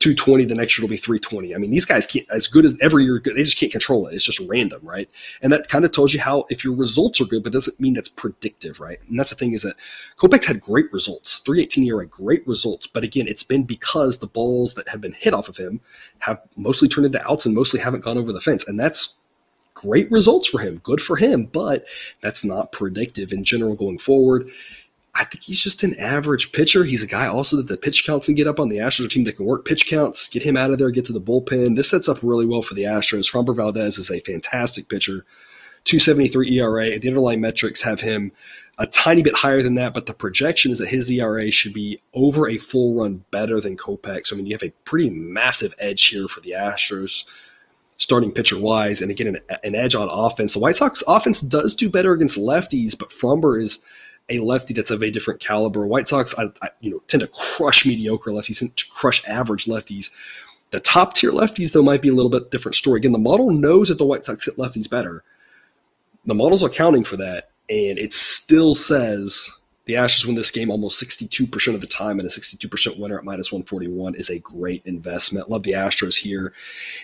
220 0.02 0.44
the 0.44 0.54
next 0.54 0.76
year 0.76 0.84
it'll 0.84 0.90
be 0.90 0.96
320 0.96 1.54
i 1.54 1.58
mean 1.58 1.70
these 1.70 1.84
guys 1.84 2.06
can't 2.06 2.26
as 2.30 2.46
good 2.46 2.64
as 2.64 2.76
every 2.80 3.04
year 3.04 3.20
they 3.24 3.42
just 3.42 3.58
can't 3.58 3.72
control 3.72 4.06
it. 4.06 4.14
It's 4.14 4.24
just 4.24 4.40
random 4.48 4.80
right? 4.82 5.08
And 5.40 5.52
that 5.52 5.68
kind 5.68 5.84
of 5.84 5.92
tells 5.92 6.12
you 6.12 6.20
how 6.20 6.44
if 6.50 6.64
your 6.64 6.74
results 6.74 7.20
are 7.20 7.24
good 7.24 7.42
but 7.42 7.52
doesn't 7.52 7.80
mean 7.80 7.94
that's 7.94 8.08
predictive 8.08 8.80
right? 8.80 8.98
And 9.08 9.18
that's 9.18 9.30
the 9.30 9.36
thing 9.36 9.52
is 9.52 9.62
that 9.62 9.76
Kopech's 10.18 10.46
had 10.46 10.60
great 10.60 10.92
results. 10.92 11.38
318 11.38 11.84
ERA 11.86 12.06
great 12.06 12.46
results. 12.46 12.86
But 12.86 13.04
again 13.04 13.26
it's 13.26 13.42
been 13.42 13.64
because 13.64 14.18
the 14.18 14.26
balls 14.26 14.74
that 14.74 14.88
have 14.88 15.00
been 15.00 15.12
hit 15.12 15.34
off 15.34 15.48
of 15.48 15.56
him 15.56 15.80
have 16.20 16.40
mostly 16.56 16.88
turned 16.88 17.06
into 17.06 17.28
outs 17.28 17.46
and 17.46 17.54
mostly 17.54 17.80
haven't 17.80 18.04
gone 18.04 18.18
over 18.18 18.32
the 18.32 18.40
fence. 18.40 18.66
And 18.66 18.78
that's 18.78 19.16
great 19.74 20.10
results 20.10 20.46
for 20.46 20.58
him. 20.58 20.80
Good 20.82 21.00
for 21.00 21.16
him. 21.16 21.46
But 21.46 21.86
that's 22.20 22.44
not 22.44 22.72
predictive 22.72 23.32
in 23.32 23.44
general 23.44 23.74
going 23.74 23.98
forward 23.98 24.50
I 25.14 25.24
think 25.24 25.42
he's 25.42 25.60
just 25.60 25.82
an 25.82 25.98
average 25.98 26.52
pitcher. 26.52 26.84
He's 26.84 27.02
a 27.02 27.06
guy 27.06 27.26
also 27.26 27.56
that 27.56 27.68
the 27.68 27.76
pitch 27.76 28.06
counts 28.06 28.26
can 28.26 28.34
get 28.34 28.46
up 28.46 28.58
on 28.58 28.70
the 28.70 28.78
Astros 28.78 29.10
team 29.10 29.24
that 29.24 29.36
can 29.36 29.44
work 29.44 29.66
pitch 29.66 29.86
counts, 29.86 30.26
get 30.26 30.42
him 30.42 30.56
out 30.56 30.70
of 30.70 30.78
there, 30.78 30.90
get 30.90 31.04
to 31.06 31.12
the 31.12 31.20
bullpen. 31.20 31.76
This 31.76 31.90
sets 31.90 32.08
up 32.08 32.18
really 32.22 32.46
well 32.46 32.62
for 32.62 32.74
the 32.74 32.84
Astros. 32.84 33.30
Framber 33.30 33.54
Valdez 33.54 33.98
is 33.98 34.10
a 34.10 34.20
fantastic 34.20 34.88
pitcher. 34.88 35.26
273 35.84 36.58
ERA. 36.58 36.98
The 36.98 37.08
underlying 37.08 37.40
metrics 37.42 37.82
have 37.82 38.00
him 38.00 38.32
a 38.78 38.86
tiny 38.86 39.22
bit 39.22 39.34
higher 39.34 39.60
than 39.60 39.74
that, 39.74 39.92
but 39.92 40.06
the 40.06 40.14
projection 40.14 40.72
is 40.72 40.78
that 40.78 40.88
his 40.88 41.10
ERA 41.10 41.50
should 41.50 41.74
be 41.74 42.00
over 42.14 42.48
a 42.48 42.56
full 42.56 42.94
run 42.94 43.22
better 43.30 43.60
than 43.60 43.76
Kopech. 43.76 44.26
So, 44.26 44.34
I 44.34 44.38
mean, 44.38 44.46
you 44.46 44.54
have 44.54 44.62
a 44.62 44.72
pretty 44.86 45.10
massive 45.10 45.74
edge 45.78 46.06
here 46.06 46.26
for 46.26 46.40
the 46.40 46.52
Astros 46.52 47.26
starting 47.98 48.32
pitcher 48.32 48.58
wise. 48.58 49.02
And 49.02 49.10
again, 49.10 49.26
an, 49.26 49.58
an 49.62 49.74
edge 49.74 49.94
on 49.94 50.08
offense. 50.10 50.54
The 50.54 50.60
White 50.60 50.76
Sox 50.76 51.02
offense 51.06 51.42
does 51.42 51.74
do 51.74 51.90
better 51.90 52.12
against 52.12 52.38
lefties, 52.38 52.98
but 52.98 53.10
Framber 53.10 53.60
is– 53.60 53.84
a 54.28 54.38
lefty 54.38 54.74
that's 54.74 54.90
of 54.90 55.02
a 55.02 55.10
different 55.10 55.40
caliber. 55.40 55.86
White 55.86 56.08
Sox, 56.08 56.34
I, 56.38 56.44
I, 56.62 56.68
you 56.80 56.90
know, 56.90 57.02
tend 57.08 57.20
to 57.22 57.28
crush 57.28 57.84
mediocre 57.84 58.30
lefties, 58.30 58.60
and 58.60 58.76
to 58.76 58.84
crush 58.90 59.26
average 59.26 59.66
lefties. 59.66 60.10
The 60.70 60.80
top 60.80 61.14
tier 61.14 61.32
lefties, 61.32 61.72
though, 61.72 61.82
might 61.82 62.02
be 62.02 62.08
a 62.08 62.14
little 62.14 62.30
bit 62.30 62.50
different 62.50 62.74
story. 62.74 62.98
Again, 62.98 63.12
the 63.12 63.18
model 63.18 63.50
knows 63.50 63.88
that 63.88 63.98
the 63.98 64.06
White 64.06 64.24
Sox 64.24 64.44
hit 64.44 64.56
lefties 64.56 64.88
better. 64.88 65.22
The 66.24 66.34
model's 66.34 66.62
accounting 66.62 67.04
for 67.04 67.16
that, 67.18 67.50
and 67.68 67.98
it 67.98 68.12
still 68.12 68.74
says 68.74 69.50
The 69.84 69.94
Astros 69.94 70.26
win 70.26 70.36
this 70.36 70.52
game 70.52 70.70
almost 70.70 71.02
62% 71.02 71.74
of 71.74 71.80
the 71.80 71.88
time, 71.88 72.20
and 72.20 72.28
a 72.28 72.30
62% 72.30 73.00
winner 73.00 73.18
at 73.18 73.24
minus 73.24 73.50
141 73.50 74.14
is 74.14 74.30
a 74.30 74.38
great 74.38 74.80
investment. 74.84 75.50
Love 75.50 75.64
the 75.64 75.72
Astros 75.72 76.18
here. 76.18 76.52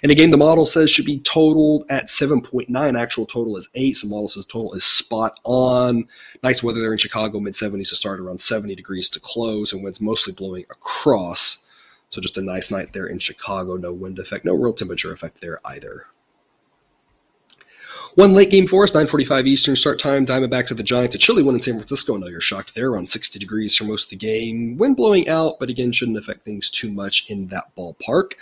In 0.05 0.11
a 0.12 0.14
game 0.14 0.31
the 0.31 0.37
model 0.37 0.64
says 0.64 0.89
should 0.89 1.05
be 1.05 1.18
totaled 1.20 1.87
at 1.89 2.07
7.9, 2.07 3.01
actual 3.01 3.26
total 3.26 3.57
is 3.57 3.68
8, 3.74 3.97
so 3.97 4.07
model 4.07 4.29
says 4.29 4.47
total 4.47 4.74
is 4.74 4.85
spot 4.85 5.41
on. 5.43 6.07
Nice 6.45 6.62
weather 6.62 6.81
there 6.81 6.93
in 6.93 6.99
Chicago, 6.99 7.41
mid 7.41 7.55
70s 7.55 7.89
to 7.89 7.97
start, 7.97 8.20
around 8.20 8.41
70 8.41 8.76
degrees 8.76 9.11
to 9.11 9.18
close, 9.18 9.72
and 9.72 9.83
winds 9.83 10.01
mostly 10.01 10.33
blowing 10.33 10.64
across. 10.70 11.66
So 12.11 12.20
just 12.20 12.39
a 12.39 12.43
nice 12.43 12.70
night 12.70 12.93
there 12.93 13.07
in 13.07 13.18
Chicago. 13.18 13.76
No 13.76 13.93
wind 13.93 14.20
effect, 14.20 14.45
no 14.45 14.55
real 14.55 14.72
temperature 14.72 15.12
effect 15.12 15.41
there 15.41 15.59
either. 15.64 16.05
One 18.19 18.35
late 18.35 18.51
game 18.51 18.66
for 18.66 18.83
us, 18.83 18.91
9:45 18.91 19.47
Eastern 19.47 19.77
start 19.77 20.01
time. 20.01 20.27
Diamondbacks 20.27 20.73
at 20.73 20.77
the 20.77 20.83
Giants. 20.83 21.14
A 21.14 21.19
chilly 21.19 21.45
one 21.45 21.55
in 21.55 21.61
San 21.61 21.75
Francisco. 21.75 22.16
I 22.16 22.19
know 22.19 22.27
you're 22.27 22.41
shocked. 22.41 22.75
They're 22.75 22.91
around 22.91 23.09
60 23.09 23.39
degrees 23.39 23.77
for 23.77 23.85
most 23.85 24.07
of 24.07 24.11
the 24.11 24.16
game. 24.16 24.77
Wind 24.77 24.97
blowing 24.97 25.29
out, 25.29 25.61
but 25.61 25.71
again, 25.71 25.93
shouldn't 25.93 26.19
affect 26.19 26.43
things 26.43 26.69
too 26.69 26.91
much 26.91 27.31
in 27.31 27.47
that 27.51 27.66
ballpark. 27.77 28.33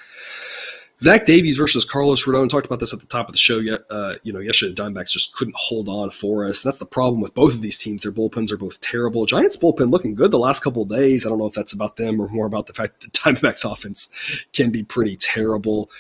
Zach 0.99 1.27
Davies 1.27 1.59
versus 1.59 1.85
Carlos 1.85 2.25
Rodon. 2.25 2.49
Talked 2.49 2.65
about 2.65 2.81
this 2.81 2.95
at 2.95 3.01
the 3.01 3.07
top 3.07 3.29
of 3.29 3.33
the 3.33 3.39
show. 3.39 3.59
Yet, 3.59 3.85
uh, 3.91 4.15
you 4.23 4.33
know, 4.33 4.39
yesterday 4.39 4.73
the 4.73 4.83
Diamondbacks 4.83 5.11
just 5.11 5.37
couldn't 5.37 5.57
hold 5.59 5.91
on 5.91 6.09
for 6.09 6.47
us. 6.47 6.63
That's 6.63 6.79
the 6.79 6.87
problem 6.87 7.21
with 7.21 7.35
both 7.35 7.53
of 7.53 7.61
these 7.61 7.77
teams. 7.77 8.03
Their 8.03 8.13
bullpens 8.13 8.51
are 8.51 8.57
both 8.57 8.81
terrible. 8.81 9.27
Giants 9.27 9.59
bullpen 9.59 9.91
looking 9.91 10.15
good 10.15 10.31
the 10.31 10.39
last 10.39 10.61
couple 10.61 10.85
of 10.85 10.89
days. 10.89 11.27
I 11.27 11.29
don't 11.29 11.39
know 11.39 11.49
if 11.49 11.55
that's 11.55 11.75
about 11.75 11.97
them 11.97 12.19
or 12.19 12.29
more 12.29 12.47
about 12.47 12.67
the 12.67 12.73
fact 12.73 13.03
that 13.03 13.13
the 13.13 13.19
Diamondbacks 13.19 13.71
offense 13.71 14.09
can 14.55 14.71
be 14.71 14.83
pretty 14.83 15.19
terrible. 15.19 15.91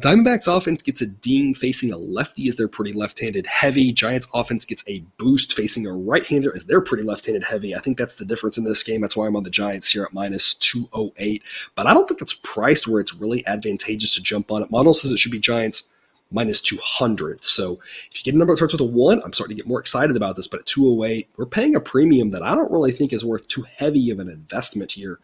Diamondbacks 0.00 0.48
offense 0.48 0.82
gets 0.82 1.02
a 1.02 1.06
ding 1.06 1.54
facing 1.54 1.92
a 1.92 1.96
lefty 1.96 2.48
as 2.48 2.56
they're 2.56 2.66
pretty 2.66 2.92
left-handed 2.92 3.46
heavy. 3.46 3.92
Giants 3.92 4.26
offense 4.34 4.64
gets 4.64 4.82
a 4.88 5.04
boost 5.18 5.52
facing 5.52 5.86
a 5.86 5.92
right-hander 5.92 6.52
as 6.54 6.64
they're 6.64 6.80
pretty 6.80 7.04
left-handed 7.04 7.44
heavy. 7.44 7.74
I 7.76 7.78
think 7.78 7.98
that's 7.98 8.16
the 8.16 8.24
difference 8.24 8.56
in 8.56 8.64
this 8.64 8.82
game. 8.82 9.00
That's 9.00 9.16
why 9.16 9.26
I'm 9.26 9.36
on 9.36 9.44
the 9.44 9.50
Giants 9.50 9.90
here 9.92 10.02
at 10.02 10.14
minus 10.14 10.54
208. 10.54 11.42
But 11.76 11.86
I 11.86 11.94
don't 11.94 12.08
think 12.08 12.22
it's 12.22 12.34
priced 12.34 12.88
where 12.88 13.00
it's 13.00 13.14
really 13.14 13.46
advantageous 13.46 14.14
to 14.14 14.22
jump 14.22 14.50
on 14.50 14.62
it. 14.62 14.70
Model 14.70 14.94
says 14.94 15.12
it 15.12 15.18
should 15.18 15.30
be 15.30 15.38
Giants 15.38 15.84
minus 16.32 16.60
200. 16.62 17.44
So 17.44 17.78
if 18.10 18.18
you 18.18 18.24
get 18.24 18.34
a 18.34 18.38
number 18.38 18.54
that 18.54 18.56
starts 18.56 18.72
with 18.72 18.80
a 18.80 18.84
one, 18.84 19.22
I'm 19.22 19.34
starting 19.34 19.56
to 19.56 19.62
get 19.62 19.68
more 19.68 19.78
excited 19.80 20.16
about 20.16 20.36
this. 20.36 20.48
But 20.48 20.60
at 20.60 20.66
208, 20.66 21.28
we're 21.36 21.46
paying 21.46 21.76
a 21.76 21.80
premium 21.80 22.30
that 22.30 22.42
I 22.42 22.54
don't 22.54 22.72
really 22.72 22.92
think 22.92 23.12
is 23.12 23.24
worth 23.24 23.46
too 23.46 23.66
heavy 23.76 24.10
of 24.10 24.18
an 24.18 24.30
investment 24.30 24.92
here. 24.92 25.20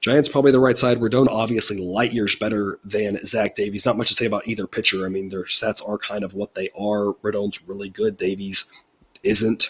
Giants 0.00 0.30
probably 0.30 0.52
the 0.52 0.60
right 0.60 0.78
side. 0.78 0.98
Rodon 0.98 1.28
obviously 1.28 1.76
light 1.76 2.12
years 2.12 2.34
better 2.34 2.78
than 2.84 3.24
Zach 3.26 3.54
Davies. 3.54 3.84
Not 3.84 3.98
much 3.98 4.08
to 4.08 4.14
say 4.14 4.24
about 4.24 4.48
either 4.48 4.66
pitcher. 4.66 5.04
I 5.04 5.10
mean, 5.10 5.28
their 5.28 5.44
stats 5.44 5.86
are 5.86 5.98
kind 5.98 6.24
of 6.24 6.32
what 6.32 6.54
they 6.54 6.70
are. 6.70 7.12
Rodon's 7.22 7.62
really 7.62 7.90
good. 7.90 8.16
Davies 8.16 8.64
isn't. 9.22 9.68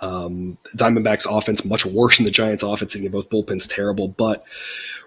Um, 0.00 0.58
Diamondbacks 0.76 1.26
offense 1.30 1.64
much 1.64 1.86
worse 1.86 2.16
than 2.16 2.24
the 2.24 2.32
Giants 2.32 2.64
offense. 2.64 2.96
Again, 2.96 3.12
both 3.12 3.30
bullpens 3.30 3.72
terrible. 3.72 4.08
But 4.08 4.44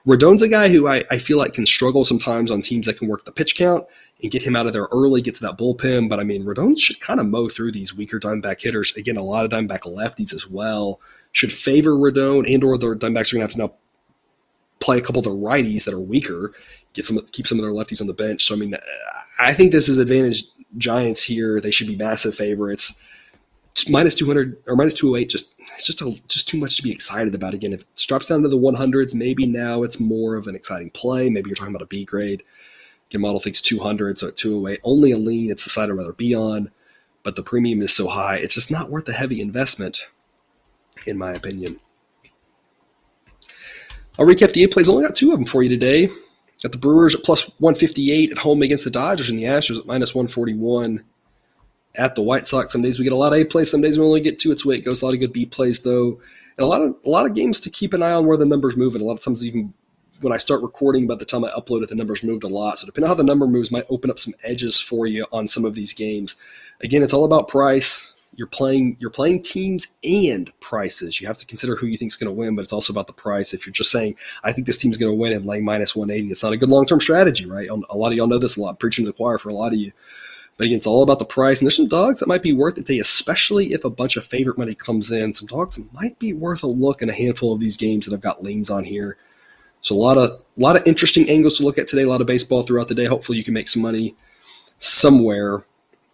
Rodon's 0.07 0.41
a 0.41 0.47
guy 0.47 0.69
who 0.69 0.87
I, 0.87 1.03
I 1.11 1.17
feel 1.17 1.37
like 1.37 1.51
can 1.51 1.65
struggle 1.65 2.05
sometimes 2.05 2.49
on 2.49 2.61
teams 2.61 2.87
that 2.87 2.97
can 2.97 3.09
work 3.09 3.25
the 3.25 3.33
pitch 3.33 3.57
count 3.57 3.85
and 4.23 4.31
get 4.31 4.41
him 4.41 4.55
out 4.55 4.65
of 4.65 4.71
there 4.71 4.87
early, 4.93 5.21
get 5.21 5.35
to 5.35 5.41
that 5.41 5.57
bullpen. 5.57 6.07
But 6.07 6.21
I 6.21 6.23
mean, 6.23 6.45
Rodon 6.45 6.79
should 6.79 7.01
kind 7.01 7.19
of 7.19 7.25
mow 7.25 7.49
through 7.49 7.73
these 7.73 7.93
weaker 7.93 8.17
Diamondback 8.17 8.61
hitters. 8.61 8.95
Again, 8.95 9.17
a 9.17 9.23
lot 9.23 9.43
of 9.43 9.51
Diamondback 9.51 9.81
lefties 9.81 10.33
as 10.33 10.47
well 10.47 11.01
should 11.33 11.51
favor 11.51 11.91
Rodon 11.91 12.51
and 12.51 12.63
or 12.63 12.77
the 12.77 12.95
Diamondbacks 12.95 13.33
are 13.33 13.37
going 13.37 13.39
to 13.39 13.39
have 13.41 13.51
to 13.51 13.57
now 13.57 13.73
play 14.79 14.97
a 14.97 15.01
couple 15.01 15.19
of 15.19 15.25
the 15.25 15.31
righties 15.31 15.83
that 15.85 15.93
are 15.93 15.99
weaker, 15.99 16.53
get 16.93 17.05
some 17.05 17.19
keep 17.31 17.47
some 17.47 17.59
of 17.59 17.63
their 17.63 17.73
lefties 17.73 18.01
on 18.01 18.07
the 18.07 18.13
bench. 18.13 18.43
So 18.43 18.55
I 18.55 18.57
mean, 18.57 18.75
I 19.39 19.53
think 19.53 19.71
this 19.71 19.89
is 19.89 19.97
advantage 19.97 20.43
Giants 20.77 21.23
here. 21.23 21.59
They 21.59 21.71
should 21.71 21.87
be 21.87 21.95
massive 21.95 22.35
favorites. 22.35 23.01
Minus 23.87 24.15
two 24.15 24.25
hundred 24.25 24.57
or 24.65 24.75
minus 24.75 24.93
two 24.93 25.07
hundred 25.07 25.21
eight. 25.21 25.29
Just 25.29 25.53
it's 25.75 25.85
just 25.85 26.01
a, 26.01 26.19
just 26.27 26.49
too 26.49 26.57
much 26.57 26.77
to 26.77 26.83
be 26.83 26.91
excited 26.91 27.35
about. 27.35 27.53
Again, 27.53 27.73
if 27.73 27.81
it 27.81 28.05
drops 28.07 28.27
down 28.27 28.41
to 28.41 28.49
the 28.49 28.57
one 28.57 28.73
hundreds, 28.73 29.13
maybe 29.13 29.45
now 29.45 29.83
it's 29.83 29.99
more 29.99 30.35
of 30.35 30.47
an 30.47 30.55
exciting 30.55 30.89
play. 30.89 31.29
Maybe 31.29 31.49
you're 31.49 31.55
talking 31.55 31.75
about 31.75 31.85
a 31.85 31.87
B 31.87 32.03
grade. 32.03 32.43
Your 33.11 33.21
model 33.21 33.39
thinks 33.39 33.61
200, 33.61 34.19
so 34.19 34.27
at 34.27 34.35
208, 34.35 34.81
only 34.83 35.11
a 35.11 35.17
lean. 35.17 35.49
It's 35.49 35.63
the 35.63 35.69
side 35.69 35.89
I'd 35.89 35.93
rather 35.93 36.11
be 36.11 36.35
on, 36.35 36.71
but 37.23 37.35
the 37.35 37.43
premium 37.43 37.81
is 37.81 37.95
so 37.95 38.07
high, 38.07 38.35
it's 38.35 38.55
just 38.55 38.69
not 38.69 38.89
worth 38.89 39.05
the 39.05 39.13
heavy 39.13 39.39
investment, 39.39 40.01
in 41.05 41.17
my 41.17 41.31
opinion. 41.31 41.79
I'll 44.19 44.25
recap 44.25 44.53
the 44.53 44.63
eight 44.63 44.71
plays. 44.71 44.89
I 44.89 44.91
only 44.91 45.05
got 45.05 45.15
two 45.15 45.31
of 45.31 45.37
them 45.37 45.45
for 45.45 45.61
you 45.61 45.69
today. 45.69 46.09
Got 46.63 46.71
the 46.71 46.77
Brewers 46.79 47.15
at 47.15 47.23
plus 47.23 47.43
158 47.59 48.31
at 48.31 48.37
home 48.39 48.63
against 48.63 48.83
the 48.83 48.89
Dodgers 48.89 49.29
and 49.29 49.37
the 49.37 49.43
Astros 49.43 49.79
at 49.79 49.85
minus 49.85 50.15
141 50.15 51.03
at 51.95 52.15
the 52.15 52.23
White 52.23 52.47
Sox. 52.47 52.71
Some 52.71 52.81
days 52.81 52.97
we 52.97 53.03
get 53.03 53.13
a 53.13 53.17
lot 53.17 53.33
of 53.33 53.39
A 53.39 53.45
plays, 53.45 53.69
some 53.69 53.81
days 53.81 53.99
we 53.99 54.05
only 54.05 54.21
get 54.21 54.39
two. 54.39 54.51
It's 54.51 54.63
the 54.63 54.69
way 54.69 54.75
it 54.75 54.85
goes. 54.85 55.01
A 55.01 55.05
lot 55.05 55.13
of 55.13 55.19
good 55.19 55.33
B 55.33 55.45
plays 55.45 55.81
though, 55.81 56.19
and 56.57 56.63
a 56.63 56.65
lot 56.65 56.81
of 56.81 56.95
a 57.05 57.09
lot 57.09 57.27
of 57.27 57.35
games 57.35 57.59
to 57.59 57.69
keep 57.69 57.93
an 57.93 58.01
eye 58.01 58.13
on 58.13 58.25
where 58.25 58.37
the 58.37 58.45
numbers 58.45 58.75
move. 58.75 58.95
And 58.95 59.03
a 59.03 59.05
lot 59.05 59.17
of 59.17 59.23
times 59.23 59.45
even 59.45 59.73
when 60.21 60.33
I 60.33 60.37
start 60.37 60.63
recording, 60.63 61.05
by 61.05 61.15
the 61.15 61.25
time 61.25 61.43
I 61.43 61.51
upload 61.51 61.83
it, 61.83 61.89
the 61.89 61.95
numbers 61.95 62.23
moved 62.23 62.43
a 62.43 62.47
lot. 62.47 62.79
So 62.79 62.87
depending 62.87 63.05
on 63.05 63.15
how 63.15 63.21
the 63.21 63.23
number 63.23 63.45
moves, 63.45 63.71
might 63.71 63.85
open 63.89 64.09
up 64.09 64.17
some 64.17 64.33
edges 64.43 64.79
for 64.79 65.05
you 65.05 65.27
on 65.31 65.47
some 65.47 65.63
of 65.63 65.75
these 65.75 65.93
games. 65.93 66.37
Again, 66.81 67.03
it's 67.03 67.13
all 67.13 67.25
about 67.25 67.49
price 67.49 68.15
you're 68.37 68.47
playing 68.47 68.95
you're 68.99 69.09
playing 69.09 69.41
teams 69.41 69.87
and 70.03 70.51
prices. 70.61 71.19
You 71.19 71.27
have 71.27 71.37
to 71.37 71.45
consider 71.45 71.75
who 71.75 71.87
you 71.87 71.97
think 71.97 72.11
is 72.11 72.15
going 72.15 72.27
to 72.27 72.39
win, 72.39 72.55
but 72.55 72.61
it's 72.61 72.71
also 72.71 72.93
about 72.93 73.07
the 73.07 73.13
price. 73.13 73.53
If 73.53 73.65
you're 73.65 73.73
just 73.73 73.91
saying 73.91 74.15
I 74.43 74.53
think 74.53 74.67
this 74.67 74.77
team's 74.77 74.95
going 74.95 75.11
to 75.11 75.19
win 75.19 75.33
and 75.33 75.45
laying 75.45 75.65
minus 75.65 75.95
180, 75.95 76.31
it's 76.31 76.43
not 76.43 76.53
a 76.53 76.57
good 76.57 76.69
long 76.69 76.85
term 76.85 77.01
strategy, 77.01 77.45
right? 77.45 77.67
A 77.67 77.97
lot 77.97 78.11
of 78.11 78.17
y'all 78.17 78.27
know 78.27 78.37
this 78.37 78.55
a 78.55 78.61
lot, 78.61 78.79
preaching 78.79 79.05
to 79.05 79.11
the 79.11 79.17
choir 79.17 79.39
for 79.39 79.49
a 79.49 79.53
lot 79.53 79.73
of 79.73 79.79
you. 79.79 79.91
But 80.57 80.65
again, 80.65 80.77
it's 80.77 80.87
all 80.87 81.03
about 81.03 81.19
the 81.19 81.25
price. 81.25 81.59
And 81.59 81.65
there's 81.65 81.75
some 81.75 81.87
dogs 81.87 82.19
that 82.19 82.27
might 82.27 82.41
be 82.41 82.53
worth 82.53 82.77
it 82.77 82.85
to 82.87 82.95
you, 82.95 83.01
especially 83.01 83.73
if 83.73 83.83
a 83.83 83.89
bunch 83.89 84.17
of 84.17 84.25
favorite 84.25 84.57
money 84.57 84.73
comes 84.73 85.11
in. 85.11 85.33
Some 85.33 85.47
dogs 85.47 85.79
might 85.91 86.17
be 86.17 86.33
worth 86.33 86.63
a 86.63 86.67
look 86.67 87.01
in 87.01 87.09
a 87.09 87.13
handful 87.13 87.53
of 87.53 87.59
these 87.59 87.77
games 87.77 88.05
that 88.05 88.13
I've 88.13 88.21
got 88.21 88.43
leans 88.43 88.69
on 88.69 88.83
here. 88.83 89.17
So 89.81 89.95
a 89.95 89.97
lot 89.97 90.17
of 90.17 90.31
a 90.31 90.41
lot 90.57 90.75
of 90.75 90.85
interesting 90.87 91.29
angles 91.29 91.57
to 91.57 91.63
look 91.63 91.77
at 91.77 91.87
today. 91.87 92.03
A 92.03 92.09
lot 92.09 92.21
of 92.21 92.27
baseball 92.27 92.63
throughout 92.63 92.87
the 92.87 92.95
day. 92.95 93.05
Hopefully, 93.05 93.37
you 93.37 93.43
can 93.43 93.53
make 93.53 93.67
some 93.67 93.81
money 93.81 94.15
somewhere. 94.79 95.63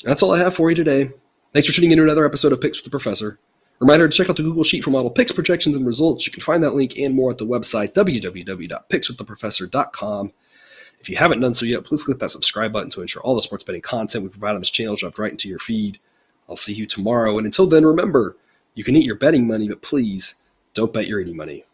That's 0.03 0.21
all 0.21 0.33
I 0.33 0.39
have 0.39 0.55
for 0.55 0.69
you 0.69 0.75
today. 0.75 1.09
Thanks 1.53 1.67
for 1.67 1.73
tuning 1.75 1.91
in 1.91 1.99
to 1.99 2.03
another 2.03 2.25
episode 2.25 2.51
of 2.51 2.59
Picks 2.61 2.79
with 2.79 2.85
the 2.85 2.89
Professor. 2.89 3.37
Reminder 3.77 4.09
to 4.09 4.17
check 4.17 4.27
out 4.27 4.37
the 4.37 4.41
Google 4.41 4.63
Sheet 4.63 4.83
for 4.83 4.89
model 4.89 5.11
picks, 5.11 5.31
projections, 5.31 5.75
and 5.75 5.85
results. 5.85 6.25
You 6.25 6.33
can 6.33 6.41
find 6.41 6.63
that 6.63 6.73
link 6.73 6.97
and 6.97 7.13
more 7.13 7.29
at 7.29 7.37
the 7.37 7.45
website 7.45 7.93
www.pickswiththeprofessor.com. 7.93 10.33
If 10.99 11.09
you 11.09 11.17
haven't 11.17 11.41
done 11.41 11.53
so 11.53 11.65
yet, 11.65 11.83
please 11.83 12.01
click 12.01 12.17
that 12.17 12.31
subscribe 12.31 12.73
button 12.73 12.89
to 12.89 13.01
ensure 13.01 13.21
all 13.21 13.35
the 13.35 13.43
sports 13.43 13.63
betting 13.63 13.83
content 13.83 14.23
we 14.23 14.31
provide 14.31 14.55
on 14.55 14.61
this 14.61 14.71
channel 14.71 14.95
dropped 14.95 15.19
right 15.19 15.29
into 15.29 15.47
your 15.47 15.59
feed. 15.59 15.99
I'll 16.49 16.55
see 16.55 16.73
you 16.73 16.87
tomorrow, 16.87 17.37
and 17.37 17.45
until 17.45 17.67
then, 17.67 17.85
remember, 17.85 18.35
you 18.73 18.83
can 18.83 18.95
eat 18.95 19.05
your 19.05 19.13
betting 19.13 19.45
money, 19.45 19.67
but 19.67 19.83
please 19.83 20.33
don't 20.73 20.91
bet 20.91 21.05
your 21.05 21.19
eating 21.19 21.37
money. 21.37 21.65